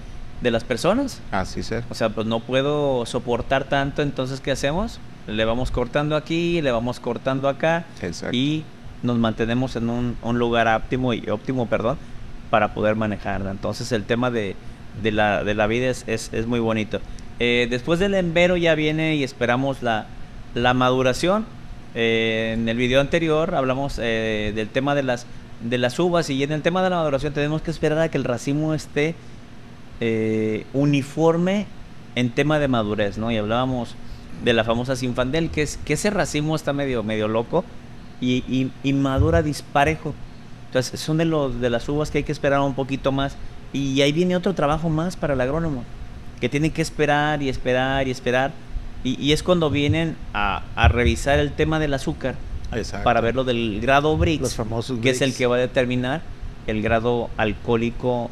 de 0.42 0.52
las 0.52 0.64
personas. 0.64 1.22
Así 1.32 1.62
ser. 1.64 1.84
O 1.90 1.94
sea, 1.94 2.10
pues 2.10 2.26
no 2.26 2.40
puedo 2.40 3.06
soportar 3.06 3.66
tanto, 3.66 4.02
entonces 4.02 4.42
¿qué 4.42 4.52
hacemos? 4.52 5.00
Le 5.28 5.46
vamos 5.46 5.72
cortando 5.72 6.16
aquí, 6.16 6.62
le 6.62 6.72
vamos 6.72 7.00
cortando 7.00 7.50
acá 7.50 7.86
Exacto. 8.02 8.36
y 8.36 8.64
nos 9.04 9.18
mantenemos 9.20 9.76
en 9.76 9.90
un, 9.90 10.18
un 10.24 10.40
lugar 10.40 10.68
óptimo 10.68 11.14
y 11.14 11.30
óptimo, 11.30 11.68
perdón, 11.68 11.98
para 12.50 12.74
poder 12.74 12.96
manejarla. 12.96 13.52
Entonces 13.52 13.92
el 13.92 14.04
tema 14.04 14.32
de, 14.32 14.56
de 15.04 15.12
la, 15.12 15.44
de 15.44 15.54
la 15.54 15.68
vida 15.68 15.90
es, 15.90 16.06
es, 16.08 16.48
muy 16.48 16.60
bonito. 16.60 17.00
Eh, 17.40 17.68
después 17.70 18.00
del 18.00 18.14
embero 18.14 18.58
ya 18.58 18.74
viene 18.76 19.16
y 19.16 19.24
esperamos 19.24 19.84
la, 19.84 20.08
la 20.56 20.74
maduración. 20.74 21.46
Eh, 21.96 22.52
en 22.58 22.68
el 22.70 22.78
video 22.78 23.02
anterior 23.02 23.56
hablamos 23.56 24.00
eh, 24.02 24.52
del 24.56 24.70
tema 24.70 24.96
de 24.96 25.04
las, 25.04 25.26
de 25.62 25.78
las 25.78 25.98
uvas 26.00 26.30
y 26.30 26.42
en 26.44 26.52
el 26.52 26.62
tema 26.62 26.84
de 26.84 26.90
la 26.90 26.98
maduración 26.98 27.34
tenemos 27.34 27.62
que 27.62 27.72
esperar 27.72 28.00
a 28.00 28.10
que 28.10 28.18
el 28.18 28.24
racimo 28.24 28.74
esté 28.74 29.16
uniforme 30.74 31.66
en 32.16 32.30
tema 32.32 32.60
de 32.60 32.68
madurez, 32.68 33.18
¿no? 33.18 33.32
Y 33.32 33.38
hablábamos 33.38 33.96
de 34.44 34.54
la 34.54 34.64
famosa 34.64 34.96
Sinfandel, 34.96 35.50
que 35.50 35.64
es 35.64 35.78
que 35.78 35.94
ese 35.94 36.10
racimo 36.10 36.56
está 36.56 36.74
medio, 36.74 37.04
medio 37.04 37.28
loco 37.28 37.64
y, 38.22 38.44
y- 38.48 38.72
y 38.84 38.94
madura 38.94 39.42
disparejo. 39.42 40.14
Entonces, 40.68 41.00
son 41.00 41.18
de, 41.18 41.26
los, 41.26 41.60
de 41.60 41.70
las 41.70 41.88
uvas 41.90 42.12
que 42.12 42.20
hay 42.20 42.24
que 42.24 42.32
esperar 42.32 42.60
un 42.62 42.76
poquito 42.76 43.12
más. 43.12 43.36
Y 43.74 44.02
ahí 44.02 44.12
viene 44.12 44.36
otro 44.36 44.54
trabajo 44.54 44.90
más 44.90 45.16
para 45.18 45.34
el 45.34 45.42
agrónomo, 45.42 45.84
que 46.40 46.50
tiene 46.50 46.70
que 46.72 46.82
esperar 46.82 47.42
y 47.42 47.50
esperar 47.50 48.08
y 48.08 48.12
esperar. 48.12 48.52
Y, 49.04 49.22
y 49.24 49.32
es 49.34 49.44
cuando 49.44 49.70
vienen 49.70 50.16
a, 50.34 50.64
a 50.76 50.88
revisar 50.88 51.40
el 51.40 51.52
tema 51.52 51.80
del 51.80 51.94
azúcar 51.94 52.36
Exacto. 52.74 53.04
para 53.04 53.22
ver 53.22 53.36
lo 53.36 53.44
del 53.44 53.80
grado 53.82 54.18
Brix, 54.18 54.42
Los 54.42 54.56
famosos 54.56 55.00
que 55.00 55.12
es 55.12 55.22
el 55.22 55.34
que 55.36 55.46
va 55.46 55.56
a 55.56 55.60
determinar 55.60 56.22
el 56.66 56.82
grado 56.82 57.30
alcohólico 57.38 58.30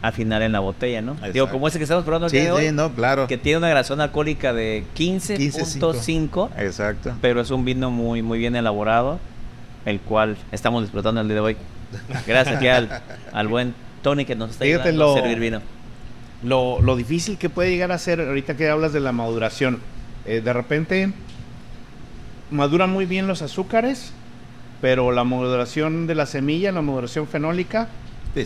a 0.00 0.10
final 0.12 0.42
en 0.42 0.52
la 0.52 0.60
botella, 0.60 1.00
¿no? 1.02 1.14
Digo, 1.14 1.26
Exacto. 1.26 1.52
como 1.52 1.68
ese 1.68 1.78
que 1.78 1.84
estamos 1.84 2.04
probando 2.04 2.26
el 2.26 2.30
Sí, 2.32 2.38
hoy, 2.48 2.66
sí, 2.66 2.72
no, 2.72 2.92
claro. 2.92 3.26
que 3.26 3.36
tiene 3.38 3.58
una 3.58 3.68
gradación 3.68 4.00
alcohólica 4.00 4.52
de 4.52 4.84
15.5, 4.96 6.48
Exacto. 6.58 7.12
pero 7.20 7.40
es 7.40 7.50
un 7.50 7.64
vino 7.64 7.90
muy 7.90 8.22
muy 8.22 8.38
bien 8.38 8.56
elaborado, 8.56 9.18
el 9.84 10.00
cual 10.00 10.36
estamos 10.52 10.82
disfrutando 10.82 11.20
el 11.20 11.28
día 11.28 11.34
de 11.36 11.40
hoy. 11.40 11.56
Gracias 12.26 12.56
aquí 12.56 12.68
al, 12.68 13.02
al 13.32 13.48
buen 13.48 13.74
Tony 14.02 14.24
que 14.24 14.34
nos 14.34 14.50
está 14.50 14.64
Fíjate 14.64 14.90
ayudando 14.90 15.12
a 15.12 15.16
lo- 15.16 15.20
servir 15.22 15.38
vino. 15.40 15.60
lo, 16.42 16.80
lo 16.80 16.96
difícil 16.96 17.38
que 17.38 17.50
puede 17.50 17.70
llegar 17.70 17.92
a 17.92 17.98
ser, 17.98 18.20
ahorita 18.20 18.56
que 18.56 18.68
hablas 18.68 18.92
de 18.92 19.00
la 19.00 19.12
maduración, 19.12 19.80
eh, 20.26 20.40
de 20.40 20.52
repente 20.52 21.12
maduran 22.50 22.90
muy 22.90 23.06
bien 23.06 23.26
los 23.26 23.42
azúcares, 23.42 24.12
pero 24.80 25.12
la 25.12 25.24
maduración 25.24 26.06
de 26.06 26.14
la 26.14 26.26
semilla, 26.26 26.72
la 26.72 26.82
maduración 26.82 27.26
fenólica, 27.26 27.88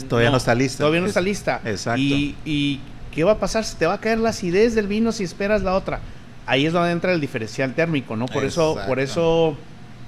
Todavía 0.09 0.31
no, 0.33 0.37
está 0.39 0.53
lista. 0.57 0.79
Todavía 0.79 0.99
no 1.01 1.07
Es- 1.07 1.11
está 1.11 1.21
lista. 1.21 1.61
Exacto. 1.65 2.01
Y, 2.01 2.35
y 2.45 2.81
¿qué 3.15 3.23
va 3.23 3.33
a 3.33 3.39
pasar? 3.39 3.65
Se 3.65 3.77
te 3.77 3.87
va 3.87 3.95
a 3.95 4.01
caer 4.01 4.19
la 4.19 4.31
acidez 4.31 4.75
del 4.75 4.89
vino 4.89 5.13
si 5.13 5.23
esperas 5.23 5.63
la 5.63 5.75
otra. 5.77 6.01
Ahí 6.45 6.67
es 6.67 6.73
donde 6.73 6.91
entra 6.91 7.13
el 7.13 7.21
diferencial 7.21 7.73
térmico, 7.73 8.17
¿no? 8.17 8.27
Por 8.27 8.45
eso, 8.45 8.77
por 8.89 8.99
eso 8.99 9.57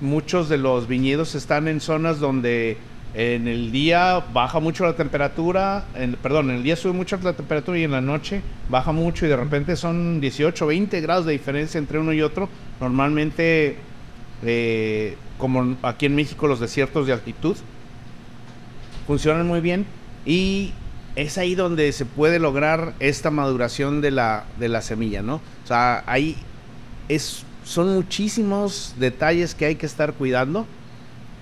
muchos 0.01 0.49
de 0.49 0.59
los 0.59 0.87
viñedos 0.89 1.35
están 1.35 1.69
en 1.69 1.81
zonas 1.81 2.21
donde 2.21 2.77
en 3.15 3.49
el 3.49 3.73
día 3.73 4.23
baja 4.33 4.61
mucho 4.61 4.85
la 4.85 4.95
temperatura, 4.95 5.87
en- 5.95 6.15
perdón, 6.15 6.51
en 6.51 6.57
el 6.57 6.63
día 6.63 6.77
sube 6.77 6.93
mucho 6.93 7.19
la 7.23 7.33
temperatura 7.33 7.79
y 7.79 7.85
en 7.85 7.91
la 7.93 8.01
noche 8.01 8.43
baja 8.69 8.93
mucho 8.93 9.25
y 9.27 9.29
de 9.29 9.37
repente 9.37 9.77
son 9.77 10.21
18, 10.21 10.67
20 10.67 11.01
grados 11.01 11.25
de 11.27 11.33
diferencia 11.33 11.79
entre 11.79 11.99
uno 11.99 12.13
y 12.13 12.21
otro. 12.23 12.49
Normalmente, 12.81 13.77
eh, 14.45 15.17
como 15.39 15.77
aquí 15.83 16.07
en 16.07 16.15
México 16.17 16.47
los 16.47 16.61
desiertos 16.61 17.07
de 17.07 17.15
altitud, 17.15 17.57
funcionan 19.07 19.47
muy 19.47 19.61
bien 19.61 19.87
y 20.27 20.73
es 21.17 21.39
ahí 21.39 21.55
donde 21.55 21.91
se 21.93 22.05
puede 22.05 22.39
lograr 22.39 22.93
esta 23.01 23.31
maduración 23.31 24.01
de 24.01 24.11
la, 24.11 24.45
de 24.59 24.69
la 24.69 24.83
semilla, 24.83 25.23
¿no? 25.23 25.37
O 25.37 25.67
sea, 25.67 26.05
ahí 26.07 26.37
es, 27.09 27.45
son 27.69 27.95
muchísimos 27.95 28.95
detalles 28.99 29.55
que 29.55 29.67
hay 29.67 29.75
que 29.75 29.85
estar 29.85 30.15
cuidando, 30.15 30.67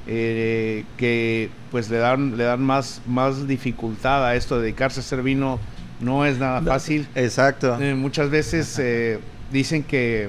eh, 0.09 0.85
que 0.97 1.51
pues 1.71 1.89
le 1.89 1.99
dan, 1.99 2.37
le 2.37 2.43
dan 2.45 2.63
más, 2.63 3.01
más 3.07 3.47
dificultad 3.47 4.27
a 4.27 4.35
esto 4.35 4.57
de 4.57 4.63
dedicarse 4.63 4.99
a 4.99 5.03
hacer 5.03 5.23
vino, 5.23 5.61
no 6.01 6.27
es 6.27 6.39
nada 6.39 6.61
fácil. 6.63 7.07
Exacto. 7.15 7.81
Eh, 7.81 7.95
muchas 7.95 8.29
veces 8.31 8.77
eh, 8.81 9.21
dicen 9.53 9.85
que 9.85 10.29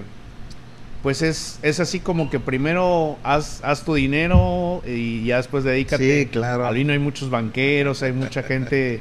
pues 1.01 1.23
es, 1.23 1.57
es 1.63 1.79
así 1.79 1.99
como 1.99 2.29
que 2.29 2.39
primero 2.39 3.17
haz, 3.23 3.61
haz 3.63 3.83
tu 3.83 3.95
dinero 3.95 4.83
y 4.85 5.25
ya 5.25 5.37
después 5.37 5.63
dedícate 5.63 6.25
Sí, 6.25 6.29
claro. 6.29 6.67
al 6.67 6.75
vino. 6.75 6.93
Hay 6.93 6.99
muchos 6.99 7.31
banqueros, 7.31 8.03
hay 8.03 8.13
mucha 8.13 8.43
gente. 8.43 8.99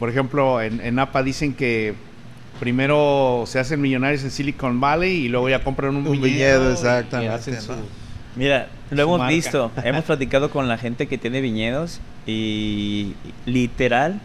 por 0.00 0.08
ejemplo, 0.08 0.60
en, 0.60 0.80
en 0.80 0.98
APA 0.98 1.22
dicen 1.22 1.54
que 1.54 1.94
primero 2.66 3.42
se 3.48 3.58
hacen 3.58 3.80
millonarios 3.80 4.22
en 4.22 4.30
Silicon 4.30 4.80
Valley 4.80 5.24
y 5.24 5.28
luego 5.28 5.48
ya 5.48 5.64
compran 5.64 5.96
un, 5.96 6.06
Un 6.06 6.12
viñedo. 6.12 6.22
viñedo, 6.60 6.72
exactamente, 6.72 7.34
hacen 7.34 7.60
su- 7.60 7.72
¿no? 7.72 7.78
Mira, 8.36 8.68
lo 8.90 8.96
Su 8.98 9.02
hemos 9.02 9.18
marca. 9.18 9.34
visto, 9.34 9.70
hemos 9.84 10.04
platicado 10.04 10.48
con 10.50 10.68
la 10.68 10.78
gente 10.78 11.08
que 11.08 11.18
tiene 11.18 11.40
viñedos 11.40 11.98
y 12.24 13.14
literal 13.46 14.20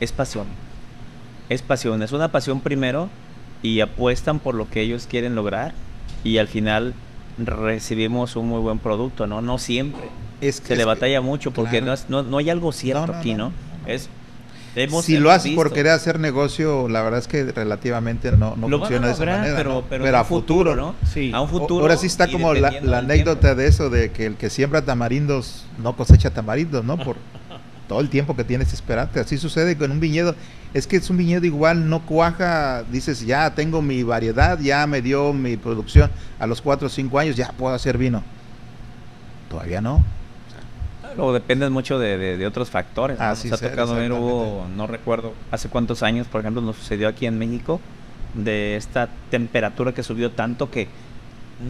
es 0.00 0.12
pasión. 0.12 0.46
Es 1.50 1.60
pasión, 1.60 2.02
es 2.02 2.12
una 2.12 2.32
pasión 2.32 2.60
primero 2.60 3.10
y 3.62 3.80
apuestan 3.80 4.38
por 4.38 4.54
lo 4.54 4.66
que 4.70 4.80
ellos 4.80 5.06
quieren 5.06 5.34
lograr 5.34 5.74
y 6.24 6.38
al 6.38 6.48
final 6.48 6.94
recibimos 7.36 8.34
un 8.36 8.48
muy 8.48 8.60
buen 8.60 8.78
producto, 8.78 9.26
¿no? 9.26 9.42
No 9.42 9.58
siempre. 9.58 10.00
Es 10.40 10.62
que 10.62 10.68
Se 10.68 10.76
le 10.76 10.86
batalla 10.86 11.20
mucho 11.20 11.50
porque 11.50 11.80
claro. 11.82 11.86
no, 11.86 11.92
es- 11.92 12.06
no, 12.08 12.22
no 12.22 12.38
hay 12.38 12.48
algo 12.48 12.72
cierto 12.72 13.08
No, 13.08 13.12
no, 13.12 13.18
aquí, 13.18 13.32
no, 13.34 13.36
¿no? 13.38 13.44
no, 13.50 13.52
no. 13.86 13.92
Es, 13.92 14.08
hemos- 14.76 15.04
si 15.04 15.18
lo 15.18 15.30
haces 15.30 15.52
por 15.54 15.72
querer 15.72 15.92
hacer 15.92 16.18
negocio, 16.18 16.88
la 16.88 17.02
verdad 17.02 17.20
es 17.20 17.28
que 17.28 17.44
relativamente 17.44 18.32
no, 18.32 18.56
no 18.56 18.68
Lo 18.68 18.78
van 18.78 18.86
a 18.86 18.86
funciona 18.86 19.06
de 19.08 19.12
esa 19.12 19.24
manera. 19.24 19.56
pero, 19.56 19.74
¿no? 19.74 19.82
pero, 19.88 20.16
a 20.18 20.24
futuro, 20.24 20.74
¿no? 20.76 20.94
Sí. 21.12 21.30
A 21.34 21.40
un 21.40 21.48
futuro. 21.48 21.82
Ahora 21.82 21.96
sí 21.96 22.06
está 22.06 22.28
como 22.30 22.54
la, 22.54 22.68
anécdota 22.68 23.40
tiempo. 23.40 23.56
de 23.60 23.66
eso, 23.66 23.90
de 23.90 24.10
que 24.10 24.26
el 24.26 24.36
que 24.36 24.50
siembra 24.50 24.82
tamarindos 24.82 25.64
no 25.82 25.96
cosecha 25.96 26.30
tamarindos, 26.30 26.84
¿no? 26.84 26.96
Por 26.98 27.16
todo 27.88 28.00
el 28.00 28.08
tiempo 28.08 28.34
que 28.36 28.44
tienes 28.44 28.68
que 28.68 28.74
esperarte. 28.74 29.20
Así 29.20 29.38
sucede 29.38 29.76
con 29.76 29.90
un 29.90 30.00
viñedo. 30.00 30.34
Es 30.72 30.88
que 30.88 30.96
es 30.96 31.08
un 31.08 31.16
viñedo 31.16 31.46
igual, 31.46 31.88
no 31.88 32.04
cuaja. 32.04 32.82
Dices, 32.90 33.20
ya 33.24 33.54
tengo 33.54 33.80
mi 33.80 34.02
variedad, 34.02 34.58
ya 34.58 34.86
me 34.88 35.02
dio 35.02 35.32
mi 35.32 35.56
producción. 35.56 36.10
A 36.40 36.46
los 36.48 36.60
4 36.60 36.88
o 36.88 36.90
5 36.90 37.18
años 37.18 37.36
ya 37.36 37.52
puedo 37.56 37.74
hacer 37.74 37.96
vino. 37.96 38.24
Todavía 39.48 39.80
no. 39.80 40.02
Luego 41.16 41.32
depende 41.32 41.68
mucho 41.70 41.98
de, 41.98 42.18
de- 42.18 42.36
de 42.36 42.46
otros 42.46 42.70
factores. 42.70 43.18
¿no? 43.18 43.24
Así 43.24 43.48
Nos 43.48 43.62
ha 43.62 43.70
tocado 43.70 43.94
ver, 43.94 44.12
hubo, 44.12 44.66
no 44.76 44.86
recuerdo 44.86 45.32
hace 45.50 45.68
cuántos 45.68 46.02
años, 46.02 46.26
por 46.26 46.40
ejemplo, 46.40 46.60
nos 46.62 46.76
sucedió 46.76 47.08
aquí 47.08 47.26
en 47.26 47.38
México, 47.38 47.80
de 48.34 48.76
esta 48.76 49.08
temperatura 49.30 49.92
que 49.92 50.02
subió 50.02 50.32
tanto 50.32 50.70
que 50.70 50.88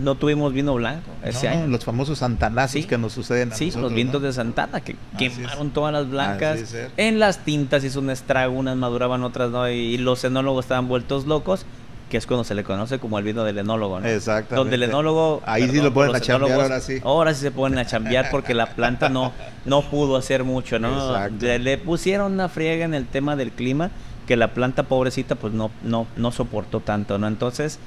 no 0.02 0.14
tuvimos 0.14 0.52
vino 0.54 0.72
blanco 0.74 1.10
ese 1.22 1.46
No, 1.48 1.54
no, 1.56 1.60
año. 1.60 1.70
los 1.72 1.84
famosos 1.84 2.18
santanazos 2.20 2.72
Sí. 2.72 2.84
que 2.84 2.96
nos 2.96 3.12
suceden 3.12 3.52
a 3.52 3.54
Sí, 3.54 3.66
nosotros, 3.66 3.82
los 3.90 3.94
vientos 3.94 4.22
¿no? 4.22 4.26
de 4.28 4.32
Santana 4.32 4.80
que 4.80 4.96
Así 5.14 5.26
es. 5.26 5.34
quemaron 5.36 5.70
todas 5.72 5.92
las 5.92 6.08
blancas. 6.08 6.58
Es. 6.72 6.88
En 6.96 7.18
las 7.18 7.44
tintas 7.44 7.84
hizo 7.84 8.00
un 8.00 8.08
estrago, 8.08 8.54
unas 8.54 8.76
maduraban, 8.78 9.22
otras 9.24 9.50
no. 9.50 9.68
Y 9.68 9.98
los 9.98 10.24
enólogos 10.24 10.64
estaban 10.64 10.88
vueltos 10.88 11.26
locos, 11.26 11.66
que 12.10 12.16
es 12.16 12.26
cuando 12.26 12.44
se 12.44 12.54
le 12.54 12.64
conoce 12.64 12.98
como 12.98 13.18
el 13.18 13.24
vino 13.24 13.44
del 13.44 13.58
enólogo, 13.58 14.00
¿no? 14.00 14.06
Exactamente. 14.06 14.54
Donde 14.56 14.76
el 14.76 14.82
enólogo. 14.84 15.42
Ahí 15.46 15.68
sí 15.68 15.80
lo 15.80 15.92
ponen 15.92 16.14
a 16.14 16.20
chambear, 16.20 16.60
ahora 16.60 16.80
sí. 16.80 17.00
Ahora 17.02 17.34
sí 17.34 17.40
se 17.40 17.50
ponen 17.50 17.78
a 17.78 17.86
chambear 17.86 18.28
porque 18.30 18.54
la 18.54 18.66
planta 18.66 19.08
no, 19.08 19.32
no 19.64 19.82
pudo 19.82 20.16
hacer 20.16 20.44
mucho, 20.44 20.78
¿no? 20.78 20.92
Exacto. 20.92 21.46
Le, 21.46 21.58
le 21.58 21.78
pusieron 21.78 22.32
una 22.32 22.48
friega 22.48 22.84
en 22.84 22.94
el 22.94 23.06
tema 23.06 23.36
del 23.36 23.50
clima 23.50 23.90
que 24.26 24.36
la 24.36 24.54
planta 24.54 24.84
pobrecita 24.84 25.34
pues 25.34 25.52
no, 25.52 25.70
no, 25.82 26.06
no 26.16 26.30
soportó 26.30 26.80
tanto, 26.80 27.18
¿no? 27.18 27.26
Entonces, 27.26 27.78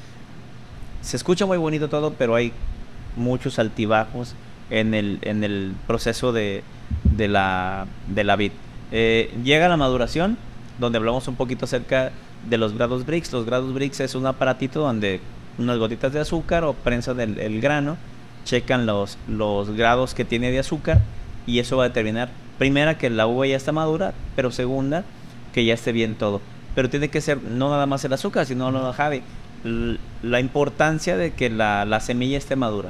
se 1.02 1.18
escucha 1.18 1.46
muy 1.46 1.58
bonito 1.58 1.90
todo, 1.90 2.14
pero 2.14 2.36
hay 2.36 2.54
muchos 3.16 3.60
altibajos 3.60 4.36
en 4.70 4.94
el, 4.94 5.20
en 5.22 5.44
el 5.44 5.74
proceso 5.88 6.34
de, 6.34 6.64
de 7.04 7.28
la, 7.28 7.88
de 8.08 8.24
la 8.24 8.36
vid. 8.36 8.52
Eh, 8.92 9.34
llega 9.44 9.68
la 9.68 9.78
maduración 9.78 10.38
donde 10.80 10.98
hablamos 10.98 11.28
un 11.28 11.36
poquito 11.36 11.66
acerca 11.66 12.12
de 12.50 12.58
los 12.58 12.74
grados 12.74 13.06
Brix. 13.06 13.32
Los 13.32 13.46
grados 13.46 13.74
Brix 13.74 14.00
es 14.00 14.16
un 14.16 14.26
aparatito 14.26 14.82
donde 14.82 15.22
unas 15.58 15.78
gotitas 15.78 16.14
de 16.14 16.20
azúcar 16.20 16.64
o 16.64 16.74
prensa 16.74 17.14
del 17.14 17.40
el 17.40 17.62
grano, 17.62 17.98
checan 18.46 18.86
los, 18.86 19.18
los 19.28 19.72
grados 19.72 20.14
que 20.14 20.26
tiene 20.26 20.52
de 20.52 20.60
azúcar 20.60 21.02
y 21.46 21.60
eso 21.60 21.78
va 21.78 21.86
a 21.86 21.88
determinar, 21.90 22.30
primera, 22.58 22.98
que 22.98 23.10
la 23.10 23.28
uva 23.28 23.48
ya 23.48 23.56
está 23.56 23.72
madura, 23.72 24.14
pero 24.36 24.52
segunda, 24.52 25.04
que 25.54 25.66
ya 25.66 25.74
esté 25.74 25.92
bien 25.92 26.16
todo. 26.16 26.42
Pero 26.76 26.90
tiene 26.90 27.10
que 27.10 27.22
ser 27.22 27.42
no 27.42 27.70
nada 27.70 27.86
más 27.86 28.04
el 28.06 28.14
azúcar, 28.14 28.46
sino 28.46 28.70
lo 28.70 28.94
Javi, 28.94 29.24
la 30.22 30.40
importancia 30.40 31.18
de 31.18 31.32
que 31.32 31.50
la, 31.50 31.86
la 31.86 32.00
semilla 32.00 32.38
esté 32.38 32.56
madura. 32.56 32.90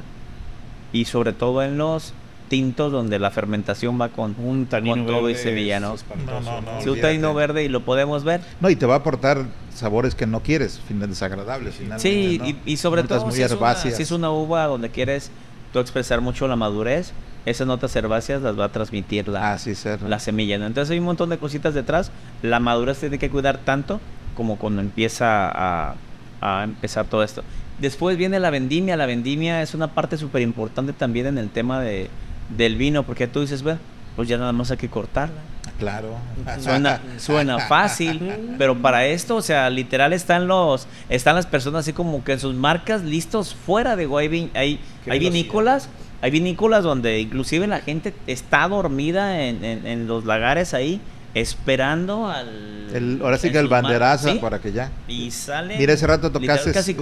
Y 0.92 1.04
sobre 1.06 1.32
todo 1.32 1.62
en 1.62 1.78
los 1.78 2.12
tintos 2.48 2.90
donde 2.90 3.18
la 3.18 3.30
fermentación 3.30 4.00
va 4.00 4.08
con, 4.08 4.34
un 4.38 4.66
tanino 4.66 5.04
todo 5.04 5.30
y 5.30 5.34
semilla, 5.34 5.80
¿no? 5.80 5.94
No, 6.26 6.40
no, 6.40 6.60
no. 6.60 6.82
Si 6.82 6.88
un 6.88 7.00
tanino 7.00 7.34
verde 7.34 7.64
y 7.64 7.68
lo 7.68 7.84
podemos 7.84 8.24
ver. 8.24 8.40
No, 8.60 8.70
y 8.70 8.76
te 8.76 8.86
va 8.86 8.94
a 8.94 8.98
aportar 8.98 9.46
sabores 9.74 10.14
que 10.14 10.26
no 10.26 10.40
quieres, 10.40 10.80
desagradables. 10.88 11.76
Sí, 11.98 12.40
y, 12.42 12.72
y, 12.72 12.76
sobre 12.76 13.04
todo 13.04 13.30
si 13.30 13.42
es, 13.42 13.52
una, 13.52 13.74
si 13.74 13.88
es, 13.88 14.10
una, 14.10 14.30
uva 14.30 14.66
donde 14.66 14.90
quieres 14.90 15.30
tú 15.72 15.78
expresar 15.78 16.20
mucho 16.20 16.48
la 16.48 16.56
madurez, 16.56 17.12
esas 17.46 17.66
notas 17.66 17.94
herbáceas 17.94 18.42
las 18.42 18.58
va 18.58 18.64
a 18.64 18.72
transmitir 18.72 19.28
la, 19.28 19.54
ah, 19.54 19.58
la 20.06 20.18
semilla. 20.18 20.58
¿no? 20.58 20.66
Entonces 20.66 20.90
hay 20.90 20.98
un 20.98 21.04
montón 21.04 21.30
de 21.30 21.38
cositas 21.38 21.74
detrás. 21.74 22.10
La 22.42 22.60
madurez 22.60 22.98
tiene 22.98 23.18
que 23.18 23.30
cuidar 23.30 23.58
tanto 23.58 24.00
como 24.36 24.56
cuando 24.56 24.80
empieza 24.80 25.48
a, 25.48 25.94
a 26.40 26.64
empezar 26.64 27.06
todo 27.06 27.22
esto. 27.22 27.42
Después 27.78 28.16
viene 28.16 28.40
la 28.40 28.50
vendimia. 28.50 28.96
La 28.96 29.06
vendimia 29.06 29.62
es 29.62 29.74
una 29.74 29.94
parte 29.94 30.16
súper 30.16 30.42
importante 30.42 30.92
también 30.92 31.26
en 31.26 31.38
el 31.38 31.48
tema 31.48 31.80
de, 31.80 32.10
del 32.48 32.76
vino, 32.76 33.02
porque 33.02 33.26
tú 33.26 33.40
dices, 33.40 33.62
bueno, 33.62 33.78
pues 34.16 34.28
ya 34.28 34.38
nada 34.38 34.52
más 34.52 34.70
hay 34.70 34.76
que 34.76 34.88
cortarla. 34.88 35.40
Claro. 35.78 36.16
Suena, 36.60 37.00
suena 37.18 37.60
fácil, 37.60 38.32
pero 38.58 38.76
para 38.76 39.06
esto, 39.06 39.36
o 39.36 39.42
sea, 39.42 39.70
literal 39.70 40.12
están 40.12 40.48
los, 40.48 40.88
están 41.08 41.36
las 41.36 41.46
personas 41.46 41.80
así 41.80 41.92
como 41.92 42.24
que 42.24 42.32
en 42.32 42.40
sus 42.40 42.54
marcas 42.54 43.02
listos 43.02 43.54
fuera 43.54 43.94
de 43.94 44.08
hay, 44.16 44.50
hay, 44.54 44.80
hay 45.08 45.18
vinícolas, 45.20 45.88
hay 46.20 46.32
vinícolas 46.32 46.82
donde 46.82 47.20
inclusive 47.20 47.66
la 47.68 47.78
gente 47.78 48.12
está 48.26 48.66
dormida 48.66 49.44
en, 49.44 49.64
en 49.64 50.06
los 50.08 50.24
lagares 50.24 50.74
ahí 50.74 51.00
esperando 51.34 52.28
al. 52.28 53.20
ahora 53.22 53.38
sí 53.38 53.50
que 53.50 53.58
el 53.58 53.68
banderazo 53.68 54.40
para 54.40 54.60
que 54.60 54.72
ya. 54.72 54.90
Y 55.06 55.30
sale. 55.30 55.78
Mira, 55.78 55.92
ese 55.92 56.06
rato 56.06 56.30
tocaste 56.30 56.72
casi 56.72 56.96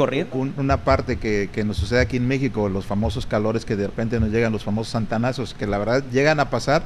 una 0.57 0.79
parte 0.79 1.19
que, 1.19 1.51
que, 1.53 1.65
nos 1.65 1.77
sucede 1.77 2.01
aquí 2.01 2.17
en 2.17 2.27
México, 2.27 2.69
los 2.69 2.87
famosos 2.87 3.27
calores 3.27 3.65
que 3.65 3.77
de 3.77 3.87
repente 3.87 4.21
nos 4.21 4.31
llegan, 4.31 4.53
los 4.53 4.65
famosos 4.65 4.93
santanazos, 4.93 5.55
que 5.55 5.67
la 5.67 5.79
verdad 5.79 6.05
llegan 6.13 6.41
a 6.41 6.51
pasar 6.51 6.83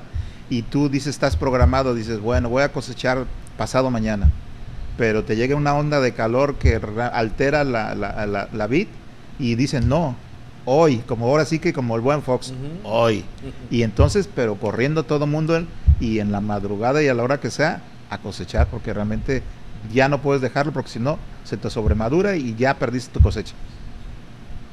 y 0.51 0.63
tú 0.63 0.89
dices, 0.89 1.15
estás 1.15 1.37
programado, 1.37 1.95
dices, 1.95 2.21
bueno, 2.21 2.51
voy 2.51 2.65
a 2.65 2.73
cosechar 2.73 3.25
pasado 3.57 3.91
mañana. 3.91 4.31
Pero 4.99 5.25
te 5.25 5.37
llega 5.37 5.57
una 5.57 5.75
onda 5.75 6.01
de 6.01 6.13
calor 6.13 6.57
que 6.57 6.79
altera 7.13 7.65
la, 7.65 7.95
la, 7.95 8.49
la, 8.53 8.67
vid 8.67 8.89
y 9.39 9.55
dicen, 9.55 9.89
no, 9.89 10.17
hoy, 10.67 10.99
como 11.07 11.27
ahora 11.27 11.45
sí 11.45 11.61
que 11.61 11.73
como 11.73 11.95
el 11.95 12.03
buen 12.03 12.23
Fox, 12.23 12.53
hoy. 12.83 13.25
Y 13.71 13.83
entonces, 13.83 14.29
pero 14.35 14.57
corriendo 14.57 15.05
todo 15.05 15.25
el 15.25 15.31
mundo 15.31 15.65
y 16.01 16.19
en 16.19 16.33
la 16.33 16.41
madrugada 16.41 17.03
y 17.03 17.09
a 17.09 17.15
la 17.15 17.23
hora 17.23 17.41
que 17.41 17.51
sea, 17.51 17.83
a 18.09 18.19
cosechar, 18.19 18.67
porque 18.69 18.93
realmente 18.93 19.43
ya 19.93 20.09
no 20.09 20.21
puedes 20.21 20.43
dejarlo, 20.43 20.73
porque 20.73 20.91
si 20.91 20.99
no, 20.99 21.19
se 21.45 21.57
te 21.57 21.71
sobremadura 21.71 22.37
y 22.37 22.55
ya 22.57 22.75
perdiste 22.75 23.13
tu 23.13 23.21
cosecha. 23.21 23.55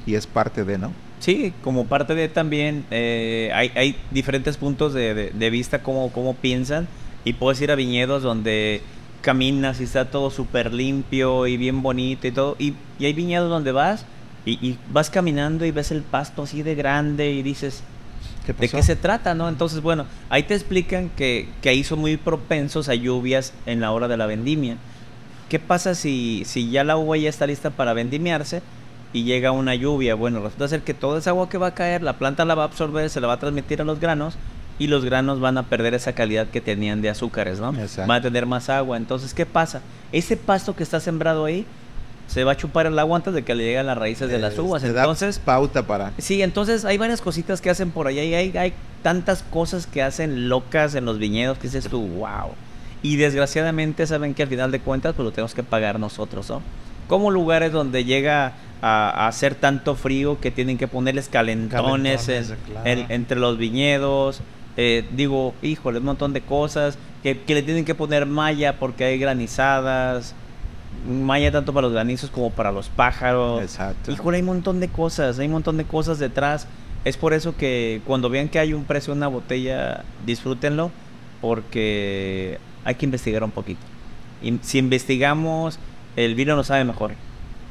Y 0.05 0.15
es 0.15 0.25
parte 0.25 0.63
de, 0.63 0.77
¿no? 0.77 0.91
Sí, 1.19 1.53
como 1.63 1.85
parte 1.85 2.15
de 2.15 2.29
también, 2.29 2.85
eh, 2.91 3.51
hay, 3.53 3.71
hay, 3.75 3.95
diferentes 4.11 4.57
puntos 4.57 4.93
de, 4.93 5.49
vista, 5.51 5.81
cómo, 5.81 6.11
cómo 6.11 6.35
piensan, 6.35 6.87
y 7.25 7.33
puedes 7.33 7.59
ir 7.61 7.71
a 7.71 7.75
viñedos 7.75 8.23
donde 8.23 8.81
caminas 9.21 9.81
y 9.81 9.83
está 9.83 10.05
todo 10.05 10.29
súper 10.29 10.73
limpio 10.73 11.47
y 11.47 11.57
bien 11.57 11.81
bonito 11.81 12.27
y 12.27 12.31
todo, 12.31 12.55
y, 12.59 12.73
y 12.99 13.05
hay 13.05 13.13
viñedos 13.13 13.49
donde 13.49 13.71
vas 13.71 14.05
y, 14.45 14.53
y, 14.65 14.77
vas 14.91 15.09
caminando 15.09 15.65
y 15.65 15.71
ves 15.71 15.91
el 15.91 16.03
pasto 16.03 16.43
así 16.43 16.61
de 16.63 16.75
grande 16.75 17.31
y 17.31 17.41
dices, 17.41 17.83
¿De 18.53 18.69
qué 18.69 18.83
se 18.83 18.95
trata, 18.95 19.33
no? 19.33 19.49
Entonces, 19.49 19.81
bueno, 19.81 20.05
ahí 20.29 20.43
te 20.43 20.53
explican 20.53 21.09
que, 21.09 21.49
que 21.61 21.69
ahí 21.69 21.83
son 21.83 21.99
muy 21.99 22.17
propensos 22.17 22.89
a 22.89 22.95
lluvias 22.95 23.53
en 23.65 23.81
la 23.81 23.91
hora 23.91 24.07
de 24.07 24.17
la 24.17 24.25
vendimia. 24.25 24.77
¿Qué 25.49 25.59
pasa 25.59 25.95
si, 25.95 26.43
si 26.45 26.69
ya 26.69 26.83
la 26.83 26.97
uva 26.97 27.17
ya 27.17 27.29
está 27.29 27.47
lista 27.47 27.69
para 27.69 27.93
vendimiarse 27.93 28.61
y 29.13 29.23
llega 29.23 29.51
una 29.51 29.75
lluvia? 29.75 30.15
Bueno, 30.15 30.41
resulta 30.41 30.67
ser 30.67 30.81
que 30.81 30.93
toda 30.93 31.19
esa 31.19 31.29
agua 31.29 31.49
que 31.49 31.57
va 31.57 31.67
a 31.67 31.73
caer, 31.73 32.03
la 32.03 32.17
planta 32.17 32.43
la 32.45 32.55
va 32.55 32.63
a 32.63 32.65
absorber, 32.65 33.09
se 33.09 33.21
la 33.21 33.27
va 33.27 33.33
a 33.33 33.39
transmitir 33.39 33.81
a 33.81 33.85
los 33.85 33.99
granos 33.99 34.37
y 34.79 34.87
los 34.87 35.05
granos 35.05 35.39
van 35.39 35.57
a 35.57 35.63
perder 35.63 35.93
esa 35.93 36.13
calidad 36.13 36.47
que 36.47 36.61
tenían 36.61 37.01
de 37.01 37.09
azúcares, 37.09 37.59
¿no? 37.59 37.73
Van 38.05 38.11
a 38.11 38.21
tener 38.21 38.45
más 38.45 38.69
agua. 38.69 38.97
Entonces, 38.97 39.33
¿qué 39.33 39.45
pasa? 39.45 39.81
Ese 40.11 40.37
pasto 40.37 40.75
que 40.75 40.83
está 40.83 40.99
sembrado 40.99 41.45
ahí 41.45 41.65
se 42.27 42.43
va 42.43 42.51
a 42.51 42.57
chupar 42.57 42.85
el 42.85 42.99
agua 42.99 43.17
antes 43.17 43.33
de 43.33 43.43
que 43.43 43.55
le 43.55 43.63
lleguen 43.63 43.85
las 43.85 43.97
raíces 43.97 44.29
de 44.29 44.37
las 44.37 44.57
uvas. 44.59 44.83
entonces, 44.83 45.39
pauta 45.39 45.83
para. 45.83 46.11
Sí, 46.17 46.41
entonces 46.41 46.85
hay 46.85 46.97
varias 46.97 47.21
cositas 47.21 47.61
que 47.61 47.69
hacen 47.69 47.91
por 47.91 48.07
allá 48.07 48.23
y 48.23 48.33
hay, 48.33 48.57
hay 48.57 48.73
tantas 49.01 49.43
cosas 49.43 49.87
que 49.87 50.01
hacen 50.01 50.49
locas 50.49 50.95
en 50.95 51.05
los 51.05 51.17
viñedos 51.17 51.57
que 51.57 51.67
dices 51.67 51.87
tú, 51.87 52.01
wow. 52.01 52.51
Y 53.01 53.15
desgraciadamente 53.15 54.05
saben 54.05 54.33
que 54.33 54.43
al 54.43 54.49
final 54.49 54.71
de 54.71 54.81
cuentas 54.81 55.15
pues 55.15 55.23
lo 55.23 55.31
tenemos 55.31 55.53
que 55.53 55.63
pagar 55.63 55.99
nosotros, 55.99 56.49
¿no? 56.49 56.61
Como 57.07 57.31
lugares 57.31 57.71
donde 57.71 58.03
llega 58.03 58.53
a, 58.81 59.27
hacer 59.27 59.55
tanto 59.55 59.95
frío 59.95 60.39
que 60.41 60.51
tienen 60.51 60.77
que 60.77 60.89
ponerles 60.89 61.29
calentones, 61.29 62.29
entre 62.83 63.39
los 63.39 63.57
viñedos. 63.57 64.41
Eh, 64.75 65.07
digo, 65.11 65.55
híjole, 65.61 65.99
un 65.99 66.05
montón 66.05 66.33
de 66.33 66.41
cosas. 66.41 66.97
Que, 67.23 67.39
que 67.41 67.55
le 67.55 67.63
tienen 67.63 67.83
que 67.83 67.95
poner 67.95 68.25
malla 68.25 68.77
porque 68.77 69.05
hay 69.05 69.17
granizadas 69.17 70.35
malla 71.05 71.51
tanto 71.51 71.73
para 71.73 71.87
los 71.87 71.93
granizos 71.93 72.29
como 72.29 72.49
para 72.49 72.71
los 72.71 72.89
pájaros. 72.89 73.61
Exacto. 73.61 74.11
Híjole, 74.11 74.37
hay 74.37 74.41
un 74.41 74.47
montón 74.47 74.79
de 74.79 74.87
cosas, 74.87 75.39
hay 75.39 75.47
un 75.47 75.53
montón 75.53 75.77
de 75.77 75.85
cosas 75.85 76.19
detrás. 76.19 76.67
Es 77.05 77.17
por 77.17 77.33
eso 77.33 77.55
que 77.55 78.01
cuando 78.05 78.29
vean 78.29 78.49
que 78.49 78.59
hay 78.59 78.73
un 78.73 78.83
precio 78.83 79.13
en 79.13 79.19
una 79.19 79.27
botella, 79.27 80.03
disfrútenlo, 80.25 80.91
porque 81.41 82.59
hay 82.83 82.95
que 82.95 83.05
investigar 83.05 83.43
un 83.43 83.51
poquito. 83.51 83.81
Y 84.41 84.59
si 84.61 84.79
investigamos, 84.79 85.79
el 86.15 86.35
vino 86.35 86.55
nos 86.55 86.67
sabe 86.67 86.83
mejor. 86.83 87.11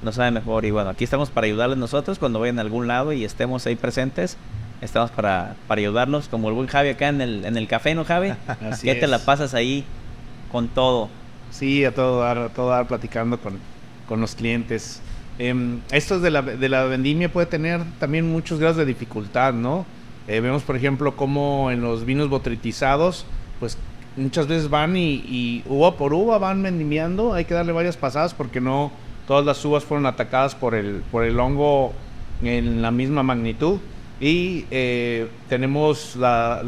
Nos 0.02 0.16
sabe 0.16 0.30
mejor. 0.30 0.64
Y 0.64 0.70
bueno, 0.70 0.90
aquí 0.90 1.04
estamos 1.04 1.30
para 1.30 1.46
ayudarles 1.46 1.78
nosotros 1.78 2.18
cuando 2.18 2.40
vayan 2.40 2.58
a 2.58 2.62
algún 2.62 2.86
lado 2.86 3.12
y 3.12 3.24
estemos 3.24 3.66
ahí 3.66 3.76
presentes. 3.76 4.36
Estamos 4.80 5.10
para, 5.10 5.56
para 5.68 5.80
ayudarlos, 5.80 6.28
como 6.28 6.48
el 6.48 6.54
buen 6.54 6.66
Javi 6.66 6.90
acá 6.90 7.08
en 7.08 7.20
el, 7.20 7.44
en 7.44 7.56
el 7.56 7.66
café, 7.66 7.94
¿no, 7.94 8.04
Javi? 8.04 8.32
Así 8.70 8.86
que 8.86 8.94
te 8.94 9.06
la 9.06 9.18
pasas 9.18 9.54
ahí 9.54 9.84
con 10.52 10.68
todo. 10.68 11.08
Sí, 11.56 11.86
a 11.86 11.94
todo 11.94 12.20
dar, 12.20 12.50
todo 12.54 12.68
dar 12.68 12.86
platicando 12.86 13.40
con, 13.40 13.58
con 14.06 14.20
los 14.20 14.34
clientes. 14.34 15.00
Eh, 15.38 15.78
esto 15.90 16.20
de 16.20 16.30
la, 16.30 16.42
de 16.42 16.68
la 16.68 16.84
vendimia 16.84 17.32
puede 17.32 17.46
tener 17.46 17.80
también 17.98 18.30
muchos 18.30 18.58
grados 18.60 18.76
de 18.76 18.84
dificultad, 18.84 19.54
¿no? 19.54 19.86
Eh, 20.28 20.40
vemos, 20.40 20.64
por 20.64 20.76
ejemplo, 20.76 21.16
cómo 21.16 21.70
en 21.70 21.80
los 21.80 22.04
vinos 22.04 22.28
botritizados, 22.28 23.24
pues 23.58 23.78
muchas 24.18 24.48
veces 24.48 24.68
van 24.68 24.98
y, 24.98 25.14
y, 25.14 25.62
uva 25.66 25.96
por 25.96 26.12
uva 26.12 26.36
van 26.36 26.62
vendimiando, 26.62 27.32
hay 27.32 27.46
que 27.46 27.54
darle 27.54 27.72
varias 27.72 27.96
pasadas 27.96 28.34
porque 28.34 28.60
no 28.60 28.92
todas 29.26 29.46
las 29.46 29.64
uvas 29.64 29.82
fueron 29.82 30.04
atacadas 30.04 30.54
por 30.54 30.74
el, 30.74 31.02
por 31.10 31.24
el 31.24 31.40
hongo 31.40 31.94
en 32.42 32.82
la 32.82 32.90
misma 32.90 33.22
magnitud. 33.22 33.78
Y 34.20 34.66
eh, 34.70 35.28
tenemos 35.48 36.16
la, 36.16 36.62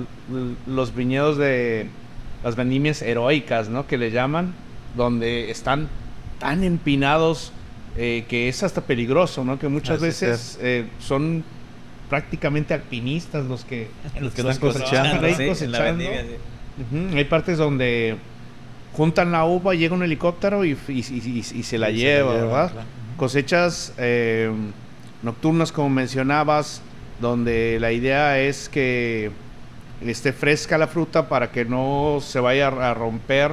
los 0.66 0.94
viñedos 0.94 1.36
de 1.36 1.88
las 2.42 2.56
vendimias 2.56 3.02
heroicas, 3.02 3.68
¿no? 3.68 3.86
Que 3.86 3.98
le 3.98 4.10
llaman, 4.10 4.54
donde 4.96 5.50
están 5.50 5.88
tan 6.38 6.64
empinados 6.64 7.52
eh, 7.96 8.24
que 8.28 8.48
es 8.48 8.62
hasta 8.62 8.82
peligroso, 8.82 9.44
¿no? 9.44 9.58
Que 9.58 9.68
muchas 9.68 10.00
veces 10.00 10.58
eh, 10.62 10.86
son 11.00 11.42
prácticamente 12.08 12.72
alpinistas 12.74 13.46
los 13.46 13.64
que, 13.64 13.88
los 14.20 14.32
que 14.34 14.42
están 14.42 14.58
cosechando. 14.58 15.26
Hay 17.14 17.24
partes 17.24 17.58
donde 17.58 18.16
juntan 18.92 19.32
la 19.32 19.44
uva, 19.44 19.74
llega 19.74 19.94
un 19.94 20.02
helicóptero 20.02 20.64
y, 20.64 20.76
se 21.02 21.78
la 21.78 21.90
lleva, 21.90 22.34
¿verdad? 22.34 22.72
Cosechas 23.16 23.92
eh, 23.98 24.50
nocturnas, 25.22 25.72
como 25.72 25.90
mencionabas, 25.90 26.82
donde 27.20 27.78
la 27.80 27.90
idea 27.90 28.38
es 28.38 28.68
que 28.68 29.32
esté 30.06 30.32
fresca 30.32 30.78
la 30.78 30.86
fruta 30.86 31.28
para 31.28 31.50
que 31.50 31.64
no 31.64 32.20
se 32.22 32.38
vaya 32.38 32.68
a 32.68 32.94
romper 32.94 33.52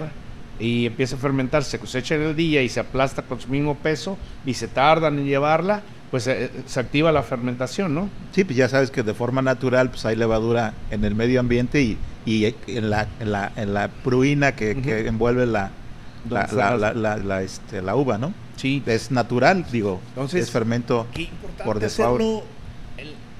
y 0.59 0.85
empieza 0.85 1.15
a 1.15 1.19
fermentar, 1.19 1.63
se 1.63 1.79
cosecha 1.79 2.15
en 2.15 2.21
el 2.21 2.35
día 2.35 2.61
y 2.61 2.69
se 2.69 2.79
aplasta 2.79 3.21
con 3.23 3.39
su 3.39 3.49
mismo 3.49 3.75
peso 3.75 4.17
y 4.45 4.53
se 4.53 4.67
tardan 4.67 5.19
en 5.19 5.25
llevarla, 5.25 5.81
pues 6.11 6.27
eh, 6.27 6.49
se 6.65 6.79
activa 6.79 7.11
la 7.11 7.23
fermentación, 7.23 7.93
¿no? 7.93 8.09
Sí, 8.31 8.43
pues 8.43 8.55
ya 8.55 8.69
sabes 8.69 8.91
que 8.91 9.03
de 9.03 9.13
forma 9.13 9.41
natural 9.41 9.89
pues 9.89 10.05
hay 10.05 10.15
levadura 10.15 10.73
en 10.91 11.03
el 11.03 11.15
medio 11.15 11.39
ambiente 11.39 11.81
y, 11.81 11.97
y 12.25 12.45
en, 12.67 12.89
la, 12.89 13.07
en, 13.19 13.31
la, 13.31 13.51
en 13.55 13.73
la 13.73 13.89
pruina 13.89 14.55
que, 14.55 14.71
envuelve 15.07 15.45
la, 15.45 15.71
la, 16.29 16.93
la, 16.93 17.41
este, 17.41 17.81
la 17.81 17.95
uva, 17.95 18.17
¿no? 18.17 18.33
Sí. 18.55 18.81
Es 18.85 19.11
natural, 19.11 19.65
digo, 19.69 19.99
Entonces, 20.09 20.43
es 20.43 20.51
fermento 20.51 21.05
por 21.65 21.79
default. 21.79 22.45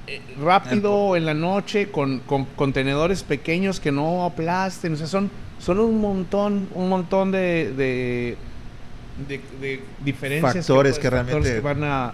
Eh, 0.07 0.21
rápido 0.39 1.15
en 1.15 1.25
la 1.25 1.33
noche 1.33 1.89
con, 1.89 2.19
con 2.19 2.45
contenedores 2.45 3.23
pequeños 3.23 3.79
que 3.79 3.91
no 3.91 4.23
aplasten, 4.25 4.93
o 4.93 4.95
sea, 4.97 5.07
son 5.07 5.31
son 5.59 5.79
un 5.79 5.99
montón, 6.01 6.67
un 6.73 6.89
montón 6.89 7.31
de, 7.31 7.73
de, 7.75 8.37
de, 9.27 9.41
de 9.61 9.81
diferencias. 10.03 10.53
Factores 10.55 10.99
que 10.99 11.09
factores 11.09 11.27
realmente- 11.43 11.53
que 11.55 11.59
van 11.61 11.83
a, 11.83 12.13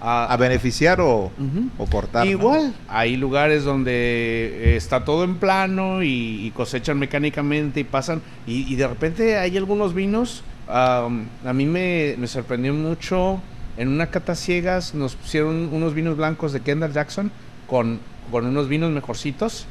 a 0.00 0.36
beneficiar 0.36 1.00
o, 1.00 1.30
o 1.76 1.86
cortar. 1.86 2.24
¿no? 2.24 2.30
Igual, 2.30 2.74
hay 2.88 3.16
lugares 3.16 3.64
donde 3.64 3.92
eh, 3.92 4.76
está 4.76 5.04
todo 5.04 5.24
en 5.24 5.36
plano 5.36 6.02
y, 6.02 6.46
y 6.46 6.50
cosechan 6.52 6.98
mecánicamente 6.98 7.80
y 7.80 7.84
pasan. 7.84 8.22
Y, 8.46 8.72
y 8.72 8.76
de 8.76 8.86
repente 8.88 9.36
hay 9.38 9.56
algunos 9.56 9.94
vinos. 9.94 10.44
am, 10.68 11.26
a 11.44 11.52
mí 11.52 11.66
me, 11.66 12.14
me 12.18 12.26
sorprendió 12.26 12.72
mucho. 12.74 13.40
En 13.76 13.88
una 13.88 14.06
cata 14.08 14.34
ciegas 14.34 14.94
nos 14.94 15.14
pusieron 15.14 15.68
unos 15.72 15.94
vinos 15.94 16.16
blancos 16.16 16.52
de 16.52 16.60
Kendall 16.60 16.92
Jackson 16.92 17.30
con, 17.68 18.00
con 18.30 18.46
unos 18.46 18.68
vinos 18.68 18.90
mejorcitos. 18.92 19.66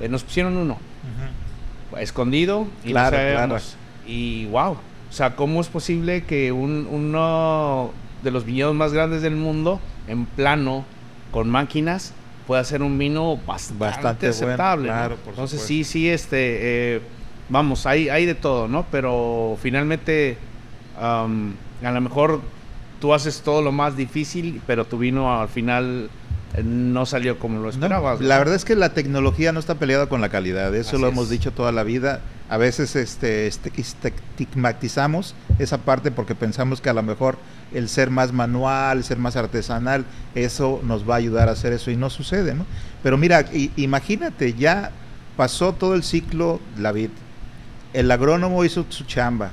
Eh, 0.00 0.08
nos 0.10 0.24
pusieron 0.24 0.56
uno 0.58 0.74
Ujú. 0.74 1.45
Escondido 2.00 2.66
y 2.84 2.88
no 2.88 2.92
Claro. 2.92 3.56
Y 4.06 4.46
wow, 4.46 4.72
o 4.72 4.78
sea, 5.12 5.34
¿cómo 5.36 5.60
es 5.60 5.68
posible 5.68 6.24
que 6.24 6.52
un- 6.52 6.86
uno 6.90 7.90
de 8.22 8.30
los 8.30 8.44
viñedos 8.44 8.74
más 8.74 8.92
grandes 8.92 9.22
del 9.22 9.36
mundo, 9.36 9.80
en 10.08 10.26
plano, 10.26 10.84
con 11.32 11.48
máquinas, 11.50 12.12
pueda 12.46 12.60
hacer 12.60 12.82
un 12.82 12.96
vino 12.98 13.36
bastante, 13.46 13.84
Bastante 13.84 14.26
bueno, 14.30 14.46
aceptable? 14.46 14.88
¿no? 14.88 14.94
claro, 14.94 15.16
por 15.16 15.30
Entonces 15.30 15.60
supuesto. 15.60 15.68
sí, 15.68 15.84
sí, 15.84 16.08
este, 16.08 16.96
eh, 16.96 17.00
vamos, 17.48 17.86
hay, 17.86 18.08
hay 18.08 18.26
de 18.26 18.34
todo, 18.34 18.68
¿no? 18.68 18.86
Pero 18.90 19.56
finalmente, 19.60 20.38
am, 21.00 21.54
a 21.82 21.90
lo 21.90 22.00
mejor 22.00 22.40
tú 23.00 23.12
haces 23.12 23.42
todo 23.42 23.62
lo 23.62 23.72
más 23.72 23.96
difícil, 23.96 24.60
pero 24.66 24.84
tu 24.84 24.98
vino 24.98 25.40
al 25.40 25.48
final 25.48 26.08
no 26.64 27.04
salió 27.06 27.38
como 27.38 27.56
lo 27.56 27.64
No, 27.64 27.68
esperabas. 27.70 28.20
la 28.20 28.38
verdad 28.38 28.54
es 28.54 28.64
que 28.64 28.76
la 28.76 28.90
tecnología 28.94 29.52
no 29.52 29.60
está 29.60 29.74
peleada 29.74 30.08
con 30.08 30.20
la 30.20 30.28
calidad, 30.28 30.74
eso 30.74 30.90
Así 30.90 31.00
lo 31.00 31.08
es. 31.08 31.12
hemos 31.12 31.28
dicho 31.28 31.52
toda 31.52 31.72
la 31.72 31.82
vida. 31.82 32.20
A 32.48 32.56
veces 32.58 32.94
este, 32.96 33.46
este, 33.48 33.72
estigmatizamos 34.38 35.34
esa 35.58 35.78
parte 35.78 36.10
porque 36.10 36.34
pensamos 36.34 36.80
que 36.80 36.88
a 36.90 36.94
lo 36.94 37.02
mejor 37.02 37.36
el 37.74 37.88
ser 37.88 38.10
más 38.10 38.32
manual, 38.32 38.98
el 38.98 39.04
ser 39.04 39.18
más 39.18 39.36
artesanal, 39.36 40.04
eso 40.34 40.80
nos 40.84 41.08
va 41.08 41.14
a 41.14 41.18
ayudar 41.18 41.48
a 41.48 41.52
hacer 41.52 41.72
eso 41.72 41.90
y 41.90 41.96
no 41.96 42.10
sucede, 42.10 42.54
¿no? 42.54 42.64
Pero 43.02 43.16
mira, 43.18 43.42
i- 43.52 43.72
imagínate, 43.76 44.54
ya 44.54 44.92
pasó 45.36 45.72
todo 45.72 45.94
el 45.94 46.02
ciclo 46.04 46.60
la 46.78 46.92
vid, 46.92 47.10
el 47.92 48.10
agrónomo 48.10 48.64
hizo 48.64 48.86
su 48.88 49.04
chamba, 49.04 49.50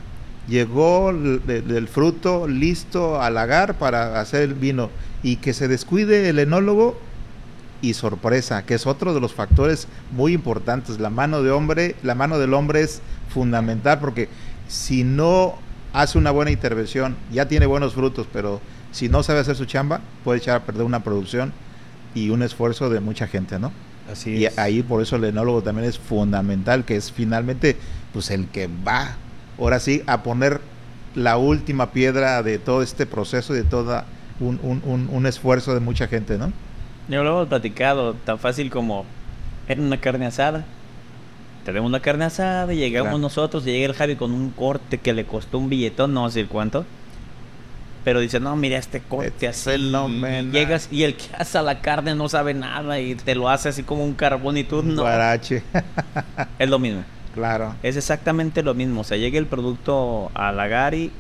llegó 0.48 1.10
el, 1.10 1.42
el- 1.48 1.76
el 1.76 1.88
fruto 1.88 2.48
listo 2.48 3.22
al 3.22 3.34
lagar 3.36 3.76
para 3.78 4.20
hacer 4.20 4.44
el 4.44 4.54
vino 4.54 4.90
y 5.24 5.38
que 5.38 5.54
se 5.54 5.68
descuide 5.68 6.30
el 6.30 6.40
enólogo 6.40 7.00
y 7.82 7.94
sorpresa, 7.96 8.66
que 8.66 8.76
es 8.76 8.86
otro 8.86 9.14
de 9.14 9.20
los 9.20 9.34
factores 9.34 9.88
muy 10.12 10.34
importantes. 10.34 11.00
La 11.00 11.10
mano 11.10 11.42
de 11.44 11.52
hombre, 11.52 11.96
la 12.04 12.16
mano 12.16 12.40
del 12.40 12.54
hombre 12.54 12.82
es 12.82 13.02
fundamental 13.30 14.00
porque 14.00 14.30
si 14.68 15.04
no 15.04 15.56
hace 15.94 16.18
una 16.18 16.32
buena 16.32 16.52
intervención, 16.52 17.16
ya 17.32 17.48
tiene 17.48 17.66
buenos 17.66 17.94
frutos, 17.94 18.28
pero 18.32 18.62
si 18.92 19.10
no 19.10 19.24
sabe 19.24 19.40
hacer 19.40 19.56
su 19.56 19.66
chamba, 19.66 20.02
puede 20.24 20.40
echar 20.40 20.58
a 20.58 20.66
perder 20.66 20.84
una 20.84 21.04
producción 21.04 21.54
y 22.16 22.30
un 22.30 22.44
esfuerzo 22.44 22.90
de 22.90 23.00
mucha 23.00 23.28
gente, 23.28 23.60
¿no? 23.60 23.72
Así 24.12 24.32
Y 24.32 24.46
es. 24.46 24.58
ahí 24.58 24.84
por 24.84 25.02
eso 25.02 25.16
el 25.16 25.24
enólogo 25.26 25.62
también 25.64 25.88
es 25.88 25.98
fundamental, 25.98 26.86
que 26.86 26.96
es 26.96 27.12
finalmente 27.12 27.78
pues 28.12 28.30
el 28.32 28.48
que 28.48 28.70
va 28.86 29.16
ahora 29.58 29.80
sí 29.80 30.04
a 30.08 30.24
poner 30.24 30.62
la 31.16 31.38
última 31.38 31.92
piedra 31.92 32.44
de 32.44 32.60
todo 32.60 32.82
este 32.82 33.06
proceso 33.06 33.54
y 33.54 33.58
de 33.58 33.64
toda 33.64 34.06
un, 34.40 34.60
un- 34.64 34.82
un- 34.86 35.10
un 35.12 35.26
esfuerzo 35.26 35.74
de 35.74 35.80
mucha 35.80 36.08
gente, 36.08 36.38
¿no? 36.38 36.52
Yo 37.10 37.24
lo 37.24 37.30
hemos 37.32 37.48
platicado, 37.48 38.14
tan 38.26 38.40
fácil 38.40 38.70
como 38.70 39.06
en 39.68 39.80
una 39.82 39.98
carne 40.00 40.26
asada. 40.26 40.64
Tenemos 41.66 41.88
una 41.88 42.00
carne 42.02 42.26
asada 42.26 42.74
y 42.74 42.78
llegamos 42.78 43.10
Claro. 43.12 43.18
nosotros 43.20 43.64
y 43.68 43.72
llega 43.72 43.86
el 43.88 43.94
Javi 43.94 44.16
con 44.16 44.32
un 44.32 44.50
corte 44.52 44.98
que 44.98 45.14
le 45.14 45.26
costó 45.26 45.58
un 45.60 45.70
billetón, 45.70 46.14
no 46.14 46.30
sé 46.30 46.46
cuánto. 46.46 46.86
Pero 48.04 48.20
dice, 48.20 48.42
no, 48.42 48.56
mira 48.58 48.78
este 48.78 49.00
corte 49.00 49.48
así. 49.48 49.70
Y 49.72 50.52
llegas 50.52 50.90
y 50.92 51.04
el 51.04 51.16
que 51.16 51.24
asa 51.38 51.62
la 51.62 51.80
carne 51.80 52.16
no 52.16 52.28
sabe 52.28 52.54
nada 52.54 53.00
y 53.00 53.16
te 53.16 53.34
lo 53.34 53.48
hace 53.48 53.70
así 53.70 53.84
como 53.84 54.04
un 54.04 54.14
carbón 54.14 54.58
y 54.58 54.66
tú 54.66 54.84
no. 54.84 55.04
Guarache, 55.04 55.64
Es 56.60 56.70
lo 56.70 56.80
mismo. 56.80 57.04
claro. 57.34 57.76
Es 57.82 57.96
exactamente 57.96 58.62
lo 58.62 58.74
mismo. 58.74 59.02
O 59.02 59.04
sea, 59.06 59.16
llega 59.18 59.40
el 59.40 59.46
producto 59.46 60.32
a 60.34 60.52
la 60.52 60.68
Gari, 60.68 61.12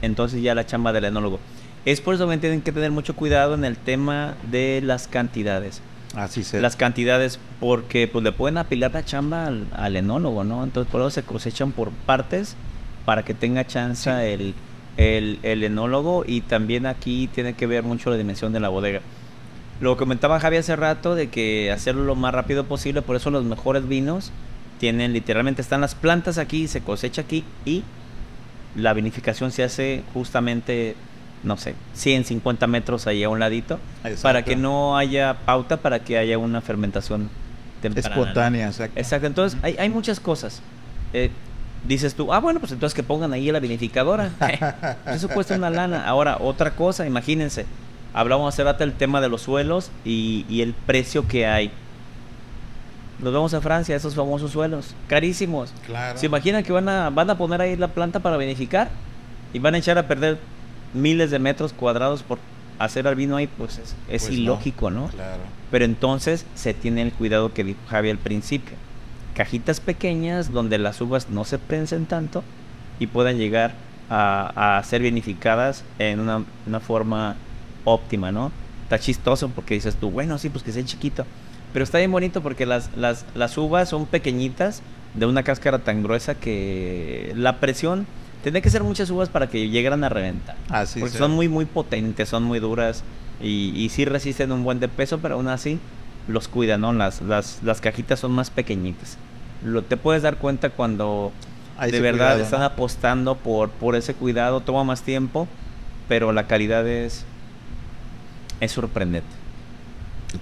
entonces 0.00 0.42
ya 0.42 0.54
la 0.54 0.64
chamba 0.64 0.94
del 0.94 1.04
enólogo. 1.04 1.40
Es 1.84 2.00
por 2.00 2.14
eso 2.14 2.28
que 2.28 2.38
tienen 2.38 2.62
que 2.62 2.72
tener 2.72 2.90
mucho 2.90 3.16
cuidado 3.16 3.54
en 3.54 3.64
el 3.64 3.76
tema 3.76 4.34
de 4.50 4.80
las 4.84 5.08
cantidades. 5.08 5.80
Así 6.14 6.42
se. 6.44 6.60
Las 6.60 6.76
cantidades, 6.76 7.38
porque 7.60 8.08
pues 8.08 8.24
le 8.24 8.32
pueden 8.32 8.58
apilar 8.58 8.92
la 8.92 9.04
chamba 9.04 9.46
al, 9.46 9.66
al 9.72 9.96
enólogo, 9.96 10.44
¿no? 10.44 10.64
Entonces 10.64 10.90
por 10.90 11.00
eso 11.00 11.10
se 11.10 11.22
cosechan 11.22 11.72
por 11.72 11.90
partes 11.90 12.56
para 13.04 13.22
que 13.22 13.32
tenga 13.32 13.66
chance 13.66 14.10
el, 14.32 14.54
el, 14.96 15.38
el 15.42 15.64
enólogo 15.64 16.24
y 16.26 16.42
también 16.42 16.86
aquí 16.86 17.28
tiene 17.32 17.54
que 17.54 17.66
ver 17.66 17.82
mucho 17.82 18.10
la 18.10 18.16
dimensión 18.16 18.52
de 18.52 18.60
la 18.60 18.68
bodega. 18.68 19.00
Lo 19.80 19.96
comentaba 19.96 20.40
Javi 20.40 20.58
hace 20.58 20.76
rato 20.76 21.14
de 21.14 21.28
que 21.28 21.72
hacerlo 21.72 22.04
lo 22.04 22.14
más 22.14 22.34
rápido 22.34 22.64
posible, 22.64 23.00
por 23.00 23.16
eso 23.16 23.30
los 23.30 23.44
mejores 23.44 23.88
vinos 23.88 24.30
tienen 24.78 25.12
literalmente, 25.12 25.62
están 25.62 25.80
las 25.80 25.94
plantas 25.94 26.36
aquí, 26.38 26.68
se 26.68 26.82
cosecha 26.82 27.22
aquí 27.22 27.44
y 27.64 27.82
la 28.76 28.92
vinificación 28.92 29.52
se 29.52 29.62
hace 29.64 30.02
justamente, 30.12 30.96
no 31.42 31.56
sé, 31.56 31.74
150 31.94 32.66
metros 32.66 33.06
ahí 33.06 33.22
a 33.24 33.28
un 33.28 33.38
ladito, 33.38 33.78
Exacto. 34.04 34.22
para 34.22 34.44
que 34.44 34.56
no 34.56 34.96
haya 34.96 35.38
pauta, 35.44 35.78
para 35.78 36.00
que 36.00 36.18
haya 36.18 36.38
una 36.38 36.60
fermentación 36.60 37.30
temprana. 37.80 38.08
espontánea, 38.08 38.66
exacto. 38.66 38.98
Exacto, 38.98 39.26
entonces 39.26 39.58
hay, 39.62 39.76
hay 39.78 39.88
muchas 39.88 40.20
cosas. 40.20 40.62
Eh, 41.12 41.30
dices 41.86 42.14
tú, 42.14 42.32
ah, 42.32 42.40
bueno, 42.40 42.60
pues 42.60 42.72
entonces 42.72 42.94
que 42.94 43.02
pongan 43.02 43.32
ahí 43.32 43.50
la 43.50 43.60
vinificadora. 43.60 44.30
Eso 45.06 45.28
cuesta 45.28 45.54
una 45.54 45.70
lana. 45.70 46.06
Ahora, 46.06 46.36
otra 46.40 46.72
cosa, 46.72 47.06
imagínense, 47.06 47.64
hablamos 48.12 48.52
hace 48.52 48.64
rato 48.64 48.80
del 48.84 48.92
tema 48.92 49.20
de 49.20 49.28
los 49.28 49.42
suelos 49.42 49.90
y, 50.04 50.44
y 50.48 50.60
el 50.62 50.74
precio 50.74 51.26
que 51.26 51.46
hay. 51.46 51.70
Nos 53.18 53.32
vamos 53.34 53.52
a 53.52 53.60
Francia, 53.60 53.94
esos 53.94 54.14
famosos 54.14 54.50
suelos, 54.50 54.94
carísimos. 55.06 55.72
Claro. 55.86 56.18
¿Se 56.18 56.26
imaginan 56.26 56.62
que 56.62 56.72
van 56.72 56.88
a, 56.88 57.10
van 57.10 57.28
a 57.28 57.36
poner 57.36 57.60
ahí 57.60 57.76
la 57.76 57.88
planta 57.88 58.20
para 58.20 58.36
vinificar? 58.38 58.88
Y 59.52 59.58
van 59.58 59.74
a 59.74 59.78
echar 59.78 59.98
a 59.98 60.06
perder 60.06 60.38
miles 60.94 61.30
de 61.30 61.38
metros 61.38 61.72
cuadrados 61.72 62.22
por 62.22 62.38
hacer 62.78 63.06
al 63.06 63.14
vino 63.14 63.36
ahí, 63.36 63.46
pues 63.46 63.78
es, 63.78 63.94
es 64.08 64.22
Pues 64.22 64.30
no. 64.30 64.38
ilógico, 64.38 64.90
¿no? 64.90 65.08
Claro. 65.08 65.42
Pero 65.70 65.84
entonces 65.84 66.46
se 66.54 66.74
tiene 66.74 67.02
el 67.02 67.12
cuidado 67.12 67.52
que 67.52 67.64
dijo 67.64 67.78
Javi 67.88 68.10
al 68.10 68.18
principio. 68.18 68.76
Cajitas 69.34 69.80
pequeñas 69.80 70.52
donde 70.52 70.78
las 70.78 71.00
uvas 71.00 71.28
no 71.30 71.44
se 71.44 71.58
prensen 71.58 72.06
tanto 72.06 72.42
y 72.98 73.06
puedan 73.06 73.38
llegar 73.38 73.74
a, 74.08 74.78
a 74.78 74.82
ser 74.84 75.02
vinificadas 75.02 75.84
en 75.98 76.20
una, 76.20 76.42
una 76.66 76.80
forma 76.80 77.36
óptima, 77.84 78.32
¿no? 78.32 78.50
Está 78.84 78.98
chistoso 78.98 79.48
porque 79.50 79.74
dices 79.74 79.94
tú, 79.94 80.10
bueno, 80.10 80.36
sí, 80.38 80.48
pues 80.48 80.64
que 80.64 80.72
sea 80.72 80.84
chiquito. 80.84 81.24
Pero 81.72 81.84
está 81.84 81.98
bien 81.98 82.10
bonito 82.10 82.42
porque 82.42 82.66
las, 82.66 82.90
las, 82.96 83.24
las 83.34 83.56
uvas 83.56 83.88
son 83.88 84.06
pequeñitas, 84.06 84.82
de 85.14 85.26
una 85.26 85.42
cáscara 85.44 85.78
tan 85.80 86.02
gruesa 86.02 86.34
que 86.34 87.32
la 87.36 87.58
presión, 87.60 88.06
tendría 88.42 88.62
que 88.62 88.70
ser 88.70 88.82
muchas 88.82 89.10
uvas 89.10 89.28
para 89.28 89.48
que 89.48 89.68
llegaran 89.68 90.04
a 90.04 90.08
reventar. 90.08 90.56
Así 90.68 91.00
Porque 91.00 91.12
sea. 91.12 91.18
son 91.18 91.32
muy, 91.32 91.48
muy 91.48 91.64
potentes, 91.64 92.28
son 92.28 92.44
muy 92.44 92.58
duras 92.58 93.02
y, 93.40 93.72
y 93.76 93.88
sí 93.90 94.04
resisten 94.04 94.52
un 94.52 94.64
buen 94.64 94.80
de 94.80 94.88
peso, 94.88 95.18
pero 95.18 95.34
aún 95.36 95.48
así 95.48 95.78
los 96.28 96.48
cuidan, 96.48 96.82
¿no? 96.82 96.92
Las, 96.92 97.22
las, 97.22 97.60
las 97.62 97.80
cajitas 97.80 98.20
son 98.20 98.32
más 98.32 98.50
pequeñitas. 98.50 99.16
Lo, 99.64 99.82
te 99.82 99.96
puedes 99.96 100.22
dar 100.22 100.36
cuenta 100.36 100.70
cuando 100.70 101.32
Hay 101.78 101.90
de 101.90 102.00
verdad 102.00 102.34
cuidado, 102.36 102.42
están 102.42 102.60
¿no? 102.60 102.66
apostando 102.66 103.36
por, 103.36 103.70
por 103.70 103.96
ese 103.96 104.14
cuidado, 104.14 104.60
toma 104.60 104.84
más 104.84 105.02
tiempo, 105.02 105.48
pero 106.08 106.32
la 106.32 106.46
calidad 106.46 106.86
es, 106.86 107.24
es 108.60 108.72
sorprendente. 108.72 109.28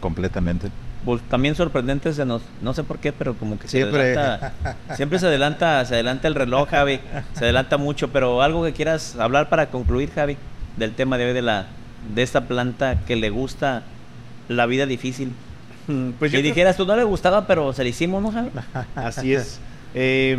Completamente. 0.01 0.70
Pues, 1.05 1.22
también 1.28 1.55
sorprendente 1.55 2.12
se 2.12 2.24
nos, 2.26 2.42
no 2.61 2.74
sé 2.74 2.82
por 2.84 2.99
qué, 2.99 3.12
pero 3.12 3.34
como 3.34 3.59
que 3.59 3.68
se 3.68 3.78
Siempre. 3.78 4.01
adelanta, 4.18 4.53
siempre 4.96 5.18
se 5.18 5.26
adelanta, 5.26 5.84
se 5.84 5.94
adelanta 5.94 6.28
el 6.28 6.34
reloj, 6.34 6.68
Javi, 6.68 7.01
se 7.34 7.44
adelanta 7.44 7.76
mucho, 7.78 8.09
pero 8.09 8.42
algo 8.42 8.64
que 8.64 8.72
quieras 8.72 9.16
hablar 9.16 9.49
para 9.49 9.70
concluir, 9.70 10.11
Javi, 10.11 10.36
del 10.76 10.92
tema 10.94 11.16
de 11.16 11.26
hoy 11.26 11.32
de 11.32 11.42
la, 11.42 11.66
de 12.14 12.22
esta 12.22 12.42
planta 12.42 12.99
que 13.07 13.16
le 13.16 13.30
gusta 13.30 13.84
la 14.49 14.66
vida 14.66 14.86
difícil. 14.86 15.32
Mm, 15.86 16.11
Pues 16.18 16.30
creo- 16.32 16.42
dijeras, 16.42 16.76
tú 16.76 16.84
no 16.84 16.94
le 16.96 17.05
gustaba, 17.05 17.46
pero 17.46 17.72
se 17.72 17.84
le 17.84 17.90
hicimos, 17.90 18.22
¿no, 18.22 18.32
Javi? 18.32 18.51
Así 18.96 19.32
es. 19.34 19.61
Eh, 19.94 20.36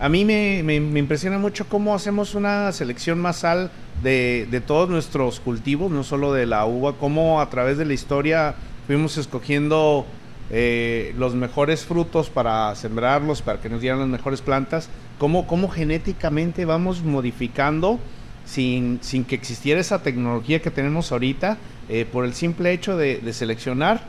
a 0.00 0.08
mí 0.08 0.24
me, 0.24 0.62
me- 0.64 0.80
me 0.80 0.98
impresiona 1.00 1.38
mucho 1.38 1.66
cómo 1.68 1.94
hacemos 1.94 2.34
una 2.34 2.72
selección 2.72 3.18
masal 3.20 3.70
de, 4.02 4.48
de 4.50 4.60
todos 4.60 4.88
nuestros 4.88 5.38
cultivos, 5.38 5.90
no 5.92 6.02
solo 6.02 6.32
de 6.32 6.46
la 6.46 6.64
uva, 6.66 6.94
cómo 6.94 7.40
a 7.40 7.48
través 7.50 7.78
de 7.78 7.84
la 7.84 7.92
historia 7.92 8.54
fuimos 8.86 9.16
escogiendo 9.18 10.06
eh, 10.50 11.14
los 11.18 11.34
mejores 11.34 11.84
frutos 11.84 12.30
para 12.30 12.74
sembrarlos, 12.74 13.42
para 13.42 13.60
que 13.60 13.68
nos 13.68 13.80
dieran 13.80 14.00
las 14.00 14.08
mejores 14.08 14.40
plantas, 14.42 14.88
cómo, 15.18 15.46
cómo 15.46 15.68
genéticamente 15.68 16.64
vamos 16.64 17.02
modificando 17.02 17.98
sin, 18.44 19.00
sin 19.02 19.24
que 19.24 19.34
existiera 19.34 19.80
esa 19.80 20.02
tecnología 20.02 20.62
que 20.62 20.70
tenemos 20.70 21.10
ahorita, 21.10 21.58
eh, 21.88 22.06
por 22.10 22.24
el 22.24 22.34
simple 22.34 22.72
hecho 22.72 22.96
de, 22.96 23.20
seleccionar 23.32 24.02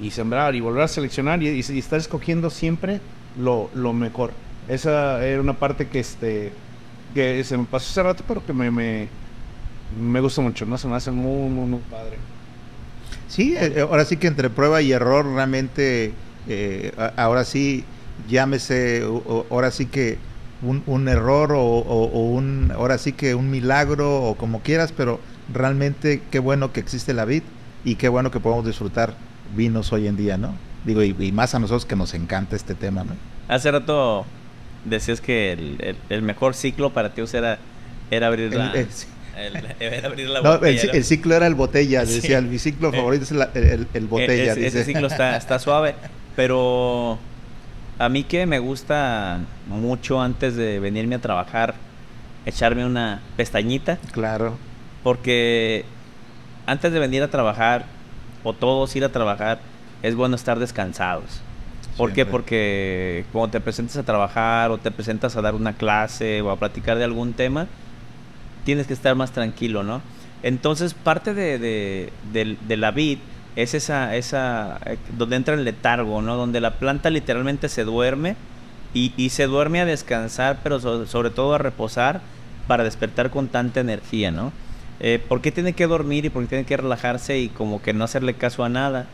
y 0.00 0.10
sembrar 0.10 0.54
y 0.54 0.60
volver 0.60 0.82
a 0.82 0.88
seleccionar 0.88 1.42
y 1.42 1.60
estar 1.60 1.98
escogiendo 1.98 2.50
siempre 2.50 3.00
lo, 3.38 3.70
lo 3.74 3.92
mejor. 3.92 4.32
Esa 4.68 5.24
era 5.24 5.40
una 5.40 5.54
parte 5.54 5.88
que 5.88 6.00
este 6.00 6.52
que 7.14 7.44
se 7.44 7.56
me 7.56 7.64
pasó 7.64 7.90
hace 7.90 8.02
rato, 8.02 8.24
pero 8.26 8.44
que 8.44 8.52
me, 8.52 8.70
me, 8.70 9.08
me 10.00 10.20
gusta 10.20 10.42
mucho, 10.42 10.66
¿no? 10.66 10.76
Se 10.76 10.88
me 10.88 10.96
hace 10.96 11.12
muy, 11.12 11.48
muy, 11.48 11.68
muy 11.68 11.80
padre. 11.90 12.18
Sí, 13.34 13.56
eh, 13.58 13.80
ahora 13.80 14.04
sí 14.04 14.16
que 14.16 14.28
entre 14.28 14.48
prueba 14.48 14.80
y 14.80 14.92
error 14.92 15.26
realmente, 15.26 16.12
eh, 16.46 16.92
ahora 17.16 17.44
sí, 17.44 17.84
llámese, 18.28 19.02
ahora 19.50 19.72
sí 19.72 19.86
que 19.86 20.18
un, 20.62 20.84
un 20.86 21.08
error 21.08 21.50
o, 21.50 21.60
o, 21.60 22.30
un, 22.30 22.70
ahora 22.72 22.96
sí 22.96 23.12
que 23.12 23.34
un 23.34 23.50
milagro 23.50 24.22
o 24.22 24.36
como 24.36 24.60
quieras, 24.60 24.92
pero 24.96 25.18
realmente 25.52 26.22
qué 26.30 26.38
bueno 26.38 26.72
que 26.72 26.78
existe 26.78 27.12
la 27.12 27.24
vid 27.24 27.42
y 27.84 27.96
qué 27.96 28.08
bueno 28.08 28.30
que 28.30 28.38
podemos 28.38 28.64
disfrutar 28.64 29.14
vinos 29.56 29.92
hoy 29.92 30.06
en 30.06 30.16
día, 30.16 30.38
¿no? 30.38 30.54
Digo, 30.84 31.02
y, 31.02 31.32
más 31.32 31.56
a 31.56 31.58
nosotros 31.58 31.86
que 31.86 31.96
nos 31.96 32.14
encanta 32.14 32.54
este 32.54 32.76
tema, 32.76 33.02
¿no? 33.02 33.16
Hace 33.48 33.68
rato 33.72 34.26
decías 34.84 35.20
que 35.20 35.54
el, 35.54 35.96
el, 36.08 36.22
mejor 36.22 36.54
ciclo 36.54 36.92
para 36.92 37.14
ti 37.14 37.22
era, 37.32 37.58
era 38.12 38.28
abrir 38.28 38.54
la... 38.54 38.72
El, 39.36 39.56
abrir 40.04 40.28
la 40.28 40.40
botella, 40.40 40.90
el, 40.92 41.04
ciclo 41.04 41.34
era 41.34 41.46
el 41.46 41.54
botella, 41.54 42.04
decía, 42.04 42.40
mi 42.40 42.58
ciclo 42.58 42.88
eh, 42.92 42.96
favorito 42.96 43.24
es 43.24 43.30
el, 43.30 43.88
el 43.92 44.06
botella. 44.06 44.52
ese 44.52 44.84
ciclo 44.84 45.06
está, 45.06 45.36
está 45.38 45.58
suave, 45.58 45.94
pero 46.36 47.18
a 47.98 48.08
mí 48.08 48.24
que 48.24 48.46
me 48.46 48.58
gusta 48.58 49.40
mucho 49.66 50.20
antes 50.20 50.56
de 50.56 50.80
venirme 50.80 51.16
a 51.16 51.20
trabajar, 51.20 51.74
echarme 52.46 52.84
una 52.84 53.22
pestañita. 53.36 53.98
Claro. 54.12 54.56
Porque 55.02 55.84
antes 56.66 56.92
de 56.92 56.98
venir 56.98 57.22
a 57.22 57.28
trabajar, 57.28 57.84
o 58.42 58.52
todos 58.52 58.94
ir 58.96 59.04
a 59.04 59.10
trabajar, 59.10 59.60
es 60.02 60.14
bueno 60.14 60.36
estar 60.36 60.58
descansados. 60.58 61.40
¿Por 61.96 62.12
qué? 62.12 62.26
Porque 62.26 63.24
cuando 63.32 63.52
te 63.52 63.60
presentas 63.60 63.96
a 63.96 64.02
trabajar 64.02 64.70
o 64.70 64.78
te 64.78 64.90
presentas 64.90 65.36
a 65.36 65.42
dar 65.42 65.54
una 65.54 65.74
clase 65.74 66.42
o 66.42 66.50
a 66.50 66.56
platicar 66.56 66.98
de 66.98 67.04
algún 67.04 67.32
tema, 67.34 67.68
tienes 68.64 68.86
que 68.86 68.94
estar 68.94 69.14
más 69.14 69.32
tranquilo, 69.32 69.82
¿no? 69.82 70.02
Entonces, 70.42 70.94
parte 70.94 71.32
de, 71.34 71.58
de, 71.58 72.56
de 72.66 72.76
la 72.76 72.90
vid 72.90 73.18
es 73.56 73.74
esa, 73.74 74.16
esa, 74.16 74.78
eh, 74.84 74.98
donde 75.16 75.36
entra 75.36 75.54
el 75.54 75.64
letargo, 75.64 76.22
¿no? 76.22 76.36
Donde 76.36 76.60
la 76.60 76.78
planta 76.78 77.10
literalmente 77.10 77.68
se 77.68 77.84
duerme 77.84 78.36
y, 78.92 79.12
y 79.16 79.30
se 79.30 79.46
duerme 79.46 79.80
a 79.80 79.84
descansar, 79.84 80.60
pero 80.62 81.06
sobre 81.06 81.30
todo 81.30 81.54
a 81.54 81.58
reposar 81.58 82.20
para 82.66 82.84
despertar 82.84 83.30
con 83.30 83.48
tanta 83.48 83.80
energía, 83.80 84.30
¿no? 84.30 84.52
Eh, 85.00 85.20
¿Por 85.28 85.40
qué 85.40 85.50
tiene 85.50 85.72
que 85.72 85.86
dormir 85.86 86.24
y 86.24 86.30
por 86.30 86.42
qué 86.42 86.48
tiene 86.50 86.64
que 86.64 86.76
relajarse 86.76 87.38
y 87.38 87.48
como 87.48 87.82
que 87.82 87.92
no 87.92 88.04
hacerle 88.04 88.34
caso 88.34 88.64
a 88.64 88.68
nada? 88.68 89.06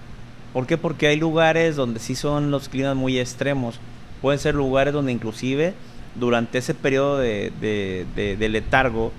¿Por 0.52 0.66
qué? 0.66 0.76
Porque 0.76 1.06
hay 1.06 1.16
lugares 1.16 1.76
donde 1.76 2.00
sí 2.00 2.14
son 2.14 2.50
los 2.50 2.68
climas 2.68 2.96
muy 2.96 3.18
extremos. 3.18 3.78
Pueden 4.20 4.38
ser 4.38 4.54
lugares 4.54 4.92
donde 4.92 5.12
inclusive 5.12 5.74
durante 6.16 6.58
ese 6.58 6.74
periodo 6.74 7.18
de, 7.18 7.52
de, 7.60 8.36
de 8.36 8.48
letargo 8.48 9.12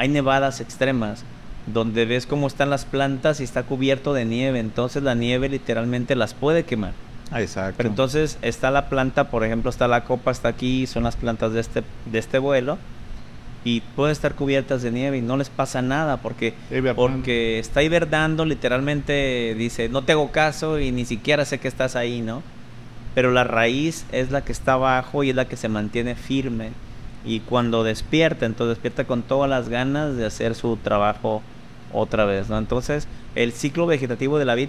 hay 0.00 0.08
nevadas 0.08 0.62
extremas 0.62 1.24
donde 1.66 2.06
ves 2.06 2.24
cómo 2.24 2.46
están 2.46 2.70
las 2.70 2.86
plantas 2.86 3.38
y 3.38 3.44
está 3.44 3.64
cubierto 3.64 4.14
de 4.14 4.24
nieve, 4.24 4.58
entonces 4.58 5.02
la 5.02 5.14
nieve 5.14 5.50
literalmente 5.50 6.16
las 6.16 6.32
puede 6.32 6.64
quemar. 6.64 6.94
Exacto. 7.34 7.74
Pero 7.76 7.90
entonces 7.90 8.38
está 8.40 8.70
la 8.70 8.88
planta, 8.88 9.28
por 9.28 9.44
ejemplo, 9.44 9.68
está 9.68 9.88
la 9.88 10.04
copa, 10.04 10.30
está 10.30 10.48
aquí, 10.48 10.86
son 10.86 11.02
las 11.02 11.16
plantas 11.16 11.52
de 11.52 11.60
este, 11.60 11.82
de 12.10 12.18
este 12.18 12.38
vuelo 12.38 12.78
y 13.62 13.82
pueden 13.94 14.12
estar 14.12 14.34
cubiertas 14.36 14.80
de 14.80 14.90
nieve 14.90 15.18
y 15.18 15.20
no 15.20 15.36
les 15.36 15.50
pasa 15.50 15.82
nada 15.82 16.16
porque, 16.16 16.54
porque 16.96 17.58
está 17.58 17.82
hibernando, 17.82 18.46
literalmente 18.46 19.54
dice, 19.54 19.90
no 19.90 20.00
te 20.00 20.12
hago 20.12 20.32
caso 20.32 20.80
y 20.80 20.92
ni 20.92 21.04
siquiera 21.04 21.44
sé 21.44 21.58
que 21.60 21.68
estás 21.68 21.94
ahí, 21.94 22.22
¿no? 22.22 22.42
Pero 23.14 23.32
la 23.32 23.44
raíz 23.44 24.06
es 24.12 24.30
la 24.30 24.46
que 24.46 24.52
está 24.52 24.72
abajo 24.72 25.24
y 25.24 25.28
es 25.28 25.36
la 25.36 25.46
que 25.46 25.58
se 25.58 25.68
mantiene 25.68 26.14
firme 26.14 26.70
y 27.24 27.40
cuando 27.40 27.84
despierta, 27.84 28.46
entonces 28.46 28.76
despierta 28.76 29.04
con 29.04 29.22
todas 29.22 29.50
las 29.50 29.68
ganas 29.68 30.16
de 30.16 30.26
hacer 30.26 30.54
su 30.54 30.76
trabajo 30.76 31.42
otra 31.92 32.24
vez, 32.24 32.48
¿no? 32.48 32.58
Entonces, 32.58 33.08
el 33.34 33.52
ciclo 33.52 33.86
vegetativo 33.86 34.38
de 34.38 34.44
la 34.44 34.54
vid 34.54 34.68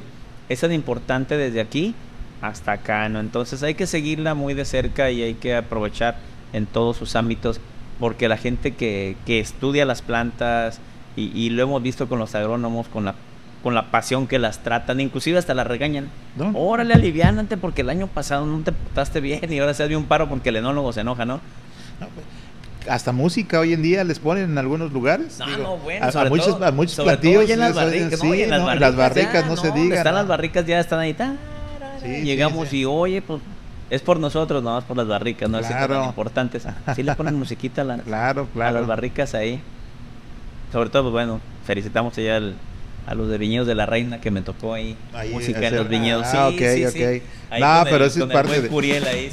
es 0.49 0.59
tan 0.59 0.71
importante 0.71 1.37
desde 1.37 1.61
aquí 1.61 1.95
hasta 2.41 2.73
acá, 2.73 3.07
¿no? 3.09 3.19
Entonces 3.19 3.63
hay 3.63 3.75
que 3.75 3.87
seguirla 3.87 4.33
muy 4.33 4.53
de 4.53 4.65
cerca 4.65 5.11
y 5.11 5.21
hay 5.21 5.33
que 5.35 5.55
aprovechar 5.55 6.17
en 6.53 6.65
todos 6.65 6.97
sus 6.97 7.15
ámbitos, 7.15 7.61
porque 7.99 8.27
la 8.27 8.37
gente 8.37 8.73
que, 8.73 9.15
que 9.25 9.39
estudia 9.39 9.85
las 9.85 10.01
plantas, 10.01 10.81
y, 11.15 11.49
lo 11.49 11.63
hemos 11.63 11.83
visto 11.83 12.07
con 12.07 12.19
los 12.19 12.35
agrónomos, 12.35 12.87
con 12.87 13.05
la 13.05 13.15
con 13.63 13.75
la 13.75 13.91
pasión 13.91 14.25
que 14.25 14.39
las 14.39 14.63
tratan, 14.63 14.99
inclusive 14.99 15.37
hasta 15.37 15.53
las 15.53 15.67
regañan. 15.67 16.09
¿No? 16.35 16.51
Órale, 16.55 16.95
aliviánate 16.95 17.57
porque 17.57 17.81
el 17.81 17.91
año 17.91 18.07
pasado 18.07 18.45
no 18.47 18.63
te 18.63 18.71
portaste 18.71 19.21
bien 19.21 19.53
y 19.53 19.59
ahora 19.59 19.75
se 19.75 19.83
hace 19.83 19.95
un 19.95 20.05
paro 20.05 20.27
porque 20.27 20.49
el 20.49 20.55
enólogo 20.55 20.91
se 20.93 21.01
enoja, 21.01 21.25
¿no? 21.25 21.35
no 21.99 22.07
pues, 22.07 22.25
hasta 22.89 23.11
música 23.11 23.59
hoy 23.59 23.73
en 23.73 23.81
día 23.81 24.03
les 24.03 24.19
ponen 24.19 24.51
en 24.51 24.57
algunos 24.57 24.91
lugares. 24.91 25.39
No, 25.39 25.57
no, 25.57 25.77
bueno. 25.77 26.05
A, 26.05 26.25
muchos, 26.25 26.61
a 26.61 26.71
muchos 26.71 27.03
platillos. 27.03 27.49
en 27.49 27.59
las 27.59 27.75
barricas, 27.75 28.19
sí, 28.19 28.43
en 28.43 28.49
las 28.49 28.95
barricas, 28.95 29.45
no, 29.45 29.57
se 29.57 29.71
digan. 29.71 29.97
Están 29.97 30.15
las 30.15 30.27
barricas, 30.27 30.65
ya 30.65 30.79
están 30.79 30.99
ahí. 30.99 31.15
Llegamos 32.23 32.73
y, 32.73 32.85
oye, 32.85 33.21
pues 33.21 33.41
es 33.89 34.01
por 34.01 34.19
nosotros, 34.19 34.63
no 34.63 34.73
más 34.73 34.83
por 34.85 34.97
las 34.97 35.07
barricas, 35.07 35.49
no 35.49 35.59
claro. 35.59 35.93
es 35.93 35.99
tan 35.99 36.09
importantes. 36.09 36.67
Sí 36.95 37.03
le 37.03 37.13
ponen 37.15 37.35
musiquita 37.35 37.81
a, 37.81 37.85
la, 37.85 37.97
claro, 37.97 38.47
claro. 38.53 38.77
a 38.77 38.79
las 38.79 38.87
barricas 38.87 39.35
ahí. 39.35 39.61
Sobre 40.71 40.89
todo, 40.89 41.03
pues 41.03 41.11
bueno, 41.11 41.41
felicitamos 41.65 42.17
allá 42.17 42.37
al 42.37 42.55
a 43.07 43.15
los 43.15 43.29
de 43.29 43.37
Viñedos 43.37 43.67
de 43.67 43.75
la 43.75 43.85
Reina 43.85 44.21
que 44.21 44.31
me 44.31 44.41
tocó 44.41 44.73
ahí, 44.73 44.97
música 45.31 45.67
en 45.67 45.75
los 45.75 45.89
viñedos. 45.89 46.27
Ah, 46.27 46.49
sí, 46.51 46.57
sí, 46.57 46.85
sí. 46.91 47.21
no, 47.59 47.83
pero 47.85 48.05
eso 48.05 48.23
es 48.25 48.31
parte 48.31 48.61
de. 48.61 48.69
Ahí, 49.07 49.31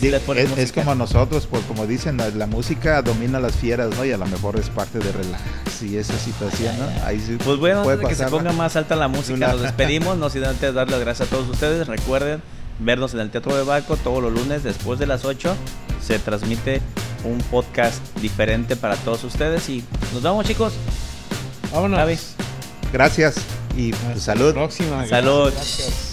es, 0.57 0.73
como 0.73 0.95
nosotros, 0.95 1.47
pues 1.47 1.63
como 1.65 1.87
dicen, 1.87 2.17
la, 2.17 2.47
música 2.47 3.03
domina 3.03 3.41
las 3.41 3.57
fieras, 3.57 3.91
¿no? 3.97 4.05
Y 4.05 4.13
a 4.13 4.17
lo 4.17 4.27
mejor 4.27 4.59
es 4.59 4.71
parte 4.71 4.99
de 4.99 5.13
relax 5.13 5.83
y 5.83 5.97
esa 5.97 6.19
situación, 6.19 6.75
¿no? 6.79 6.87
Ahí 7.05 7.21
sí 7.21 7.37
pues 7.45 7.59
bueno, 7.59 7.83
puede 7.83 7.99
de 7.99 8.07
que 8.07 8.15
se 8.15 8.27
ponga 8.27 8.53
más 8.53 8.77
alta 8.77 8.97
la 8.97 9.09
música, 9.09 9.49
nos 9.49 9.63
despedimos, 9.63 10.17
no 10.17 10.31
sin 10.31 10.45
antes 10.45 10.75
dar 10.75 10.91
las 10.91 11.01
gracias 11.01 11.29
a 11.29 11.31
todos 11.31 11.49
ustedes. 11.49 11.87
Recuerden 11.87 12.43
vernos 12.79 13.15
en 13.15 13.21
el 13.21 13.31
Teatro 13.31 13.55
de 13.57 13.65
Baco 13.65 13.97
todos 13.97 14.23
los 14.23 14.33
lunes 14.33 14.63
después 14.63 14.99
de 14.99 15.07
las 15.07 15.25
8. 15.25 15.55
Se 16.03 16.19
transmite 16.19 16.81
un 17.25 17.39
podcast 17.51 18.01
diferente 18.19 18.77
para 18.77 18.97
todos 18.97 19.25
ustedes 19.25 19.69
y 19.69 19.85
nos 20.15 20.23
vamos, 20.23 20.47
chicos. 20.47 20.73
Vámonos. 21.73 22.35
Gracias 22.93 23.58
y 23.79 23.93
pues, 23.93 24.23
salud. 24.23 24.53
Próxima. 24.53 25.07
Salud. 25.07 25.53
Gracias. 25.53 26.08